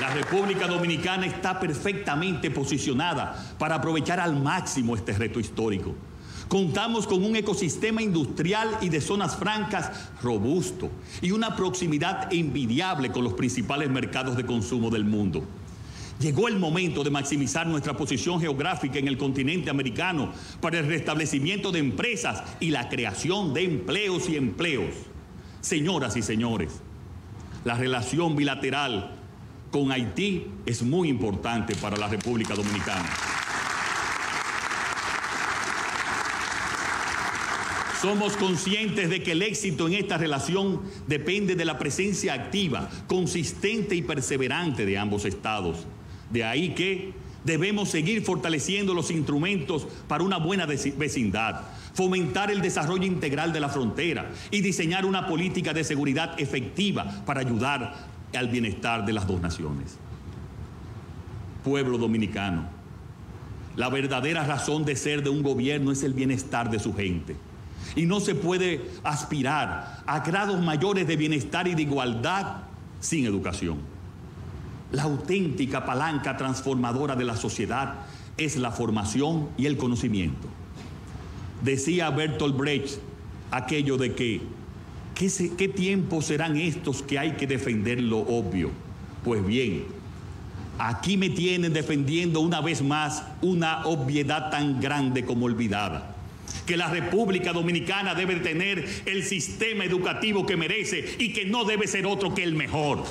[0.00, 5.94] La República Dominicana está perfectamente posicionada para aprovechar al máximo este reto histórico.
[6.50, 10.90] Contamos con un ecosistema industrial y de zonas francas robusto
[11.22, 15.44] y una proximidad envidiable con los principales mercados de consumo del mundo.
[16.18, 21.70] Llegó el momento de maximizar nuestra posición geográfica en el continente americano para el restablecimiento
[21.70, 24.92] de empresas y la creación de empleos y empleos.
[25.60, 26.80] Señoras y señores,
[27.64, 29.14] la relación bilateral
[29.70, 33.08] con Haití es muy importante para la República Dominicana.
[38.00, 43.94] Somos conscientes de que el éxito en esta relación depende de la presencia activa, consistente
[43.94, 45.86] y perseverante de ambos estados.
[46.30, 47.12] De ahí que
[47.44, 51.60] debemos seguir fortaleciendo los instrumentos para una buena vecindad,
[51.92, 57.40] fomentar el desarrollo integral de la frontera y diseñar una política de seguridad efectiva para
[57.40, 59.98] ayudar al bienestar de las dos naciones.
[61.62, 62.66] Pueblo dominicano,
[63.76, 67.36] la verdadera razón de ser de un gobierno es el bienestar de su gente.
[67.96, 72.62] Y no se puede aspirar a grados mayores de bienestar y de igualdad
[73.00, 73.78] sin educación.
[74.92, 77.94] La auténtica palanca transformadora de la sociedad
[78.36, 80.48] es la formación y el conocimiento.
[81.62, 82.98] Decía Bertolt Brecht
[83.50, 84.40] aquello de que,
[85.14, 88.70] ¿qué, ¿qué tiempos serán estos que hay que defender lo obvio?
[89.24, 89.84] Pues bien,
[90.78, 96.16] aquí me tienen defendiendo una vez más una obviedad tan grande como olvidada
[96.66, 101.86] que la República Dominicana debe tener el sistema educativo que merece y que no debe
[101.86, 103.04] ser otro que el mejor.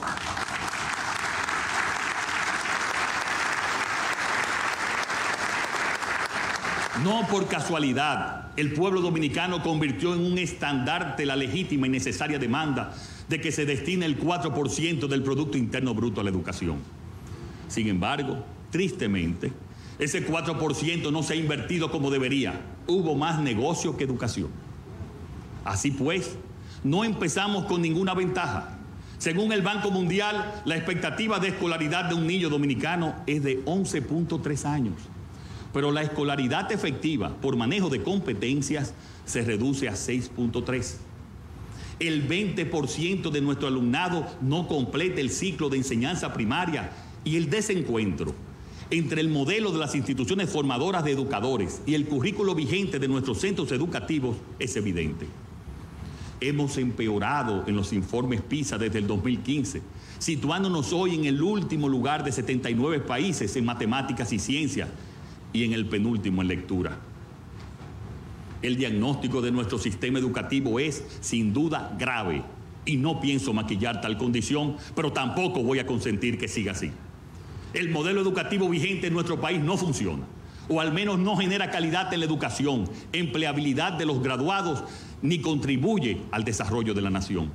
[7.04, 12.94] No por casualidad, el pueblo dominicano convirtió en un estandarte la legítima y necesaria demanda
[13.30, 16.80] de que se destine el 4% del Producto Interno Bruto a la educación.
[17.70, 19.54] Sin embargo, tristemente,
[20.00, 22.62] ese 4% no se ha invertido como debería.
[22.88, 24.48] Hubo más negocio que educación.
[25.66, 26.38] Así pues,
[26.86, 28.78] no empezamos con ninguna ventaja.
[29.18, 34.66] Según el Banco Mundial, la expectativa de escolaridad de un niño dominicano es de 11.3
[34.66, 34.96] años.
[35.74, 38.94] Pero la escolaridad efectiva por manejo de competencias
[39.26, 40.96] se reduce a 6.3.
[42.00, 46.92] el 20% de nuestro alumnado no complete el ciclo de enseñanza primaria
[47.26, 48.34] y el desencuentro
[48.92, 53.40] entre el modelo de las instituciones formadoras de educadores y el currículo vigente de nuestros
[53.40, 55.28] centros educativos es evidente.
[56.42, 59.82] Hemos empeorado en los informes PISA desde el 2015,
[60.18, 64.90] situándonos hoy en el último lugar de 79 países en matemáticas y ciencias
[65.54, 66.98] y en el penúltimo en lectura.
[68.62, 72.44] El diagnóstico de nuestro sistema educativo es sin duda grave
[72.86, 76.92] y no pienso maquillar tal condición, pero tampoco voy a consentir que siga así.
[77.74, 80.26] El modelo educativo vigente en nuestro país no funciona,
[80.68, 84.84] o al menos no genera calidad en la educación, empleabilidad de los graduados,
[85.22, 87.52] ni contribuye al desarrollo de la nación.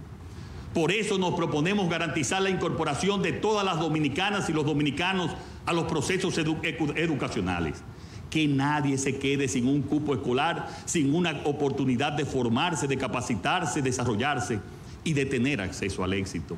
[0.73, 5.31] Por eso nos proponemos garantizar la incorporación de todas las dominicanas y los dominicanos
[5.67, 7.83] a los procesos educacionales.
[8.29, 13.83] Que nadie se quede sin un cupo escolar, sin una oportunidad de formarse, de capacitarse,
[13.83, 14.59] desarrollarse
[15.05, 16.57] y de tener acceso al éxito.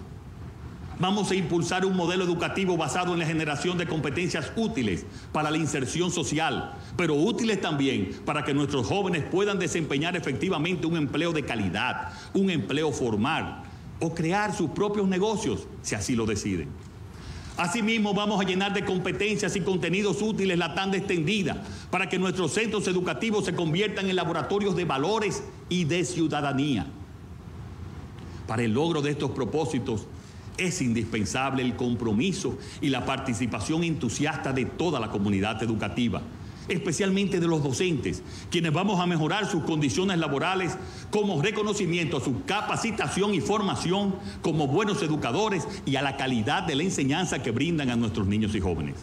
[0.99, 5.59] Vamos a impulsar un modelo educativo basado en la generación de competencias útiles para la
[5.59, 11.45] inserción social, pero útiles también para que nuestros jóvenes puedan desempeñar efectivamente un empleo de
[11.45, 13.63] calidad, un empleo formal
[14.01, 16.71] o crear sus propios negocios, si así lo deciden.
[17.59, 22.53] Asimismo, vamos a llenar de competencias y contenidos útiles la tanda extendida para que nuestros
[22.53, 26.87] centros educativos se conviertan en laboratorios de valores y de ciudadanía.
[28.47, 30.07] Para el logro de estos propósitos,
[30.59, 36.23] es indispensable el compromiso y la participación entusiasta de toda la comunidad educativa,
[36.69, 40.77] especialmente de los docentes, quienes vamos a mejorar sus condiciones laborales
[41.11, 46.75] como reconocimiento a su capacitación y formación como buenos educadores y a la calidad de
[46.75, 48.97] la enseñanza que brindan a nuestros niños y jóvenes.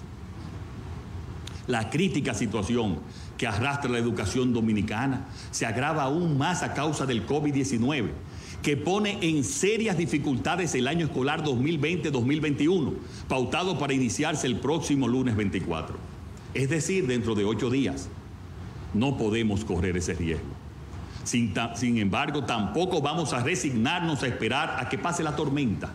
[1.68, 3.00] La crítica situación
[3.38, 8.10] que arrastra la educación dominicana se agrava aún más a causa del COVID-19
[8.64, 12.94] que pone en serias dificultades el año escolar 2020-2021,
[13.28, 15.98] pautado para iniciarse el próximo lunes 24.
[16.54, 18.10] Es decir, dentro de ocho días.
[18.94, 20.46] No podemos correr ese riesgo.
[21.24, 25.94] Sin, embargo, tampoco vamos a resignarnos a esperar a que pase la tormenta.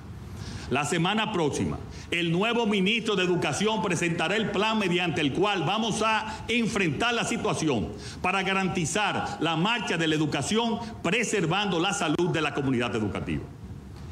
[0.70, 1.78] La semana próxima,
[2.10, 7.24] el nuevo ministro de Educación presentará el plan mediante el cual vamos a enfrentar la
[7.24, 7.88] situación
[8.20, 13.42] para garantizar la marcha de la educación preservando la salud de la comunidad educativa.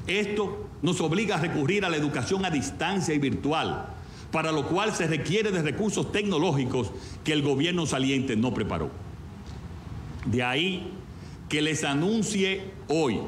[0.06, 3.88] Esto nos obliga a recurrir a la educación a distancia y virtual,
[4.32, 6.90] para lo cual se requiere de recursos tecnológicos
[7.22, 8.90] que el gobierno saliente no preparó.
[10.24, 10.90] De ahí
[11.50, 13.20] que les anuncie hoy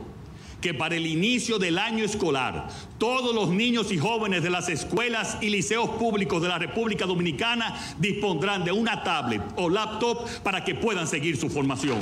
[0.61, 2.69] que para el inicio del año escolar
[2.99, 7.79] todos los niños y jóvenes de las escuelas y liceos públicos de la República Dominicana
[7.99, 11.99] dispondrán de una tablet o laptop para que puedan seguir su formación.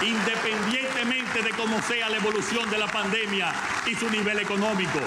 [0.00, 3.52] Independientemente de cómo sea la evolución de la pandemia
[3.90, 5.00] y su nivel económico.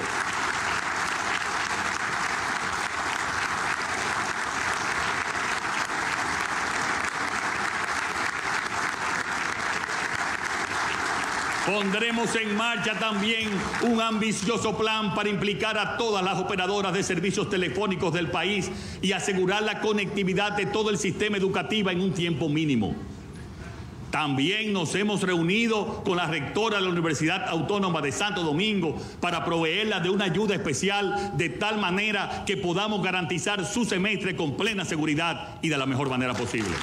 [11.72, 13.48] Pondremos en marcha también
[13.80, 18.70] un ambicioso plan para implicar a todas las operadoras de servicios telefónicos del país
[19.00, 22.94] y asegurar la conectividad de todo el sistema educativo en un tiempo mínimo.
[24.10, 29.42] También nos hemos reunido con la rectora de la Universidad Autónoma de Santo Domingo para
[29.42, 34.84] proveerla de una ayuda especial de tal manera que podamos garantizar su semestre con plena
[34.84, 36.76] seguridad y de la mejor manera posible.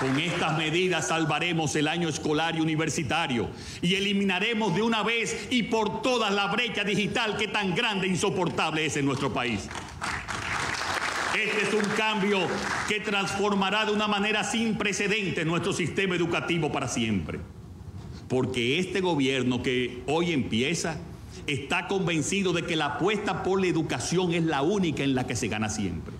[0.00, 3.50] Con estas medidas salvaremos el año escolar y universitario
[3.82, 8.10] y eliminaremos de una vez y por todas la brecha digital que tan grande e
[8.10, 9.68] insoportable es en nuestro país.
[11.38, 12.38] Este es un cambio
[12.88, 17.38] que transformará de una manera sin precedentes nuestro sistema educativo para siempre.
[18.26, 20.96] Porque este gobierno que hoy empieza
[21.46, 25.36] está convencido de que la apuesta por la educación es la única en la que
[25.36, 26.19] se gana siempre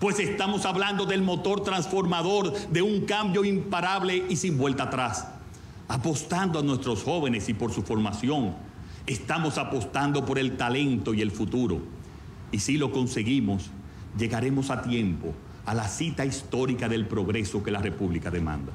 [0.00, 5.28] pues estamos hablando del motor transformador de un cambio imparable y sin vuelta atrás.
[5.88, 8.56] Apostando a nuestros jóvenes y por su formación,
[9.06, 11.82] estamos apostando por el talento y el futuro.
[12.50, 13.70] Y si lo conseguimos,
[14.18, 15.34] llegaremos a tiempo
[15.66, 18.72] a la cita histórica del progreso que la República demanda.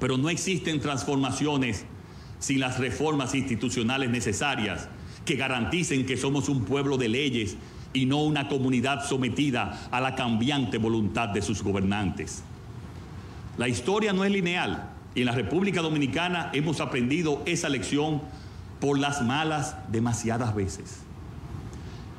[0.00, 1.84] Pero no existen transformaciones
[2.38, 4.88] sin las reformas institucionales necesarias
[5.26, 7.56] que garanticen que somos un pueblo de leyes
[7.92, 12.42] y no una comunidad sometida a la cambiante voluntad de sus gobernantes.
[13.56, 18.22] La historia no es lineal y en la República Dominicana hemos aprendido esa lección
[18.80, 21.00] por las malas demasiadas veces.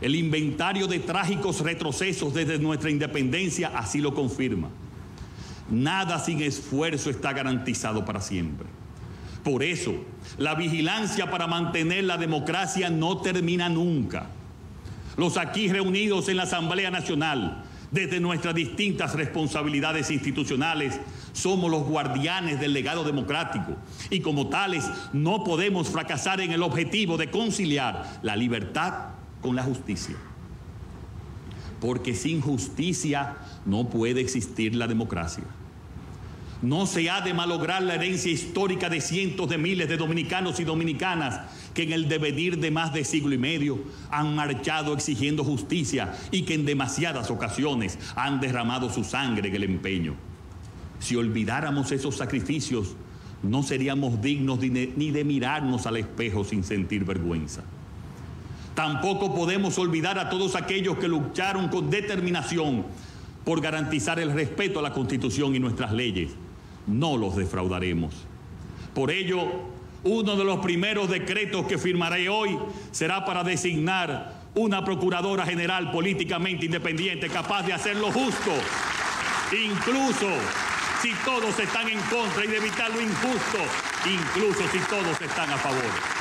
[0.01, 4.69] El inventario de trágicos retrocesos desde nuestra independencia así lo confirma.
[5.69, 8.67] Nada sin esfuerzo está garantizado para siempre.
[9.43, 9.93] Por eso,
[10.37, 14.29] la vigilancia para mantener la democracia no termina nunca.
[15.19, 20.97] Los aquí reunidos en la Asamblea Nacional, desde nuestras distintas responsabilidades institucionales,
[21.33, 23.75] somos los guardianes del legado democrático
[24.09, 29.09] y como tales no podemos fracasar en el objetivo de conciliar la libertad
[29.41, 30.15] con la justicia.
[31.81, 35.43] Porque sin justicia no puede existir la democracia.
[36.61, 40.65] No se ha de malograr la herencia histórica de cientos de miles de dominicanos y
[40.65, 41.39] dominicanas
[41.73, 43.79] que en el devenir de más de siglo y medio
[44.11, 49.63] han marchado exigiendo justicia y que en demasiadas ocasiones han derramado su sangre en el
[49.63, 50.15] empeño.
[50.99, 52.95] Si olvidáramos esos sacrificios,
[53.41, 57.63] no seríamos dignos ni de mirarnos al espejo sin sentir vergüenza.
[58.75, 62.85] Tampoco podemos olvidar a todos aquellos que lucharon con determinación
[63.45, 66.31] por garantizar el respeto a la Constitución y nuestras leyes.
[66.89, 68.13] No los defraudaremos.
[68.95, 69.45] Por ello,
[70.03, 72.57] uno de los primeros decretos que firmaré hoy
[72.91, 78.51] será para designar una Procuradora General políticamente independiente capaz de hacer lo justo,
[79.51, 80.27] incluso
[81.01, 83.59] si todos están en contra y de evitar lo injusto,
[84.05, 86.19] incluso si todos están a favor.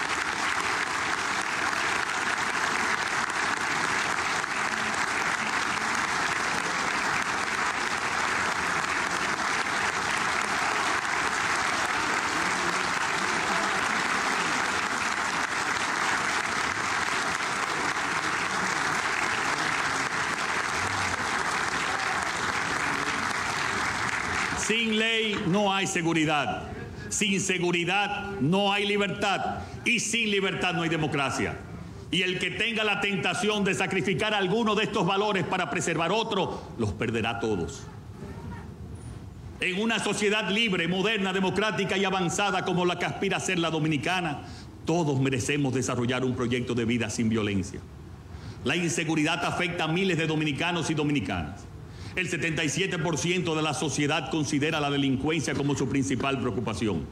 [24.69, 26.63] Sin ley no hay seguridad.
[27.09, 29.63] Sin seguridad no hay libertad.
[29.85, 31.59] Y sin libertad no hay democracia.
[32.13, 36.63] Y el que tenga la tentación de sacrificar alguno de estos valores para preservar otro,
[36.79, 37.83] los perderá todos.
[39.61, 43.71] En una sociedad libre, moderna, democrática y avanzada como la que aspira a ser la
[43.71, 44.43] dominicana,
[44.85, 47.81] todos merecemos desarrollar un proyecto de vida sin violencia.
[48.63, 51.65] La inseguridad afecta a miles de dominicanos y dominicanas.
[52.17, 57.07] El 77% de la sociedad considera la delincuencia como su principal preocupación.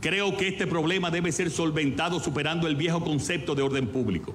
[0.00, 4.34] Creo que este problema debe ser solventado superando el viejo concepto de orden público,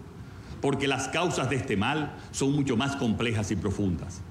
[0.62, 4.22] porque las causas de este mal son mucho más complejas y profundas.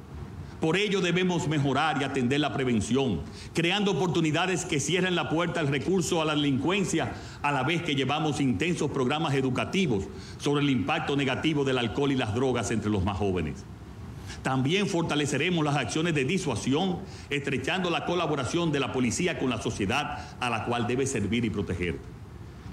[0.61, 3.23] Por ello debemos mejorar y atender la prevención,
[3.55, 7.95] creando oportunidades que cierren la puerta al recurso a la delincuencia, a la vez que
[7.95, 10.05] llevamos intensos programas educativos
[10.39, 13.65] sobre el impacto negativo del alcohol y las drogas entre los más jóvenes.
[14.43, 20.29] También fortaleceremos las acciones de disuasión, estrechando la colaboración de la policía con la sociedad
[20.41, 21.99] a la cual debe servir y proteger.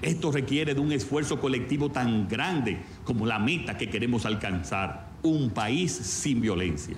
[0.00, 5.50] Esto requiere de un esfuerzo colectivo tan grande como la meta que queremos alcanzar, un
[5.50, 6.96] país sin violencia.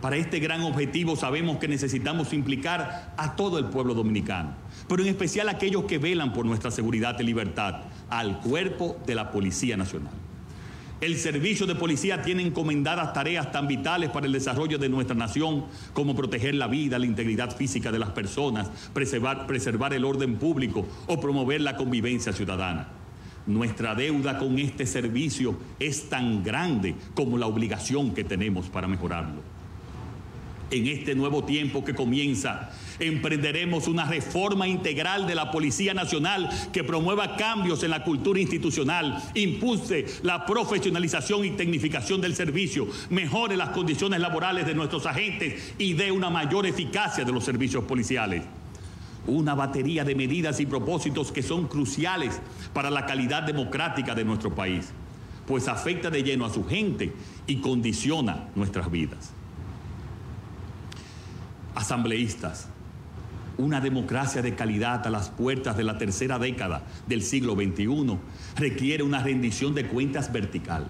[0.00, 4.54] Para este gran objetivo sabemos que necesitamos implicar a todo el pueblo dominicano,
[4.88, 9.14] pero en especial a aquellos que velan por nuestra seguridad y libertad, al cuerpo de
[9.14, 10.27] la Policía Nacional.
[11.00, 15.66] El servicio de policía tiene encomendadas tareas tan vitales para el desarrollo de nuestra nación
[15.92, 21.20] como proteger la vida, la integridad física de las personas, preservar, el orden público o
[21.20, 22.88] promover la convivencia ciudadana.
[23.46, 29.40] Nuestra deuda con este servicio es tan grande como la obligación que tenemos para mejorarlo.
[30.72, 36.84] En este nuevo tiempo que comienza, emprenderemos una reforma integral de la Policía Nacional que
[36.84, 43.70] promueva cambios en la cultura institucional, impulse la profesionalización y tecnificación del servicio, mejore las
[43.70, 48.42] condiciones laborales de nuestros agentes y dé una mayor eficacia de los servicios policiales.
[49.26, 52.40] Una batería de medidas y propósitos que son cruciales
[52.72, 54.90] para la calidad democrática de nuestro país,
[55.46, 57.12] pues afecta de lleno a su gente
[57.46, 59.34] y condiciona nuestras vidas
[61.78, 62.68] asambleístas,
[63.58, 68.16] una democracia de calidad a las puertas de la tercera década del siglo XXI
[68.56, 70.86] requiere una rendición de cuentas vertical.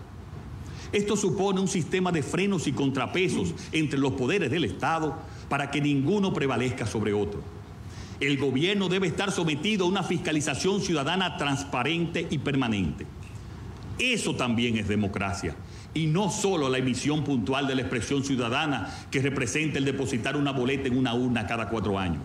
[0.93, 5.19] Esto supone un sistema de frenos y contrapesos entre los poderes del Estado
[5.49, 7.43] para que ninguno prevalezca sobre otro.
[8.21, 13.07] El gobierno debe estar sometido a una fiscalización ciudadana transparente y permanente.
[13.99, 15.57] Eso también es democracia
[15.95, 20.53] y no solo la emisión puntual de la expresión ciudadana que representa el depositar una
[20.53, 22.23] boleta en una urna cada cuatro años.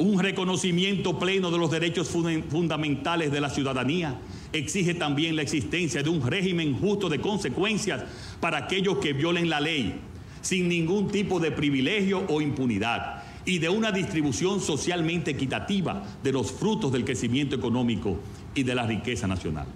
[0.00, 4.18] Un reconocimiento pleno de los derechos fundamentales de la ciudadanía
[4.50, 8.04] exige también la existencia de un régimen justo de consecuencias
[8.40, 10.00] para aquellos que violen la ley,
[10.40, 16.50] sin ningún tipo de privilegio o impunidad, y de una distribución socialmente equitativa de los
[16.50, 18.18] frutos del crecimiento económico
[18.54, 19.66] y de la riqueza nacional.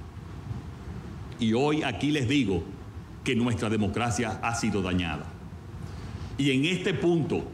[1.38, 2.64] Y hoy aquí les digo
[3.24, 5.26] que nuestra democracia ha sido dañada.
[6.38, 7.44] Y en este punto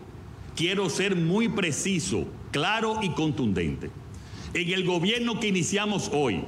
[0.55, 3.91] quiero ser muy preciso, claro y contundente.
[4.55, 6.43] En el gobierno que iniciamos hoy,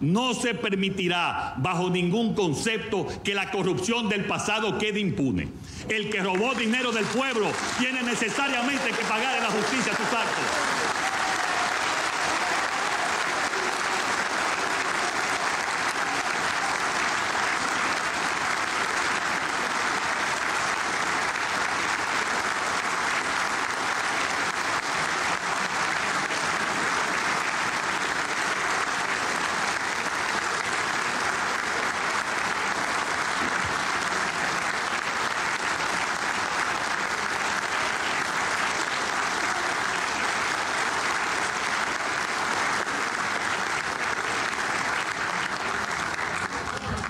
[0.00, 5.48] no se permitirá bajo ningún concepto que la corrupción del pasado quede impune.
[5.88, 7.46] El que robó dinero del pueblo
[7.78, 10.76] tiene necesariamente que pagar en la justicia sus actos.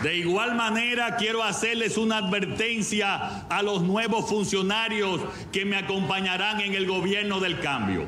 [0.07, 5.21] De igual manera, quiero hacerles una advertencia a los nuevos funcionarios
[5.53, 8.05] que me acompañarán en el gobierno del cambio.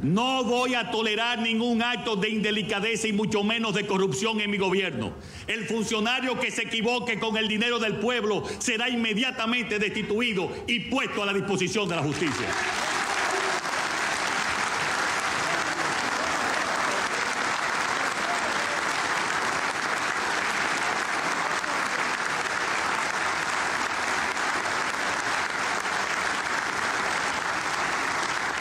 [0.00, 4.56] No voy a tolerar ningún acto de indelicadeza y mucho menos de corrupción en mi
[4.56, 5.12] gobierno.
[5.48, 11.24] El funcionario que se equivoque con el dinero del pueblo será inmediatamente destituido y puesto
[11.24, 12.46] a la disposición de la justicia.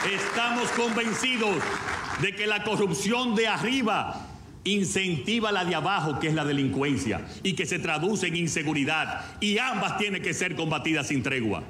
[0.06, 1.58] Estamos convencidos
[2.22, 4.26] de que la corrupción de arriba
[4.64, 9.58] incentiva la de abajo, que es la delincuencia, y que se traduce en inseguridad, y
[9.58, 11.64] ambas tienen que ser combatidas sin tregua.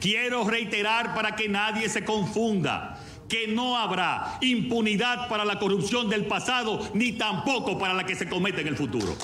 [0.00, 6.26] Quiero reiterar para que nadie se confunda que no habrá impunidad para la corrupción del
[6.26, 9.16] pasado, ni tampoco para la que se comete en el futuro.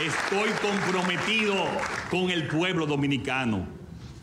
[0.00, 1.66] Estoy comprometido
[2.10, 3.77] con el pueblo dominicano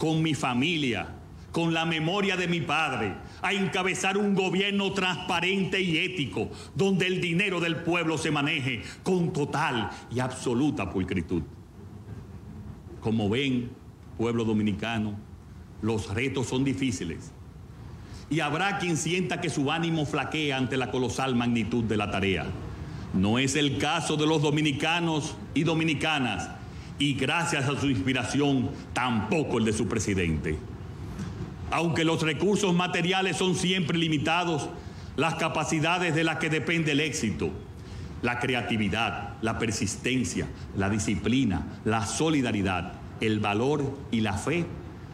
[0.06, 1.08] con mi familia,
[1.52, 7.20] con la memoria de mi padre, a encabezar un gobierno transparente y ético, donde el
[7.20, 11.42] dinero del pueblo se maneje con total y absoluta pulcritud.
[13.02, 13.72] Como ven,
[14.16, 15.16] pueblo dominicano,
[15.82, 17.32] los retos son difíciles.
[18.30, 22.46] Y habrá quien sienta que su ánimo flaquea ante la colosal magnitud de la tarea.
[23.16, 26.52] No es el caso de los dominicanos y dominicanas
[26.98, 30.58] y gracias a su inspiración tampoco el de su presidente.
[31.72, 34.70] Aunque los recursos materiales son siempre limitados,
[35.18, 37.52] las capacidades de las que depende el éxito,
[38.22, 40.48] la creatividad, la persistencia,
[40.78, 44.66] la disciplina, la solidaridad, el valor y la fe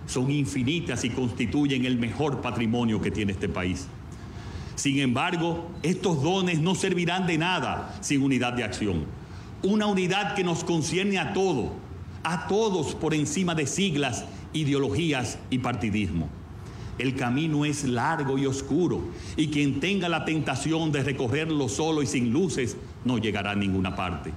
[0.08, 3.88] son infinitas y constituyen el mejor patrimonio que tiene este país.
[4.76, 9.06] Sin embargo, estos dones no servirán de nada sin unidad de acción
[9.64, 11.72] una unidad que nos concierne a todos,
[12.24, 16.30] a todos por encima de siglas, ideologías y partidismo.
[16.98, 19.02] El camino es largo y oscuro
[19.36, 23.96] y quien tenga la tentación de recorrerlo solo y sin luces no llegará a ninguna
[23.96, 24.32] parte.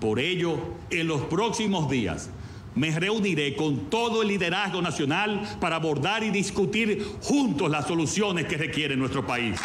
[0.00, 0.58] Por ello,
[0.90, 2.28] en los próximos días
[2.74, 8.56] me reuniré con todo el liderazgo nacional para abordar y discutir juntos las soluciones que
[8.56, 9.58] requiere nuestro país.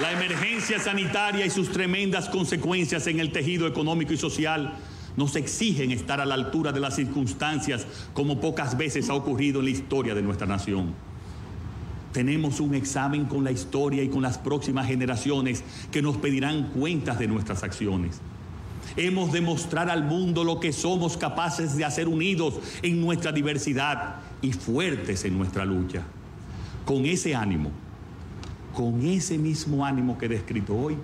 [0.00, 4.74] La emergencia sanitaria y sus tremendas consecuencias en el tejido económico y social
[5.16, 9.66] nos exigen estar a la altura de las circunstancias como pocas veces ha ocurrido en
[9.66, 10.94] la historia de nuestra nación.
[12.12, 15.62] Tenemos un examen con la historia y con las próximas generaciones
[15.92, 18.20] que nos pedirán cuentas de nuestras acciones.
[18.96, 24.16] Hemos de mostrar al mundo lo que somos capaces de hacer unidos en nuestra diversidad
[24.42, 26.02] y fuertes en nuestra lucha.
[26.84, 27.70] Con ese ánimo,
[28.74, 30.96] con ese mismo ánimo que he descrito hoy,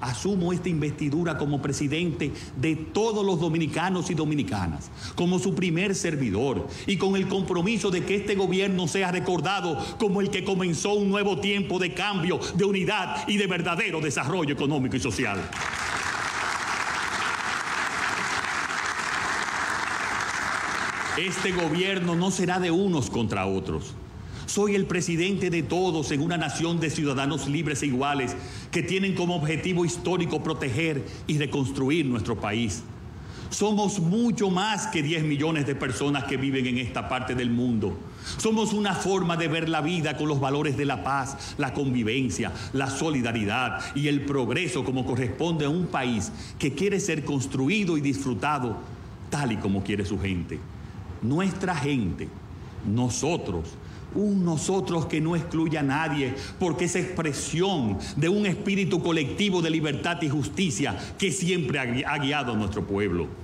[0.00, 6.68] asumo esta investidura como presidente de todos los dominicanos y dominicanas, como su primer servidor
[6.86, 11.08] y con el compromiso de que este gobierno sea recordado como el que comenzó un
[11.08, 15.40] nuevo tiempo de cambio, de unidad y de verdadero desarrollo económico y social.
[21.16, 23.94] Este gobierno no será de unos contra otros
[24.54, 28.36] soy el presidente de todos en una nación de ciudadanos libres e iguales
[28.70, 32.84] que tienen como objetivo histórico proteger y reconstruir nuestro país.
[33.50, 37.98] Somos mucho más que 10 millones de personas que viven en esta parte del mundo.
[38.36, 42.52] Somos una forma de ver la vida con los valores de la paz, la convivencia,
[42.72, 48.00] la solidaridad y el progreso como corresponde a un país que quiere ser construido y
[48.00, 48.76] disfrutado
[49.30, 50.60] tal y como quiere su gente.
[51.22, 52.28] Nuestra gente,
[52.86, 53.76] nosotros,
[54.14, 59.70] un nosotros que no excluye a nadie, porque es expresión de un espíritu colectivo de
[59.70, 63.43] libertad y justicia que siempre ha guiado a nuestro pueblo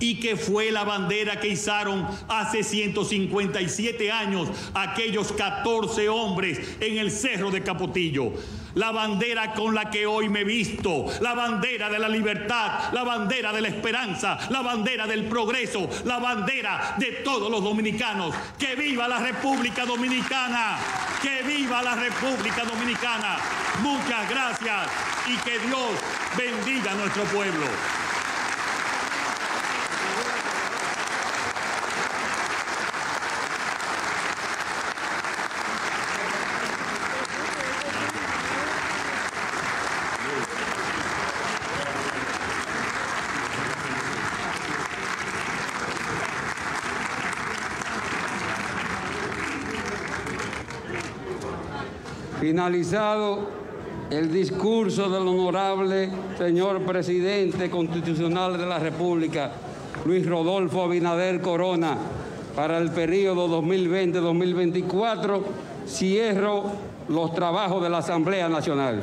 [0.00, 7.10] y que fue la bandera que izaron hace 157 años aquellos 14 hombres en el
[7.10, 8.32] cerro de Capotillo.
[8.74, 13.52] La bandera con la que hoy me visto, la bandera de la libertad, la bandera
[13.52, 18.34] de la esperanza, la bandera del progreso, la bandera de todos los dominicanos.
[18.58, 20.78] Que viva la República Dominicana,
[21.20, 23.38] que viva la República Dominicana.
[23.82, 24.90] Muchas gracias
[25.26, 25.90] y que Dios
[26.36, 27.66] bendiga a nuestro pueblo.
[52.68, 53.48] Finalizado
[54.10, 59.52] el discurso del honorable señor presidente constitucional de la República,
[60.04, 61.96] Luis Rodolfo Abinader Corona,
[62.54, 65.40] para el periodo 2020-2024,
[65.86, 66.64] cierro
[67.08, 69.00] los trabajos de la Asamblea Nacional.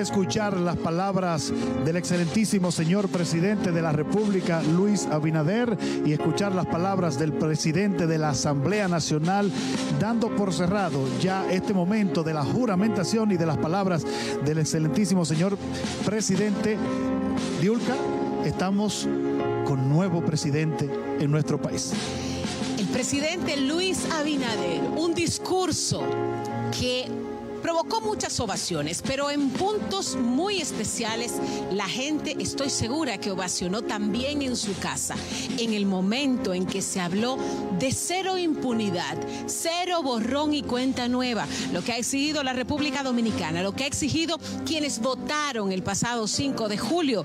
[0.00, 1.52] Escuchar las palabras
[1.84, 8.06] del excelentísimo señor presidente de la República, Luis Abinader, y escuchar las palabras del presidente
[8.06, 9.50] de la Asamblea Nacional,
[9.98, 14.04] dando por cerrado ya este momento de la juramentación y de las palabras
[14.44, 15.56] del excelentísimo señor
[16.04, 16.76] presidente
[17.60, 17.94] Diulca,
[18.44, 19.06] estamos
[19.66, 21.92] con nuevo presidente en nuestro país.
[22.78, 26.02] El presidente Luis Abinader, un discurso
[26.78, 27.29] que
[27.62, 31.34] Provocó muchas ovaciones, pero en puntos muy especiales
[31.70, 35.14] la gente, estoy segura que ovacionó también en su casa,
[35.58, 37.38] en el momento en que se habló
[37.78, 43.62] de cero impunidad, cero borrón y cuenta nueva, lo que ha exigido la República Dominicana,
[43.62, 47.24] lo que ha exigido quienes votaron el pasado 5 de julio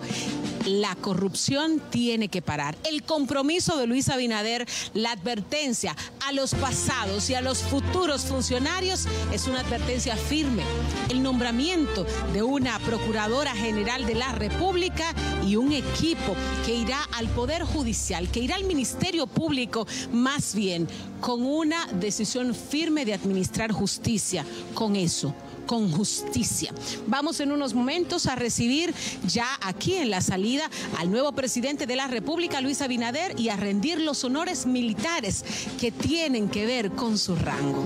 [0.65, 2.77] la corrupción tiene que parar.
[2.83, 9.07] El compromiso de Luis Abinader, la advertencia a los pasados y a los futuros funcionarios
[9.31, 10.63] es una advertencia firme.
[11.09, 15.13] El nombramiento de una Procuradora General de la República
[15.45, 16.35] y un equipo
[16.65, 20.87] que irá al Poder Judicial, que irá al Ministerio Público, más bien
[21.21, 24.45] con una decisión firme de administrar justicia.
[24.73, 25.33] Con eso
[25.65, 26.73] con justicia.
[27.07, 28.93] Vamos en unos momentos a recibir
[29.27, 33.55] ya aquí en la salida al nuevo presidente de la República, Luis Abinader, y a
[33.55, 35.43] rendir los honores militares
[35.79, 37.83] que tienen que ver con su rango.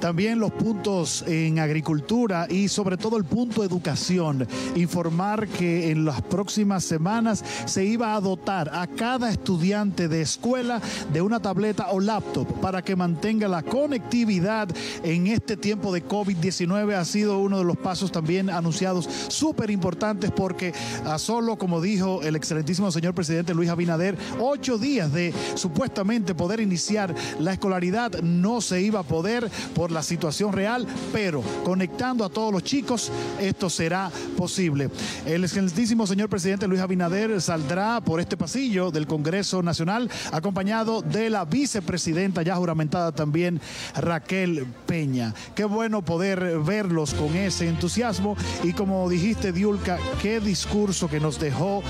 [0.00, 4.46] También los puntos en agricultura y sobre todo el punto educación.
[4.74, 10.80] Informar que en las próximas semanas se iba a dotar a cada estudiante de escuela
[11.12, 14.68] de una tableta o laptop para que mantenga la conectividad
[15.02, 16.94] en este tiempo de COVID-19.
[16.94, 20.72] Ha sido uno de los pasos también anunciados súper importantes porque
[21.04, 26.60] a solo, como dijo el excelentísimo señor presidente Luis Abinader, ocho días de supuestamente poder
[26.60, 29.50] iniciar la escolaridad no se iba a poder
[29.90, 33.10] la situación real, pero conectando a todos los chicos,
[33.40, 34.90] esto será posible.
[35.24, 41.30] El excelentísimo señor presidente Luis Abinader saldrá por este pasillo del Congreso Nacional, acompañado de
[41.30, 43.60] la vicepresidenta ya juramentada también,
[43.94, 45.34] Raquel Peña.
[45.54, 51.38] Qué bueno poder verlos con ese entusiasmo y como dijiste, Diulca, qué discurso que nos
[51.38, 51.82] dejó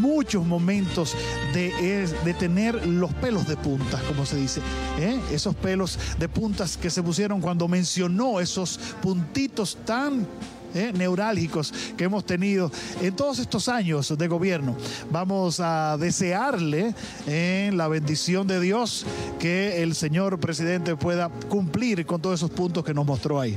[0.00, 1.16] muchos momentos
[1.52, 4.60] de, de tener los pelos de punta, como se dice,
[4.98, 5.18] ¿eh?
[5.32, 10.26] esos pelos de puntas que se pusieron cuando mencionó esos puntitos tan
[10.74, 12.68] eh, neurálgicos que hemos tenido
[13.00, 14.76] en todos estos años de gobierno.
[15.08, 16.94] Vamos a desearle
[17.28, 19.06] eh, la bendición de Dios
[19.38, 23.56] que el señor presidente pueda cumplir con todos esos puntos que nos mostró ahí.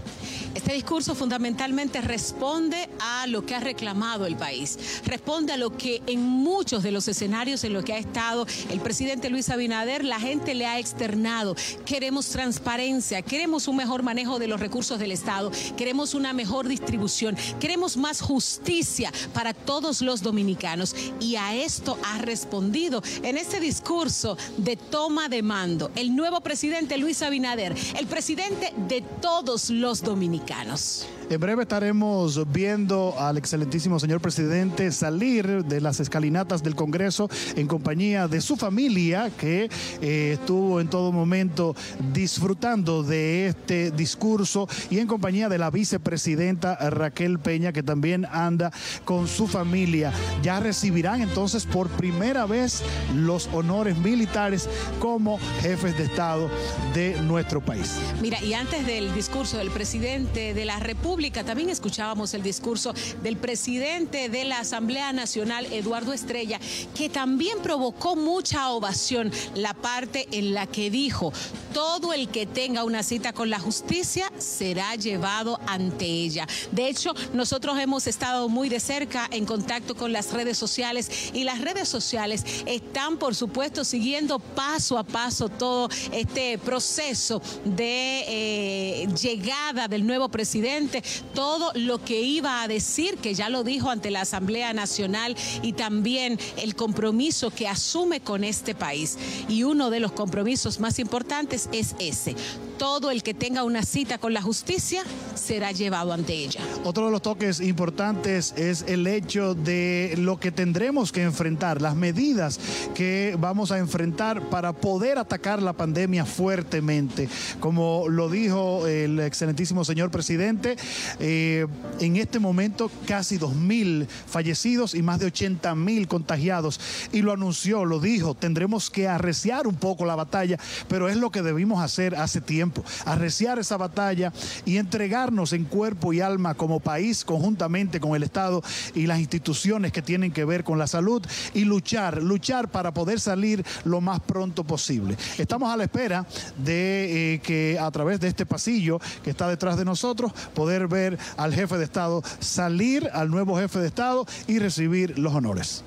[0.58, 6.02] Este discurso fundamentalmente responde a lo que ha reclamado el país, responde a lo que
[6.08, 10.20] en muchos de los escenarios en los que ha estado el presidente Luis Abinader, la
[10.20, 11.56] gente le ha externado.
[11.86, 17.38] Queremos transparencia, queremos un mejor manejo de los recursos del Estado, queremos una mejor distribución,
[17.60, 20.96] queremos más justicia para todos los dominicanos.
[21.20, 26.98] Y a esto ha respondido en este discurso de toma de mando el nuevo presidente
[26.98, 30.47] Luis Abinader, el presidente de todos los dominicanos.
[30.48, 31.17] mexicanos.
[31.30, 37.68] En breve estaremos viendo al excelentísimo señor presidente salir de las escalinatas del Congreso en
[37.68, 39.70] compañía de su familia que
[40.02, 41.76] eh, estuvo en todo momento
[42.14, 48.72] disfrutando de este discurso y en compañía de la vicepresidenta Raquel Peña que también anda
[49.04, 50.14] con su familia.
[50.42, 52.82] Ya recibirán entonces por primera vez
[53.14, 56.50] los honores militares como jefes de Estado
[56.94, 57.98] de nuestro país.
[58.22, 61.17] Mira, y antes del discurso del presidente de la República.
[61.18, 66.60] También escuchábamos el discurso del presidente de la Asamblea Nacional, Eduardo Estrella,
[66.94, 71.34] que también provocó mucha ovación la parte en la que dijo,
[71.74, 76.48] todo el que tenga una cita con la justicia será llevado ante ella.
[76.72, 81.46] De hecho, nosotros hemos estado muy de cerca en contacto con las redes sociales y
[81.46, 89.08] las redes sociales están, por supuesto, siguiendo paso a paso todo este proceso de eh,
[89.20, 91.04] llegada del nuevo presidente,
[91.34, 95.74] todo lo que iba a decir, que ya lo dijo ante la Asamblea Nacional y
[95.74, 99.18] también el compromiso que asume con este país.
[99.48, 102.36] Y uno de los compromisos más importantes es ese.
[102.78, 105.04] Todo el que tenga una cita con la justicia
[105.34, 106.62] será llevado ante ella.
[106.84, 111.96] Otro de los toques importantes es el hecho de lo que tendremos que enfrentar, las
[111.96, 112.60] medidas
[112.94, 117.30] que vamos a enfrentar para poder atacar la pandemia fuertemente.
[117.60, 120.78] Como lo dijo el excelentísimo señor presidente,
[121.20, 121.68] eh,
[122.00, 126.80] en este momento casi 2.000 fallecidos y más de 80.000 contagiados.
[127.12, 130.58] Y lo anunció, lo dijo, tendremos que arreciar un poco la batalla,
[130.88, 134.34] pero es lo que debimos hacer hace tiempo, arreciar esa batalla
[134.66, 138.64] y entregarnos en cuerpo y alma como país, conjuntamente con el Estado
[138.96, 143.20] y las instituciones que tienen que ver con la salud y luchar, luchar para poder
[143.20, 145.18] salir lo más pronto posible.
[145.38, 146.26] Estamos a la espera
[146.58, 151.18] de eh, que a través de este pasillo que está detrás de nosotros, poder ver
[151.38, 155.84] al jefe de Estado salir, al nuevo jefe de Estado y recibir los honores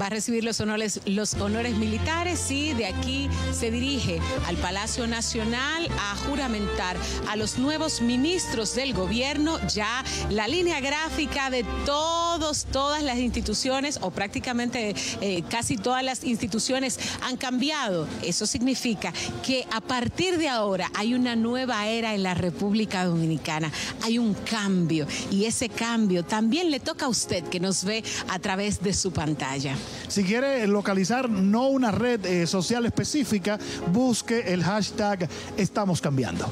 [0.00, 5.06] va a recibir los honores, los honores militares y de aquí se dirige al Palacio
[5.06, 6.96] Nacional a juramentar
[7.28, 9.58] a los nuevos ministros del gobierno.
[9.68, 16.24] Ya la línea gráfica de todos, todas las instituciones o prácticamente eh, casi todas las
[16.24, 18.06] instituciones han cambiado.
[18.22, 19.12] Eso significa
[19.44, 23.72] que a partir de ahora hay una nueva era en la República Dominicana.
[24.02, 28.38] Hay un cambio y ese cambio también le toca a usted que nos ve a
[28.38, 29.74] través de su pantalla.
[30.08, 33.58] Si quiere localizar no una red eh, social específica,
[33.92, 36.48] busque el hashtag Estamos cambiando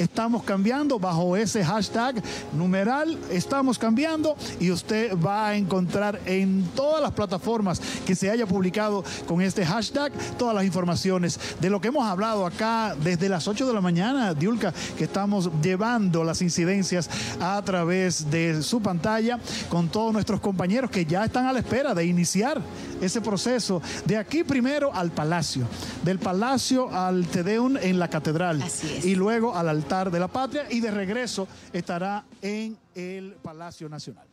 [0.00, 2.22] estamos cambiando bajo ese hashtag
[2.52, 8.46] numeral, estamos cambiando y usted va a encontrar en todas las plataformas que se haya
[8.46, 13.46] publicado con este hashtag todas las informaciones de lo que hemos hablado acá desde las
[13.46, 17.10] 8 de la mañana, Diulka, que estamos llevando las incidencias
[17.40, 21.94] a través de su pantalla con todos nuestros compañeros que ya están a la espera
[21.94, 22.60] de iniciar
[23.00, 23.82] ese proceso.
[24.04, 25.66] De aquí primero al palacio,
[26.02, 28.62] del palacio al Tedeum en la catedral.
[29.02, 30.66] Y luego al altar de la patria.
[30.70, 34.29] Y de regreso estará en el Palacio Nacional.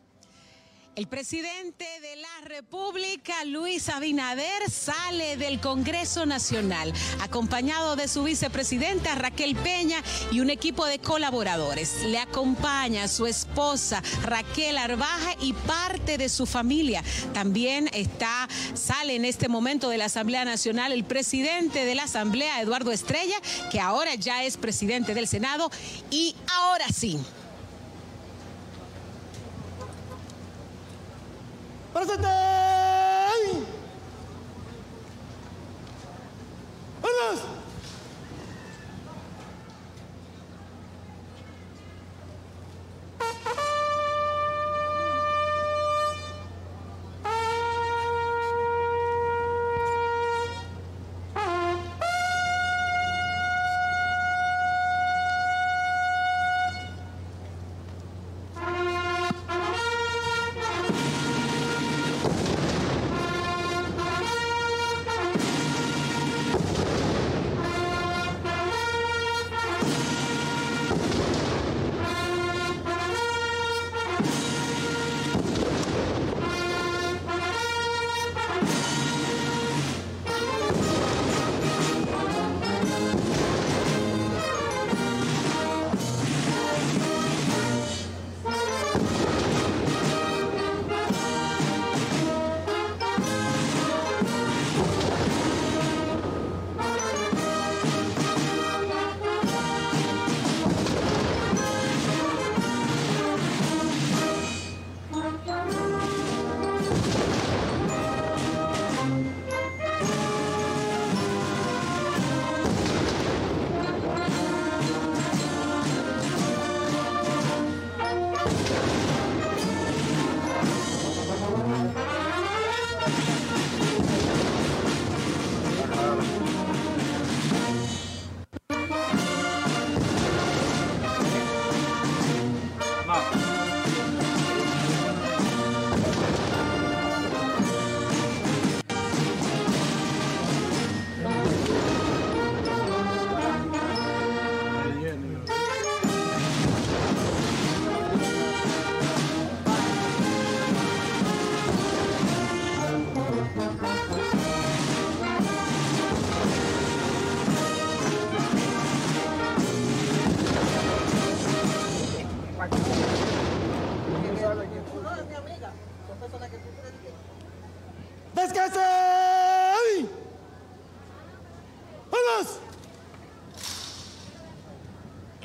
[0.98, 9.14] El presidente de la República, Luis Abinader, sale del Congreso Nacional, acompañado de su vicepresidenta
[9.14, 10.02] Raquel Peña
[10.32, 12.02] y un equipo de colaboradores.
[12.02, 17.04] Le acompaña su esposa Raquel Arbaja y parte de su familia.
[17.32, 22.60] También está, sale en este momento de la Asamblea Nacional el presidente de la Asamblea,
[22.60, 23.36] Eduardo Estrella,
[23.70, 25.70] que ahora ya es presidente del Senado.
[26.10, 27.20] Y ahora sí,
[31.98, 32.28] ¡Presente!
[37.02, 37.67] ¡Vamos!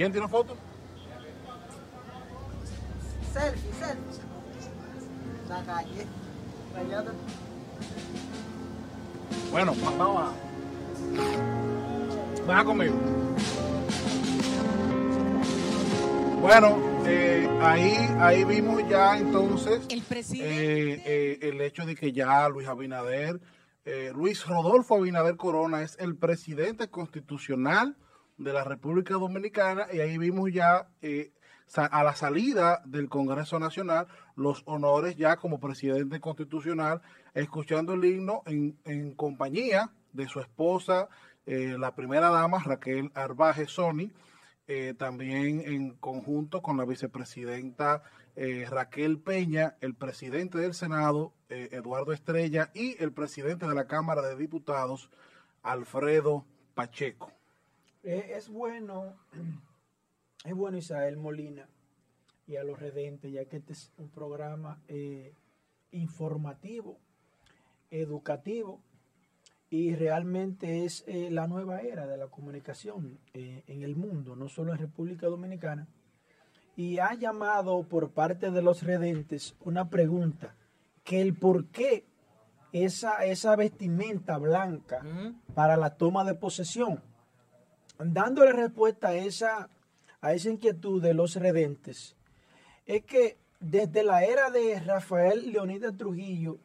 [0.03, 0.57] ¿Quién tiene foto?
[3.31, 4.21] Selfie, selfie.
[5.47, 6.05] La calle.
[6.75, 7.13] Rayada.
[9.49, 10.33] Bueno, vamos a.
[12.45, 12.95] Baja conmigo.
[16.41, 20.93] Bueno, eh, ahí, ahí vimos ya entonces El presidente.
[20.93, 23.39] eh, eh, el hecho de que ya Luis Abinader,
[23.85, 27.95] eh, Luis Rodolfo Abinader Corona es el presidente constitucional
[28.37, 31.31] de la República Dominicana y ahí vimos ya eh,
[31.75, 37.01] a la salida del Congreso Nacional los honores ya como presidente constitucional,
[37.33, 41.09] escuchando el himno en, en compañía de su esposa,
[41.45, 44.11] eh, la primera dama Raquel Arbaje Sony,
[44.67, 48.03] eh, también en conjunto con la vicepresidenta
[48.35, 54.23] eh, Raquel Peña, el presidente del Senado, Eduardo Estrella, y el presidente de la Cámara
[54.23, 55.11] de Diputados,
[55.61, 57.31] Alfredo Pacheco.
[58.03, 59.15] Eh, es bueno,
[60.45, 61.67] es bueno Isael Molina
[62.47, 65.33] y a los redentes, ya que este es un programa eh,
[65.91, 66.99] informativo,
[67.89, 68.81] educativo
[69.69, 74.49] y realmente es eh, la nueva era de la comunicación eh, en el mundo, no
[74.49, 75.87] solo en República Dominicana.
[76.75, 80.55] Y ha llamado por parte de los redentes una pregunta,
[81.03, 82.05] que el por qué
[82.71, 85.01] esa, esa vestimenta blanca
[85.53, 87.01] para la toma de posesión
[87.99, 89.69] dándole respuesta a esa,
[90.21, 92.15] a esa inquietud de los redentes,
[92.85, 96.57] es que desde la era de Rafael Leonidas Trujillo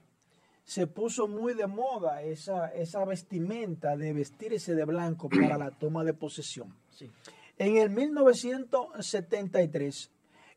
[0.64, 6.04] se puso muy de moda esa, esa vestimenta de vestirse de blanco para la toma
[6.04, 6.74] de posesión.
[6.90, 7.10] Sí.
[7.56, 10.10] En el 1973,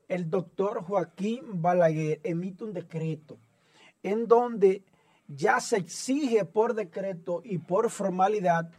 [0.08, 3.38] el doctor Joaquín Balaguer emite un decreto
[4.04, 4.84] en donde
[5.28, 8.70] ya se exige por decreto y por formalidad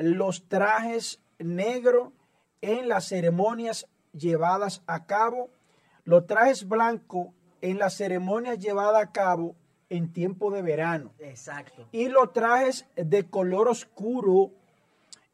[0.00, 2.12] los trajes negros
[2.62, 5.50] en las ceremonias llevadas a cabo,
[6.04, 7.28] los trajes blancos
[7.60, 9.56] en las ceremonias llevadas a cabo
[9.90, 11.88] en tiempo de verano Exacto.
[11.92, 14.52] y los trajes de color oscuro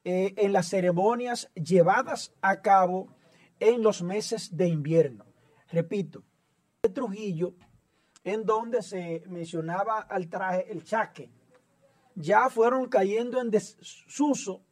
[0.04, 3.08] eh, en las ceremonias llevadas a cabo
[3.60, 5.24] en los meses de invierno.
[5.70, 6.22] Repito,
[6.82, 7.54] de Trujillo,
[8.24, 11.30] en donde se mencionaba al traje el chaque,
[12.16, 14.62] ya fueron cayendo en desuso.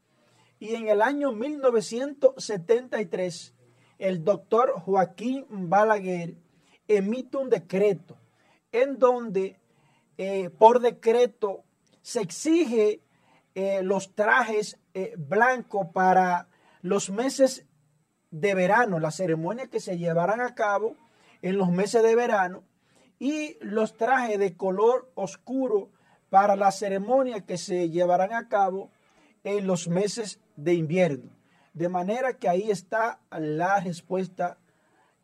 [0.58, 3.54] Y en el año 1973
[3.98, 6.34] el doctor Joaquín Balaguer
[6.88, 8.16] emite un decreto
[8.72, 9.60] en donde
[10.18, 11.62] eh, por decreto
[12.02, 13.00] se exige
[13.54, 16.48] eh, los trajes eh, blancos para
[16.82, 17.66] los meses
[18.30, 20.96] de verano, las ceremonias que se llevarán a cabo
[21.40, 22.64] en los meses de verano
[23.18, 25.90] y los trajes de color oscuro
[26.34, 28.90] para las ceremonias que se llevarán a cabo
[29.44, 31.30] en los meses de invierno.
[31.74, 34.58] De manera que ahí está la respuesta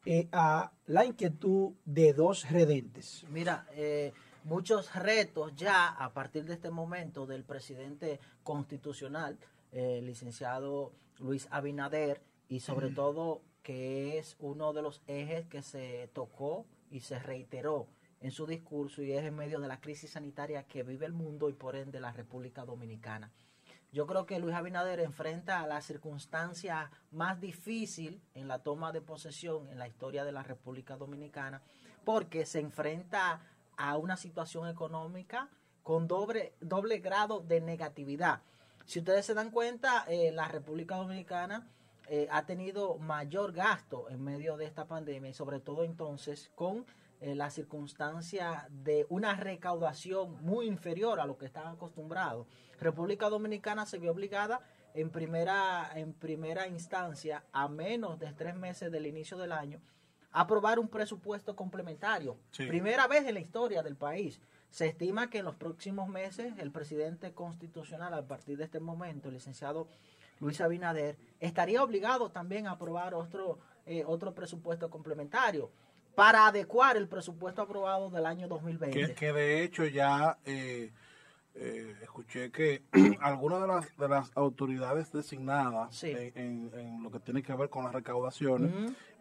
[0.05, 3.25] eh, a la inquietud de dos redentes.
[3.29, 4.13] Mira, eh,
[4.45, 9.37] muchos retos ya a partir de este momento del presidente constitucional,
[9.73, 16.09] eh, licenciado Luis Abinader, y sobre todo que es uno de los ejes que se
[16.13, 17.89] tocó y se reiteró
[18.21, 21.49] en su discurso y es en medio de la crisis sanitaria que vive el mundo
[21.49, 23.33] y por ende la República Dominicana.
[23.93, 29.01] Yo creo que Luis Abinader enfrenta a la circunstancia más difícil en la toma de
[29.01, 31.61] posesión en la historia de la República Dominicana,
[32.05, 33.41] porque se enfrenta
[33.77, 35.49] a una situación económica
[35.83, 38.43] con doble, doble grado de negatividad.
[38.85, 41.67] Si ustedes se dan cuenta, eh, la República Dominicana
[42.07, 46.87] eh, ha tenido mayor gasto en medio de esta pandemia y sobre todo entonces con
[47.21, 52.47] eh, la circunstancia de una recaudación muy inferior a lo que estaban acostumbrados.
[52.79, 54.61] República Dominicana se vio obligada
[54.95, 59.83] en primera, en primera instancia, a menos de tres meses del inicio del año,
[60.33, 62.39] a aprobar un presupuesto complementario.
[62.53, 62.67] Sí.
[62.67, 64.41] Primera vez en la historia del país.
[64.71, 69.29] Se estima que en los próximos meses el presidente constitucional, a partir de este momento,
[69.29, 69.89] el licenciado
[70.39, 75.71] Luis Abinader, estaría obligado también a aprobar otro, eh, otro presupuesto complementario
[76.21, 78.91] para adecuar el presupuesto aprobado del año 2020.
[79.07, 80.93] Que, que de hecho ya eh,
[81.55, 82.83] eh, escuché que
[83.23, 86.11] algunas de las, de las autoridades designadas Sí.
[86.11, 88.71] en, en- en lo que tiene que ver con las recaudaciones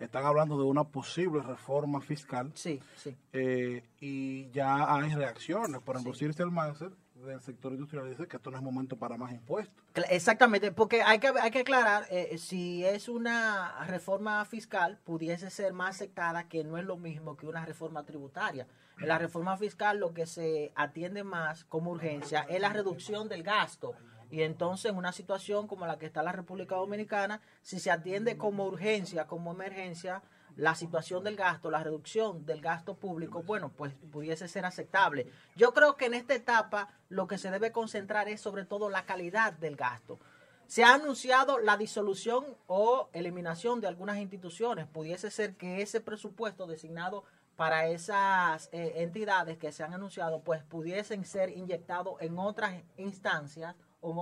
[0.02, 3.16] están hablando de una posible reforma fiscal Sí, sí.
[3.32, 5.82] eh, y ya hay reacciones.
[5.82, 6.92] Por ejemplo, Circe Almanzar
[7.25, 9.83] del sector industrial dice que esto no es momento para más impuestos.
[10.09, 15.73] Exactamente, porque hay que, hay que aclarar, eh, si es una reforma fiscal, pudiese ser
[15.73, 18.67] más aceptada, que no es lo mismo que una reforma tributaria.
[18.99, 23.43] En la reforma fiscal lo que se atiende más como urgencia es la reducción del
[23.43, 23.93] gasto.
[24.30, 28.38] Y entonces en una situación como la que está la República Dominicana, si se atiende
[28.38, 30.22] como urgencia, como emergencia,
[30.60, 35.32] la situación del gasto, la reducción del gasto público, bueno, pues pudiese ser aceptable.
[35.56, 39.06] Yo creo que en esta etapa lo que se debe concentrar es sobre todo la
[39.06, 40.20] calidad del gasto.
[40.68, 44.86] Se ha anunciado la disolución o eliminación de algunas instituciones.
[44.86, 47.24] Pudiese ser que ese presupuesto designado
[47.56, 53.76] para esas eh, entidades que se han anunciado, pues pudiesen ser inyectados en otras instancias
[54.02, 54.18] o en,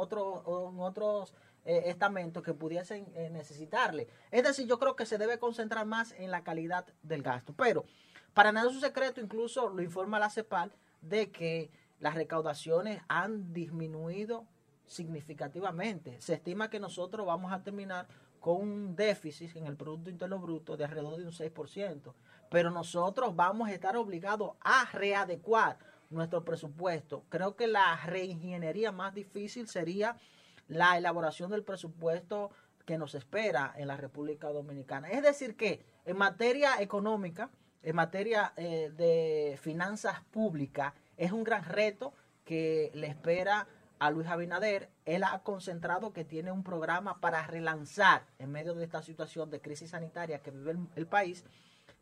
[0.45, 1.33] o en otros
[1.67, 4.07] eh, estamentos que pudiesen eh, necesitarle.
[4.31, 7.53] Es decir, yo creo que se debe concentrar más en la calidad del gasto.
[7.57, 7.83] Pero
[8.33, 10.71] para nada es un secreto, incluso lo informa la CEPAL,
[11.01, 14.45] de que las recaudaciones han disminuido
[14.85, 16.21] significativamente.
[16.21, 18.07] Se estima que nosotros vamos a terminar
[18.39, 22.13] con un déficit en el Producto Interno Bruto de alrededor de un 6%,
[22.49, 25.79] pero nosotros vamos a estar obligados a readecuar
[26.09, 27.25] nuestro presupuesto.
[27.27, 30.15] Creo que la reingeniería más difícil sería
[30.67, 32.51] la elaboración del presupuesto
[32.85, 35.09] que nos espera en la República Dominicana.
[35.09, 37.49] Es decir, que en materia económica,
[37.83, 42.13] en materia eh, de finanzas públicas, es un gran reto
[42.45, 43.67] que le espera
[43.99, 44.89] a Luis Abinader.
[45.05, 49.59] Él ha concentrado que tiene un programa para relanzar, en medio de esta situación de
[49.59, 51.43] crisis sanitaria que vive el, país,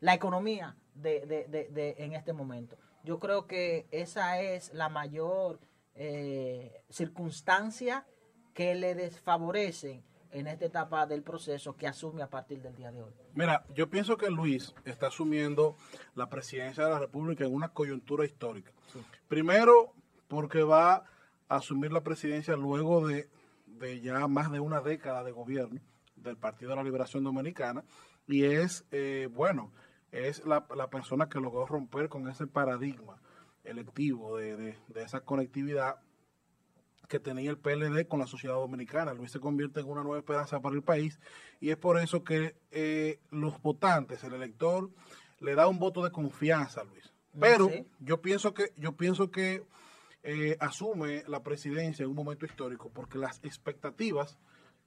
[0.00, 2.76] la economía de, en este momento.
[3.02, 5.58] Yo creo que esa es la mayor
[5.94, 8.06] eh, circunstancia
[8.56, 10.02] que le desfavorecen
[10.32, 13.12] en esta etapa del proceso que asume a partir del día de hoy?
[13.34, 15.76] Mira, yo pienso que Luis está asumiendo
[16.14, 18.72] la presidencia de la República en una coyuntura histórica.
[19.28, 19.92] Primero,
[20.26, 23.28] porque va a asumir la presidencia luego de,
[24.00, 25.78] ya más de una década de gobierno
[26.16, 27.84] del Partido de la Liberación Dominicana
[28.26, 29.70] y es, eh, bueno,
[30.12, 33.20] es la, persona que logró romper con ese paradigma
[33.64, 34.56] electivo de,
[34.88, 35.98] de esa conectividad
[37.08, 39.14] que tenía el PLD con la sociedad dominicana.
[39.14, 41.18] Luis se convierte en una nueva esperanza para el país
[41.60, 44.90] y es por eso que eh, los votantes, el elector,
[45.40, 47.12] le da un voto de confianza a Luis.
[47.32, 47.70] Mm, Pero
[48.00, 49.64] yo pienso que yo pienso que
[50.22, 54.38] eh, asume la presidencia en un momento histórico porque las expectativas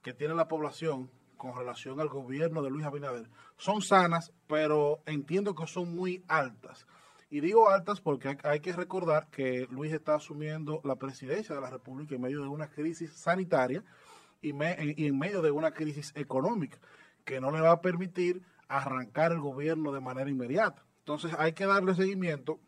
[0.01, 5.55] que tiene la población con relación al gobierno de Luis Abinader son sanas, pero entiendo
[5.55, 6.85] que son muy altas.
[7.29, 11.69] Y digo altas porque hay, que recordar que Luis está asumiendo la presidencia de la
[11.69, 13.83] República en medio de una crisis sanitaria
[14.41, 16.79] y, en medio de una crisis económica
[17.25, 20.83] que no le va a permitir arrancar el gobierno de manera inmediata.
[20.99, 22.59] Entonces hay que darle seguimiento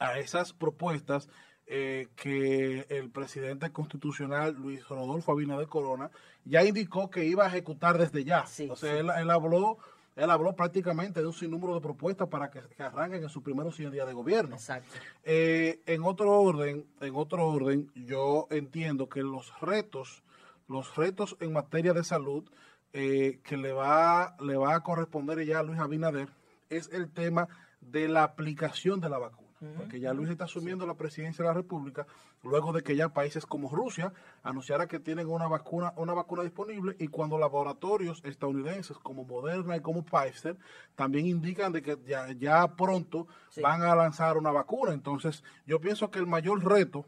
[0.00, 1.28] a esas propuestas
[1.66, 6.10] eh, que el presidente constitucional Luis Rodolfo de Corona
[6.44, 8.44] ya indicó que iba a ejecutar desde ya.
[8.58, 9.76] él, él, habló
[10.18, 13.92] él habló prácticamente de un sinnúmero de propuestas para que, arranquen en sus primeros 100
[13.92, 14.56] días de gobierno.
[14.56, 14.92] Exacto.
[15.22, 20.24] Eh, en otro orden, en otro orden, yo entiendo que los retos,
[20.66, 22.50] los retos en materia de salud
[22.92, 26.28] eh, que le va, le va a corresponder ya a Luis Abinader
[26.68, 27.48] es el tema
[27.80, 31.54] de la aplicación de la vacuna porque ya Luis está asumiendo la presidencia de la
[31.54, 32.06] República
[32.42, 34.12] luego de que ya países como Rusia
[34.42, 39.80] anunciara que tienen una vacuna, una vacuna disponible y cuando laboratorios estadounidenses como Moderna y
[39.80, 40.56] como Pfizer
[40.94, 43.26] también indican de que ya, ya pronto
[43.60, 44.92] van a lanzar una vacuna.
[44.92, 47.06] Entonces, yo pienso que el mayor reto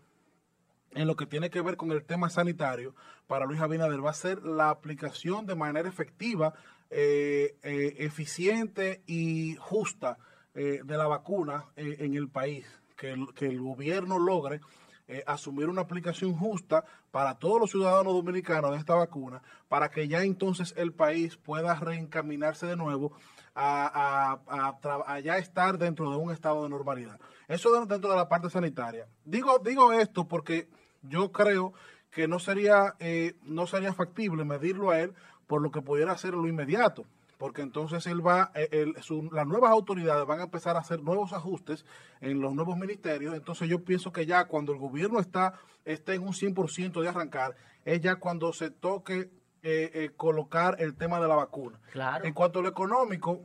[0.93, 2.95] en lo que tiene que ver con el tema sanitario
[3.27, 6.55] para Luis Abinader va a ser la aplicación de manera efectiva,
[6.91, 10.19] eh, eh, eficiente y justa
[10.53, 14.61] eh, de la vacuna eh, en el país, que el, que el gobierno logre
[15.07, 20.09] eh, asumir una aplicación justa para todos los ciudadanos dominicanos de esta vacuna, para que
[20.09, 23.13] ya entonces el país pueda reencaminarse de nuevo
[23.55, 27.21] a, a, ya estar dentro de un estado de normalidad.
[27.47, 29.07] Eso dentro de la parte sanitaria.
[29.25, 30.69] Digo, digo esto porque
[31.03, 31.75] yo creo
[32.11, 32.97] que no sería,
[33.43, 35.15] no sería factible medirlo a él
[35.47, 37.07] por lo que pudiera ser lo inmediato
[37.41, 38.93] porque entonces él va, eh,
[39.33, 41.87] las nuevas autoridades van a empezar a hacer nuevos ajustes
[42.21, 45.55] en los nuevos ministerios, entonces yo pienso que ya cuando el gobierno está,
[45.87, 49.31] esté en un 100% de arrancar, es ya cuando se toque
[49.63, 51.81] eh, eh, colocar el tema de la vacuna.
[51.93, 52.27] Claro.
[52.27, 53.41] En cuanto a lo económico,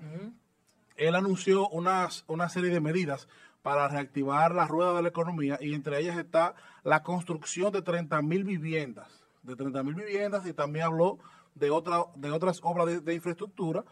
[0.98, 3.30] él anunció unas, una serie de medidas
[3.62, 8.22] para reactivar la rueda de la economía y entre ellas está la construcción de 30
[8.24, 11.18] mil viviendas, de 30 mil viviendas y también habló
[11.56, 13.84] de, otra, de otras obras de, infraestructura.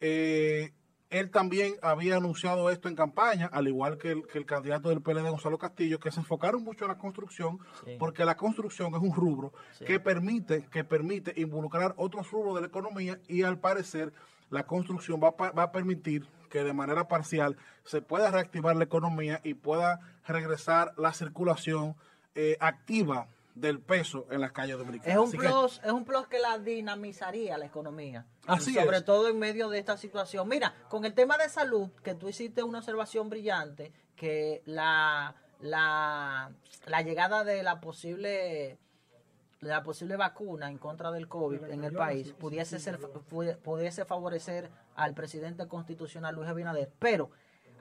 [0.00, 0.72] Eh,
[1.10, 5.02] él también había anunciado esto en campaña, al igual que el, que el candidato del
[5.02, 7.96] PLD, Gonzalo Castillo, que se enfocaron mucho en la construcción, Sí.
[7.98, 9.84] porque la construcción es un rubro Sí.
[9.84, 14.12] que permite que permite involucrar otros rubros de la economía y al parecer
[14.50, 19.40] la construcción va, va a permitir que de manera parcial se pueda reactivar la economía
[19.42, 21.96] y pueda regresar la circulación
[22.36, 25.12] eh, activa del peso en las calles dominicanas.
[25.14, 28.26] Es un Así que- plus, es un plus que la dinamizaría la economía.
[28.46, 29.04] Así sobre es.
[29.04, 30.48] todo en medio de esta situación.
[30.48, 36.52] Mira, con el tema de salud, que tú hiciste una observación brillante, que la, la,
[36.86, 38.78] la llegada de la posible
[39.60, 44.06] de la posible vacuna en contra del COVID en el país pudiese ser pu- pudiese
[44.06, 47.30] favorecer al presidente constitucional Luis Abinader, pero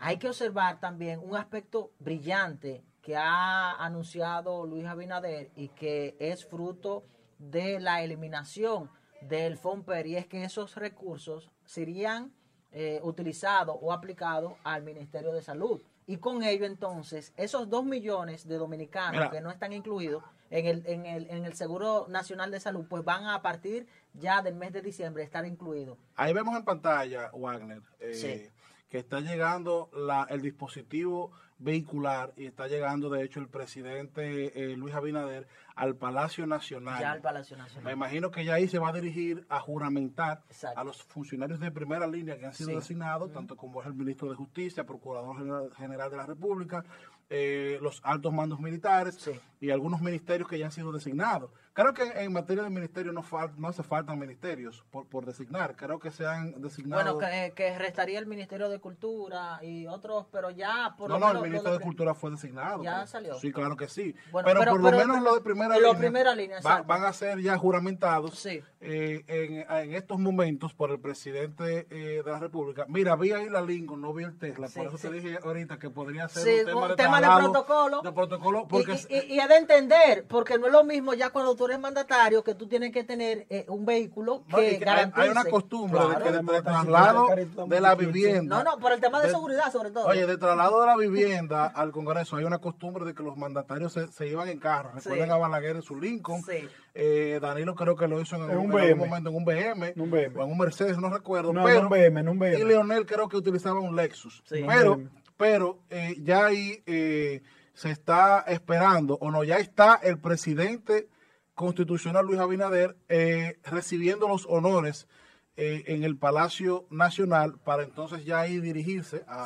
[0.02, 6.46] hay que observar también un aspecto brillante que ha anunciado Luis Abinader y que es
[6.46, 7.04] fruto
[7.38, 8.90] de la eliminación
[9.22, 12.34] del FOMPER y es que esos recursos serían
[12.72, 15.82] eh, utilizados o aplicados al Ministerio de Salud.
[16.06, 19.30] Y con ello entonces, esos dos millones de dominicanos Mira.
[19.30, 23.04] que no están incluidos en el, en, el, en el Seguro Nacional de Salud, pues
[23.04, 25.98] van a partir ya del mes de diciembre estar incluidos.
[26.16, 28.50] Ahí vemos en pantalla, Wagner, eh, Sí.
[28.90, 34.76] que está llegando la, el dispositivo vehicular y está llegando, de hecho, el presidente eh,
[34.78, 37.00] Luis Abinader al Palacio Nacional.
[37.00, 37.94] Ya al Palacio Me Nacional.
[37.94, 40.80] imagino que ya ahí se va a dirigir a juramentar Exacto.
[40.80, 42.76] a los funcionarios de primera línea que han sido Sí.
[42.76, 46.84] designados, tanto como es el ministro de Justicia, Procurador General, General de la República,
[47.30, 49.32] eh, los altos mandos militares Sí.
[49.62, 51.52] Y algunos ministerios que ya han sido designados.
[51.74, 55.76] Creo que en, materia de ministerio no, fal- no hace falta ministerios por, por designar.
[55.76, 57.16] Creo que se han designado...
[57.16, 61.20] Bueno, que, que restaría el Ministerio de Cultura y otros, pero ya por no, lo
[61.20, 62.84] no, menos el lo ministro de Cultura fue designado.
[62.84, 63.08] ¿Ya creo.
[63.08, 63.36] salió?
[63.36, 64.14] Sí, claro que sí.
[64.32, 67.06] Bueno, pero, pero- por lo menos lo de primera lo línea, primera línea, va- van
[67.06, 68.62] a ser ya juramentados Sí.
[68.82, 72.86] eh, en, en estos momentos por el presidente eh, de la República.
[72.90, 75.08] Mira, vi ahí la Lincoln, no vi el Tesla, Sí, por eso sí.
[75.08, 78.02] te dije ahorita que podría ser un tema, un de, tema de traslado, protocolo.
[78.02, 81.66] de protocolo, porque y, y- y entender, porque no es lo mismo ya cuando tú
[81.66, 85.22] eres mandatario que tú tienes que tener eh, un vehículo no, que y que garantice.
[85.22, 86.20] hay una costumbre Claro.
[86.20, 87.28] de que de, traslado
[87.68, 88.64] de la vivienda.
[88.64, 90.08] No, no, por el tema de de- seguridad sobre todo.
[90.08, 93.94] Oye, de traslado de la vivienda al Congreso hay una costumbre de que los mandatarios
[93.94, 94.92] se, se iban en carro.
[94.94, 95.32] Recuerden Sí.
[95.32, 96.44] a Balaguer en su Lincoln.
[96.44, 96.68] Sí.
[96.96, 100.02] Eh, Danilo creo que lo hizo en, un en algún momento en un BM, En
[100.02, 100.38] un BM.
[100.40, 101.54] o en un Mercedes, no recuerdo.
[101.54, 102.60] No, pero, en un BM, en un BM.
[102.60, 104.42] Y Leonel creo que utilizaba un Lexus.
[104.46, 104.64] Sí.
[104.68, 105.00] Pero,
[105.38, 107.42] pero eh, ya ahí eh,
[107.80, 111.08] se está esperando, o no, ya está el presidente
[111.56, 115.08] constitucional Luis Abinader eh, recibiendo los honores
[115.56, 119.46] eh, en el Palacio Nacional para entonces ya ahí dirigirse a,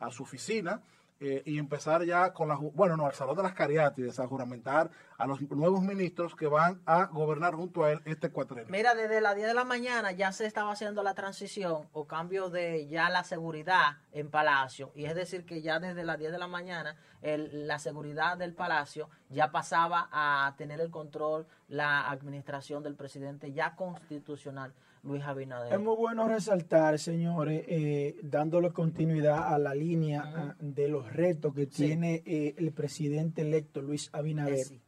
[0.00, 0.80] a- a su oficina
[1.20, 4.90] eh, y empezar ya con la, bueno, no, al Salón de las Cariátides, a juramentar
[5.16, 8.70] a los nuevos ministros que van a gobernar junto a él este cuatrenio.
[8.70, 12.50] Mira, desde las 10 de la mañana ya se estaba haciendo la transición o cambio
[12.50, 14.92] de ya la seguridad en Palacio.
[14.94, 18.54] Y es decir, que ya desde las 10 de la mañana el- la seguridad del
[18.54, 24.72] Palacio ya pasaba a tener el control la administración del presidente ya constitucional,
[25.08, 25.72] Luis Abinader.
[25.72, 31.54] Es muy bueno resaltar, señores, eh, dándole continuidad a la línea ah, de los retos
[31.54, 31.86] que Sí.
[31.86, 34.54] tiene eh, el presidente electo Luis Abinader.
[34.60, 34.80] Eh, sí.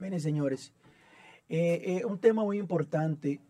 [0.00, 0.72] Miren, señores,
[1.48, 3.40] eh, un tema muy importante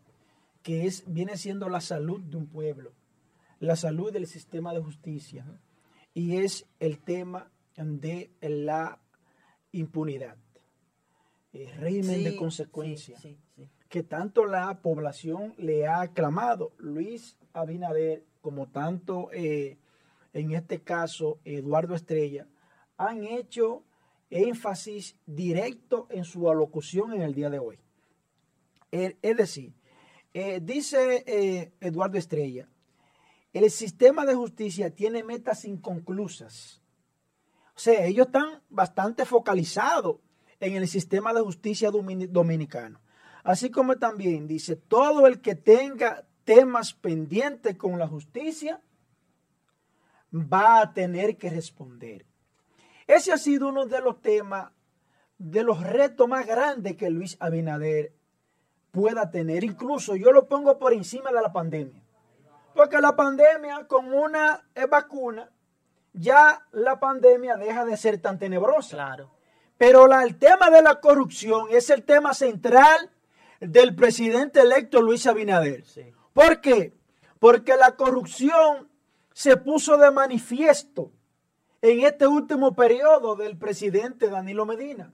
[0.63, 2.93] que es viene siendo la salud de un pueblo,
[3.61, 5.47] la salud del sistema de justicia
[6.13, 9.01] y es el tema de la
[9.73, 10.37] impunidad,
[11.53, 13.69] el régimen Sí, de consecuencia sí, sí.
[13.95, 16.73] Que tanto la población le ha aclamado.
[16.79, 19.79] Luis Abinader, como tanto eh,
[20.33, 22.49] en este caso Eduardo Estrella,
[22.97, 23.85] han hecho
[24.31, 27.79] énfasis directo en su alocución en el día de hoy.
[28.91, 29.73] Eh, Es decir,
[30.33, 32.67] eh, dice Eduardo Estrella,
[33.53, 36.83] el sistema de justicia tiene metas inconclusas.
[37.77, 40.17] O sea, ellos están bastante focalizados
[40.59, 43.04] en el sistema de justicia domini- dominicano.
[43.45, 48.81] Así como también dice, todo el que tenga temas pendientes con la justicia
[50.35, 52.27] va a tener que responder.
[53.07, 54.73] Ese ha sido uno de los temas,
[55.39, 58.13] de los retos más grandes que Luis Abinader
[58.91, 59.63] pueda tener.
[59.63, 62.03] Incluso yo lo pongo por encima de la pandemia.
[62.75, 65.51] Porque la pandemia con una eh, vacuna,
[66.13, 68.97] ya la pandemia deja de ser tan tenebrosa.
[68.97, 69.31] Claro.
[69.77, 73.11] Pero la- el tema de la corrupción es el tema central
[73.61, 75.85] del presidente electo Luis Abinader.
[75.85, 76.13] Sí.
[76.33, 76.95] ¿Por qué?
[77.39, 78.89] Porque la corrupción
[79.33, 81.13] se puso de manifiesto
[81.83, 85.13] en este último periodo del presidente Danilo Medina.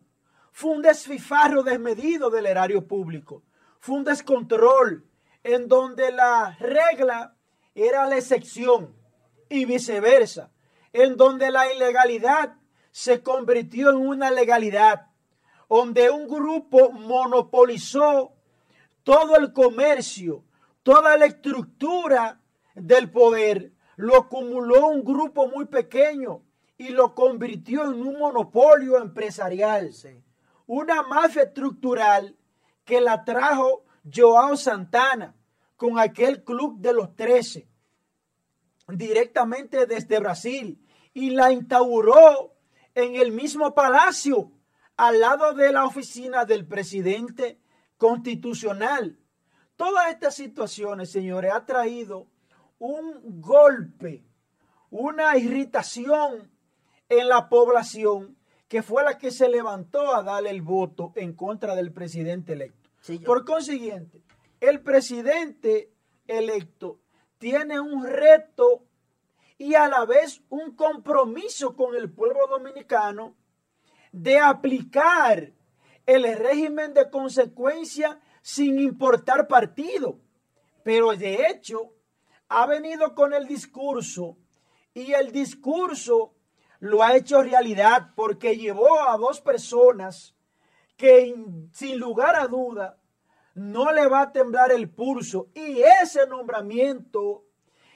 [0.53, 3.43] Fue un desfifarro desmedido del erario público.
[3.79, 5.05] Fue un descontrol
[5.43, 7.35] en donde la regla
[7.75, 8.95] era la excepción
[9.49, 10.51] y viceversa,
[10.93, 12.57] en donde la ilegalidad
[12.91, 15.07] se convirtió en una legalidad,
[15.71, 18.33] donde un grupo monopolizó
[19.05, 20.45] todo el comercio,
[20.83, 22.41] toda la estructura
[22.75, 26.43] del poder, lo acumuló un grupo muy pequeño
[26.77, 29.91] y lo convirtió en un monopolio empresarial,
[30.67, 32.37] una mafia estructural
[32.85, 35.37] que la trajo Joao Santana
[35.77, 37.69] con aquel club de los 13
[38.89, 40.85] directamente desde Brasil
[41.15, 42.57] y la instauró
[42.93, 44.51] en el mismo palacio
[45.01, 47.59] al lado de la oficina del presidente
[47.97, 49.19] constitucional.
[49.77, 52.27] Todas estas situaciones, señores, ha traído
[52.79, 54.27] un golpe,
[54.91, 56.51] una irritación
[57.09, 58.37] en la población
[58.69, 62.91] que fue la que se levantó a darle el voto en contra del presidente electo.
[63.25, 64.21] Por consiguiente,
[64.61, 65.95] el presidente
[66.27, 67.01] electo
[67.39, 68.85] tiene un reto
[69.57, 73.40] y a la vez un compromiso con el pueblo dominicano
[74.13, 75.53] de aplicar
[76.07, 80.19] el régimen de consecuencia sin importar partido.
[80.83, 81.93] Pero de hecho,
[82.49, 84.37] ha venido con el discurso
[84.95, 86.35] y el discurso
[86.81, 90.35] lo ha hecho realidad porque llevó a dos personas
[90.97, 91.35] que
[91.73, 92.99] sin lugar a duda
[93.55, 95.49] no le va a temblar el pulso.
[95.55, 97.45] Y ese nombramiento,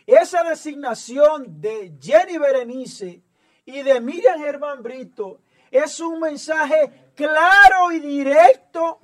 [0.06, 3.22] esa designación de Jenny Berenice
[3.64, 5.40] y de Miriam Germán Brito
[5.74, 9.00] es un mensaje claro y directo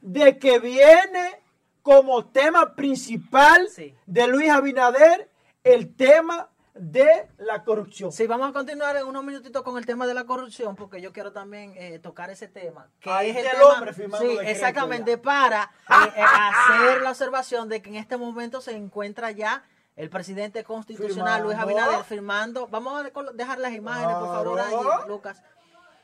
[0.00, 1.42] de que viene
[1.82, 3.68] como tema principal
[4.06, 5.30] de Luis Abinader
[5.64, 8.12] el tema de la corrupción.
[8.12, 11.12] Sí, vamos a continuar en unos minutitos con el tema de la corrupción, porque yo
[11.12, 12.88] quiero también eh, tocar ese tema.
[13.00, 17.96] Que es el, hombre Sí, exactamente, para eh, eh, hacer la observación de que en
[17.96, 19.64] este momento se encuentra ya
[19.96, 22.66] el presidente constitucional Luis Abinader firmando.
[22.68, 24.74] Vamos a dejar las imágenes, por favor, ahí,
[25.08, 25.42] Lucas.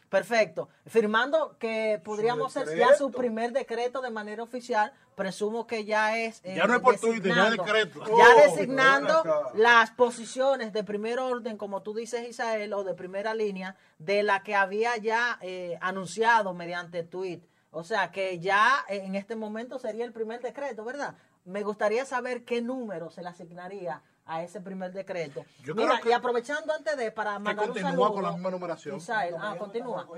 [0.09, 0.69] Perfecto.
[0.87, 4.93] Firmando que podríamos ser ya su primer decreto de manera oficial.
[5.17, 6.41] Presumo que ya es.
[6.45, 8.05] Eh, ya no es por Twitter, ya decreto.
[8.07, 13.35] Ya oh, designando las posiciones de primer orden, como tú dices, Isael, o de primera
[13.35, 17.43] línea, de la que había ya eh, anunciado mediante tweet.
[17.71, 21.17] O sea que ya en este momento sería el primer decreto, ¿verdad?
[21.45, 25.45] Me gustaría saber qué número se le asignaría a ese primer decreto.
[25.75, 29.01] Mira, y aprovechando antes de para mandar un saludo, con la misma numeración.
[29.09, 30.09] ah, continúa.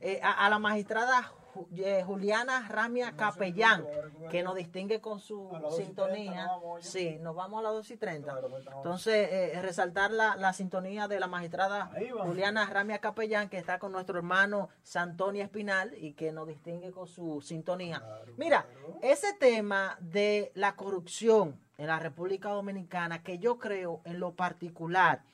[0.00, 1.32] Eh, a, la magistrada
[1.76, 3.86] eh, Juliana Ramia Capellán,
[4.30, 6.48] que nos distingue con su sintonía.
[6.80, 8.40] sí, nos vamos a las 2 y 30.
[8.76, 11.92] Entonces, eh, resaltar la, la, sintonía de la magistrada
[12.24, 17.06] Juliana Ramia Capellán, que está con nuestro hermano Santonio Espinal y que nos distingue con
[17.06, 18.02] su sintonía.
[18.36, 18.66] Mira,
[19.02, 25.24] ese tema de la corrupción en la República Dominicana que yo creo en lo particular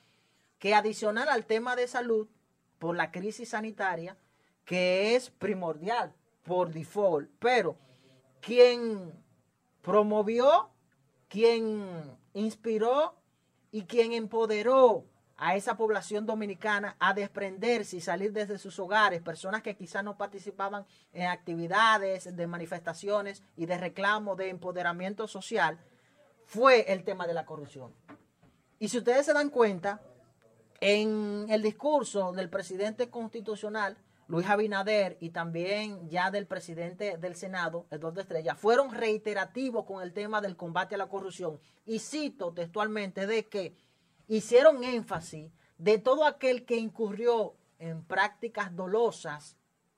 [0.57, 2.27] que adicional al tema de salud
[2.79, 4.17] por la crisis sanitaria,
[4.65, 7.77] que es primordial por default, pero
[8.41, 9.13] quien
[9.81, 10.69] promovió,
[11.27, 13.15] quien inspiró
[13.71, 15.05] y quien empoderó
[15.37, 20.17] a esa población dominicana a desprenderse y salir desde sus hogares, personas que quizás no
[20.17, 25.79] participaban en actividades de manifestaciones y de reclamo de empoderamiento social,
[26.49, 27.93] fue el tema de la corrupción.
[28.79, 30.01] Y si ustedes se dan cuenta,
[30.81, 33.97] en el discurso del presidente constitucional,
[34.27, 40.11] Luis Abinader, y también ya del presidente del Senado, Eduardo Estrella, fueron reiterativos con el
[40.11, 41.59] tema del combate a la corrupción.
[41.85, 43.75] Y cito textualmente de que
[44.27, 49.55] hicieron énfasis de todo aquel que incurrió en prácticas dolosas,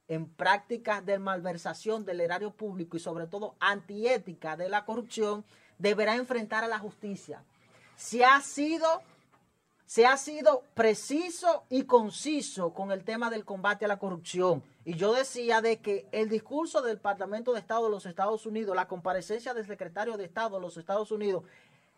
[0.09, 5.45] en prácticas de malversación del erario público y sobre todo antiética de la corrupción,
[5.81, 7.43] deberá enfrentar a la justicia.
[7.95, 9.01] Se ha sido,
[9.85, 14.63] se ha sido preciso y conciso con el tema del combate a la corrupción.
[14.85, 18.75] Y yo decía de que el discurso del Departamento de Estado de los Estados Unidos,
[18.75, 21.43] la comparecencia del secretario de Estado de los Estados Unidos,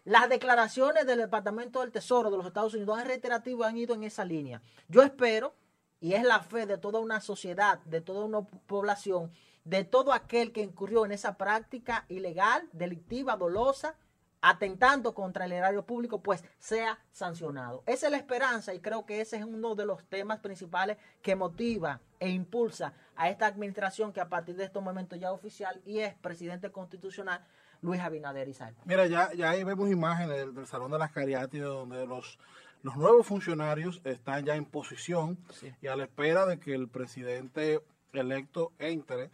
[0.06, 4.04] las declaraciones del Departamento del Tesoro de los Estados Unidos han reiterativo han ido en
[4.04, 4.62] esa línea.
[4.90, 5.54] Yo espero,
[6.02, 9.32] y es la fe de toda una sociedad, de toda una población,
[9.66, 13.96] de todo aquel que incurrió en esa práctica ilegal, delictiva, dolosa,
[14.42, 17.82] atentando contra el erario público, pues sea sancionado.
[17.86, 21.38] Esa es la esperanza y creo que ese es uno de los temas principales que
[21.38, 26.00] motiva e impulsa a esta administración que a partir de este momento ya oficial y
[26.00, 27.42] es presidente constitucional
[27.82, 28.76] Luis Abinader Isabel.
[28.84, 32.38] Mira, ya, ya ahí vemos imágenes del, Salón de las Cariátides donde los,
[32.82, 35.38] los nuevos funcionarios están ya en posición
[35.82, 39.32] y a la espera de que el presidente electo entre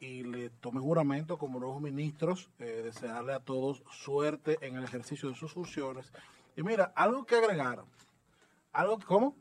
[0.00, 5.28] y le tome juramento como nuevos ministros, eh, desearle a todos suerte en el ejercicio
[5.28, 6.12] de sus funciones.
[6.56, 7.84] Y mira, algo que agregar,
[8.72, 9.36] algo, ¿cómo?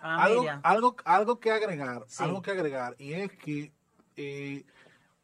[0.00, 2.22] Ah, algo, algo, algo que agregar, Sí.
[2.22, 3.72] algo que agregar, y es que
[4.16, 4.64] eh,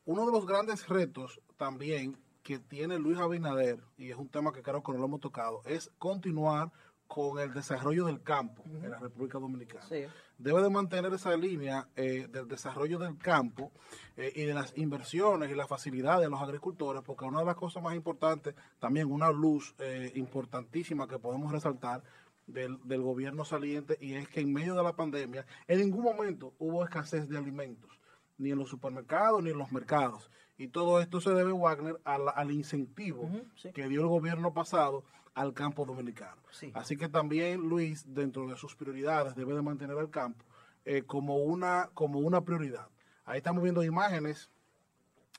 [0.05, 4.62] uno de los grandes retos también que tiene Luis Abinader, y es un tema que
[4.62, 6.73] creo que no lo hemos tocado, es continuar
[7.12, 9.84] con el desarrollo del campo en la República Dominicana.
[9.86, 10.05] Sí.
[10.39, 13.70] Debe de mantener esa línea eh, del desarrollo del campo
[14.16, 17.57] eh, y de las inversiones y las facilidades de los agricultores, porque una de las
[17.57, 22.02] cosas más importantes, también una luz eh, importantísima que podemos resaltar,
[22.47, 26.55] del, del gobierno saliente y es que en medio de la pandemia en ningún momento
[26.58, 27.91] hubo escasez de alimentos,
[28.39, 30.31] ni en los supermercados ni en los mercados.
[30.57, 33.28] Y todo esto se debe, Wagner, al, al incentivo
[33.74, 35.05] que dio el gobierno pasado
[35.35, 36.41] al campo dominicano.
[36.51, 36.70] Sí.
[36.75, 40.44] Así que también Luis, dentro de sus prioridades, debe de mantener al campo
[40.85, 42.89] eh, como, una, como una prioridad.
[43.25, 44.51] Ahí estamos viendo imágenes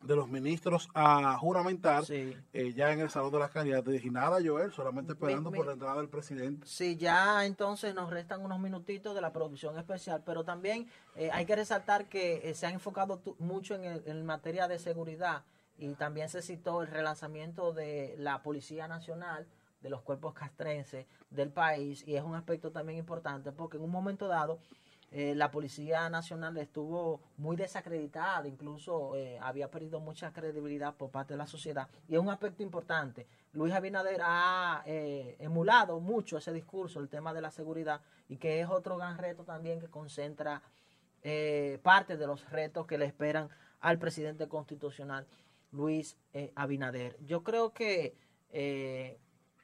[0.02, 2.36] de los ministros a juramentar Sí.
[2.52, 4.04] eh, ya en el Salón de las Caridades.
[4.04, 6.66] Y nada, Joel, solamente esperando mi- por la entrada del presidente.
[6.68, 11.46] Sí, ya entonces nos restan unos minutitos de la producción especial, pero también eh, hay
[11.46, 15.44] que resaltar que eh, se ha enfocado mucho en, el- en materia de seguridad
[15.78, 19.48] y también se citó el relanzamiento de la Policía Nacional,
[19.84, 23.92] de los cuerpos castrenses del país, y es un aspecto también importante porque en un
[23.92, 24.60] momento dado
[25.16, 31.36] eh, la Policía Nacional estuvo muy desacreditada, incluso eh, había perdido mucha credibilidad por parte
[31.36, 31.88] de la sociedad.
[32.08, 33.28] Y es un aspecto importante.
[33.52, 38.60] Luis Abinader ha eh, emulado mucho ese discurso, el tema de la seguridad, y que
[38.60, 40.64] es otro gran reto también que concentra
[41.84, 45.26] parte de los retos que le esperan al presidente constitucional,
[45.72, 46.18] Luis
[46.56, 47.16] Abinader.
[47.26, 48.18] Yo creo que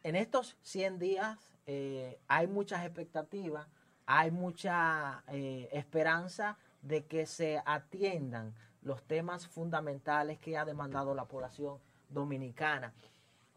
[0.03, 3.67] en estos 100 días eh, hay muchas expectativas,
[4.05, 11.25] hay mucha eh, esperanza de que se atiendan los temas fundamentales que ha demandado la
[11.25, 11.77] población
[12.09, 12.93] dominicana.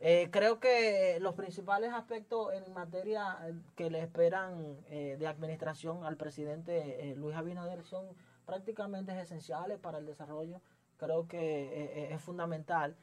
[0.01, 3.39] Eh, creo que los principales aspectos en materia
[3.77, 8.07] que le esperan de administración al presidente Luis Abinader son
[8.45, 10.61] prácticamente esenciales para el desarrollo.
[10.99, 12.97] Creo que es fundamental.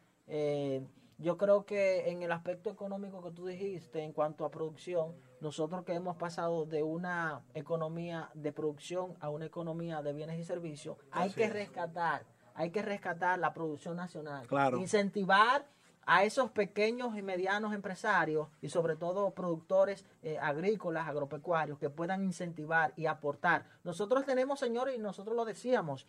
[1.19, 5.83] Yo creo que en el aspecto económico que tú dijiste, en cuanto a producción, nosotros
[5.83, 10.97] que hemos pasado de una economía de producción a una economía de bienes y servicios,
[11.11, 11.53] hay Así que es.
[11.53, 12.25] rescatar,
[12.55, 14.77] hay que rescatar la producción nacional, Claro.
[14.77, 15.65] incentivar
[16.05, 22.23] a esos pequeños y medianos empresarios y sobre todo productores eh, agrícolas, agropecuarios, que puedan
[22.23, 23.65] incentivar y aportar.
[23.83, 26.07] Nosotros tenemos, señores, y nosotros lo decíamos,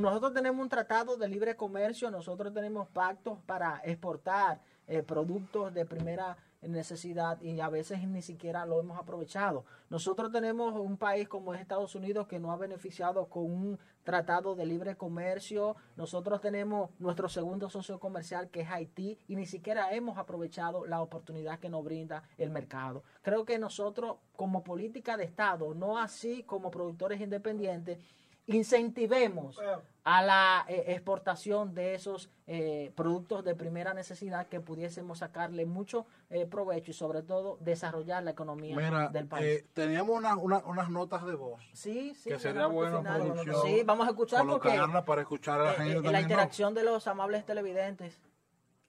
[0.00, 5.84] nosotros tenemos un tratado de libre comercio, nosotros tenemos pactos para exportar eh, productos de
[5.84, 9.64] primera necesidad y a veces ni siquiera lo hemos aprovechado.
[9.90, 14.54] Nosotros tenemos un país como es Estados Unidos que nos ha beneficiado con un tratado
[14.54, 15.76] de libre comercio.
[15.96, 21.02] Nosotros tenemos nuestro segundo socio comercial que es Haití y ni siquiera hemos aprovechado la
[21.02, 23.02] oportunidad que nos brinda el mercado.
[23.22, 27.98] Creo que nosotros como política de Estado, no así como productores independientes,
[28.46, 29.58] incentivemos
[30.04, 36.06] a la eh, exportación de esos eh, productos de primera necesidad que pudiésemos sacarle mucho
[36.28, 39.46] eh, provecho y sobre todo desarrollar la economía Mira, del país.
[39.46, 41.62] eh, teníamos una- una- unas notas de voz.
[41.72, 45.64] Sí, sí, que sería la bueno producción Sí, vamos a escuchar porque para escuchar a
[45.64, 46.20] la gente eh, la ¿no?
[46.20, 48.20] interacción de los amables televidentes.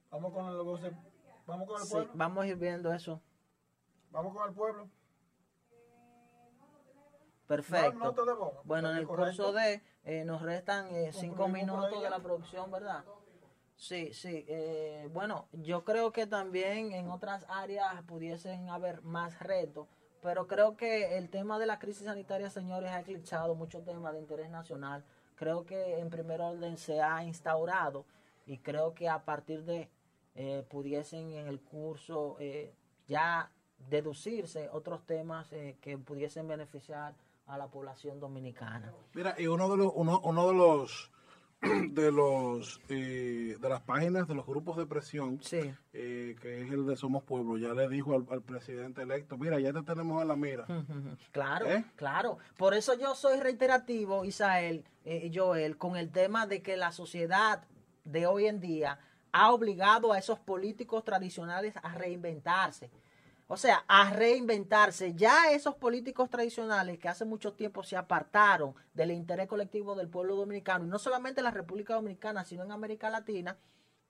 [0.09, 0.57] Vamos con el,
[1.45, 2.11] vamos con el Sí, pueblo.
[2.15, 3.21] vamos a ir viendo eso.
[4.09, 4.89] Vamos con el pueblo.
[7.55, 7.99] Perfecto.
[7.99, 8.53] No, nota de voz.
[8.63, 9.43] Bueno, en el Correcto.
[9.43, 13.03] curso de eh, nos restan eh, cinco minutos de la producción, ¿verdad?
[13.75, 14.45] Sí, sí.
[14.47, 19.87] eh, bueno, yo creo que también en otras áreas pudiesen haber más retos,
[20.21, 24.19] pero creo que el tema de la crisis sanitaria, señores, ha eclipsado muchos temas de
[24.19, 25.03] interés nacional.
[25.35, 28.05] Creo que en primer orden se ha instaurado
[28.45, 29.89] y creo que a partir de
[30.35, 32.73] eh, pudiesen en el curso eh,
[33.07, 33.51] ya
[33.89, 35.49] deducirse otros temas
[35.81, 37.13] que pudiesen beneficiar
[37.47, 38.93] a la población dominicana.
[39.13, 41.11] Mira, y uno de los, uno, uno de los
[41.91, 46.85] de los eh, de las páginas de los grupos de presión eh, que es el
[46.85, 50.27] de Somos Pueblo ya le dijo al, al presidente electo mira ya te tenemos en
[50.27, 50.65] la mira
[51.31, 51.85] Claro, ¿Eh?
[51.95, 52.37] claro.
[52.57, 57.63] Por eso yo soy reiterativo, Isael eh, Joel, con el tema de que la sociedad
[58.03, 58.99] de hoy en día
[59.31, 62.91] ha obligado a esos políticos tradicionales a reinventarse.
[63.53, 65.13] O sea, a reinventarse.
[65.13, 70.35] Ya esos políticos tradicionales que hace mucho tiempo se apartaron del interés colectivo del pueblo
[70.35, 73.55] dominicano, y no solamente en la República Dominicana, sino en América Latina,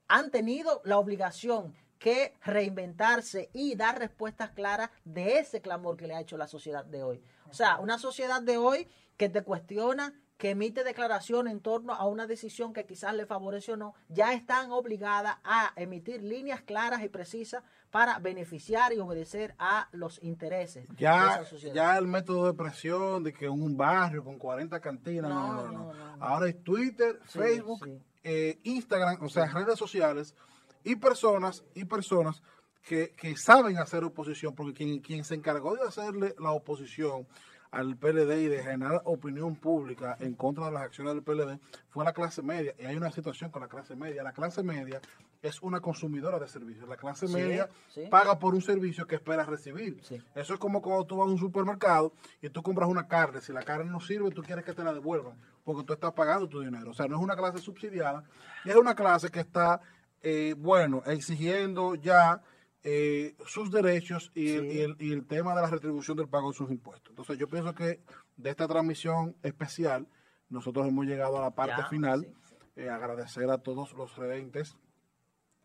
[0.08, 6.14] han tenido la obligación que reinventarse y dar respuestas claras de ese clamor que le
[6.14, 7.22] ha hecho la sociedad de hoy.
[7.50, 12.06] O sea, una sociedad de hoy que te cuestiona que emite declaración en torno a
[12.06, 17.02] una decisión que quizás le favorece o no, ya están obligadas a emitir líneas claras
[17.02, 17.62] y precisas
[17.94, 21.74] para beneficiar y obedecer a los intereses de Ya, esa sociedad.
[21.76, 26.16] ya el método de presión de que un barrio con 40 cantinas, no, no, no.
[26.18, 27.96] Ahora es Twitter, Sí, Facebook, sí.
[28.24, 30.34] eh, Instagram, o sea, redes sociales
[30.82, 32.42] y personas y personas
[32.82, 37.28] que, que saben hacer oposición, porque quien, quien se encargó de hacerle la oposición
[37.74, 42.04] al PLD y de generar opinión pública en contra de las acciones del PLD fue
[42.04, 42.74] la clase media.
[42.78, 44.22] Y hay una situación con la clase media.
[44.22, 45.00] La clase media
[45.42, 46.88] es una consumidora de servicios.
[46.88, 48.06] La clase Sí, media sí.
[48.10, 50.00] paga por un servicio que espera recibir.
[50.34, 53.40] Eso es como cuando tú vas a un supermercado y tú compras una carne.
[53.40, 56.48] Si la carne no sirve, tú quieres que te la devuelvan porque tú estás pagando
[56.48, 56.90] tu dinero.
[56.90, 58.22] O sea, no es una clase subsidiada,
[58.66, 59.80] es una clase que está,
[60.22, 62.42] eh, bueno, exigiendo ya
[62.84, 66.50] eh, sus derechos y, el, y el- y el tema de la retribución del pago
[66.52, 67.10] de sus impuestos.
[67.10, 68.00] Entonces, yo pienso que
[68.36, 70.06] de esta transmisión especial,
[70.50, 72.28] nosotros hemos llegado a la parte Ya, final.
[72.76, 74.76] Eh, agradecer a todos los redentes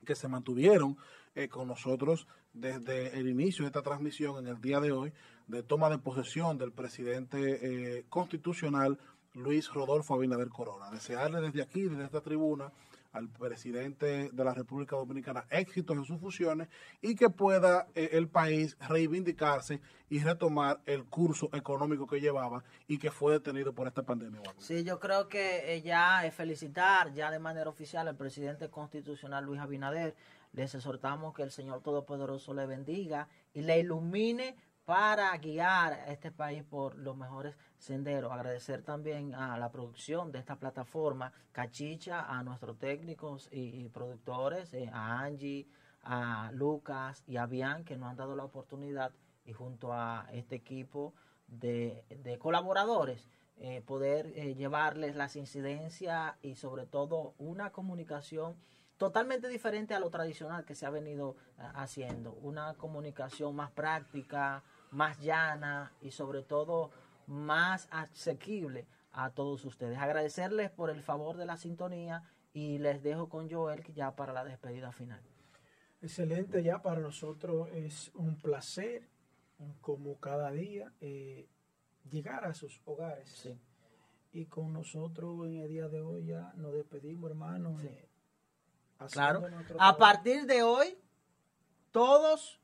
[0.06, 0.98] que se mantuvieron
[1.35, 5.11] eh, con nosotros desde el inicio de esta transmisión en el día de hoy
[5.48, 8.98] de toma de posesión del presidente eh, constitucional
[9.33, 10.89] Luis Rodolfo Abinader Corona.
[10.91, 12.72] Desearle desde aquí, desde esta tribuna,
[13.12, 16.68] al presidente de la República Dominicana éxitos en sus funciones
[17.02, 22.98] y que pueda eh, el país reivindicarse y retomar el curso económico que llevaba y
[22.98, 24.42] que fue detenido por esta pandemia.
[24.58, 29.46] Sí, yo creo que eh, ya es felicitar ya de manera oficial al presidente constitucional
[29.46, 30.16] Luis Abinader.
[30.52, 34.56] Les exhortamos que el Señor Todopoderoso le bendiga y le ilumine
[34.86, 38.32] para guiar a este país por los mejores senderos.
[38.32, 44.90] Agradecer también a la producción de esta plataforma, Cachicha, a nuestros técnicos y, productores, eh,
[44.93, 45.67] a Angie,
[46.03, 49.11] a Lucas y a Bian, que nos han dado la oportunidad
[49.45, 51.14] y junto a este equipo
[51.48, 52.03] de,
[52.40, 53.27] colaboradores
[53.58, 58.56] eh, poder eh, llevarles las incidencias y sobre todo una comunicación
[58.98, 62.33] totalmente diferente a lo tradicional que se ha venido haciendo.
[62.33, 66.91] Una comunicación más práctica, más llana y sobre todo
[67.30, 69.98] más asequible a todos ustedes.
[69.99, 74.43] Agradecerles por el favor de la sintonía y les dejo con Joel ya para la
[74.43, 75.22] despedida final.
[76.01, 79.08] Excelente, ya para nosotros es un placer,
[79.82, 81.48] como cada día, eh,
[82.09, 83.49] llegar a sus hogares.
[84.32, 87.77] Y con nosotros en el día de hoy ya nos despedimos, hermano.
[87.82, 88.08] eh,
[88.99, 89.77] haciendo Claro.
[89.80, 90.98] A partir de hoy,
[91.91, 92.59] todos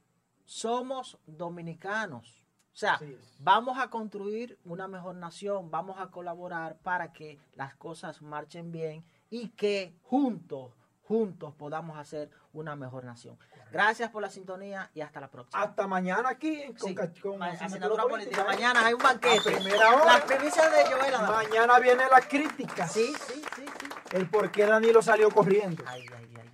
[0.45, 2.45] somos dominicanos.
[2.76, 3.00] O sea,
[3.40, 9.06] vamos a construir una mejor nación, vamos a colaborar para que las cosas marchen bien
[9.30, 10.74] y que juntos,
[11.08, 13.40] juntos podamos hacer una mejor nación.
[13.72, 15.64] Gracias por la sintonía y hasta la próxima.
[15.64, 16.95] Hasta mañana aquí con, Sí.
[17.22, 18.42] con Asignatura Política.
[18.42, 18.45] ¿eh?
[18.45, 19.38] Mañana hay un banquete.
[19.56, 20.06] A primera hora.
[20.06, 21.14] Las primicias de Joel.
[21.32, 22.90] Mañana viene la crítica.
[22.90, 23.88] Sí, sí, sí, sí.
[24.12, 25.82] El por qué Danilo salió corriendo.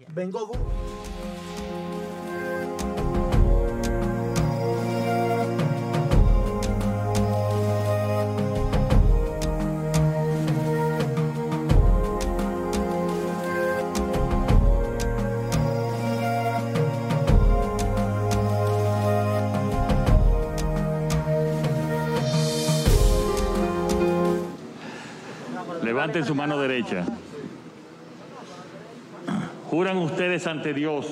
[0.10, 1.01] Vengo duro.
[26.12, 27.06] Levanten su mano derecha.
[29.70, 31.08] Juran ustedes ante Dios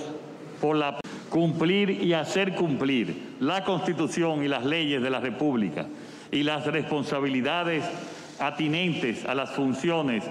[0.59, 5.85] por la cumplir y hacer cumplir la Constitución y las leyes de la República
[6.33, 7.85] y las responsabilidades
[8.41, 10.25] atinentes a las funciones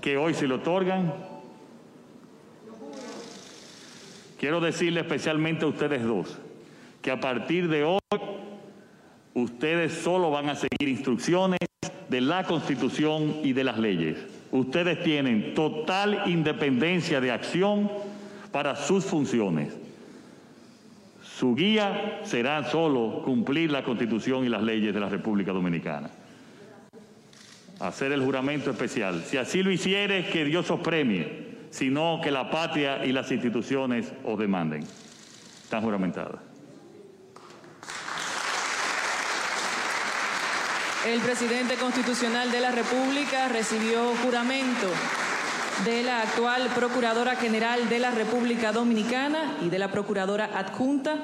[0.00, 1.14] que hoy se le otorgan.
[4.36, 6.36] Quiero decirle especialmente a ustedes dos
[7.02, 8.00] que a partir de hoy
[9.34, 11.67] ustedes solo van a seguir instrucciones
[12.08, 14.16] de la Constitución y de las leyes.
[14.50, 17.90] Ustedes tienen total independencia de acción
[18.50, 19.76] para sus funciones.
[21.22, 26.10] Su guía será solo cumplir la Constitución y las leyes de la República Dominicana.
[27.78, 29.22] Hacer el juramento especial.
[29.24, 34.12] Si así lo hicieres, que Dios os premie, sino que la patria y las instituciones
[34.24, 34.82] os demanden.
[35.62, 36.47] Están juramentadas.
[41.06, 44.88] El presidente constitucional de la República recibió juramento
[45.84, 51.16] de la actual Procuradora General de la República Dominicana y de la Procuradora Adjunta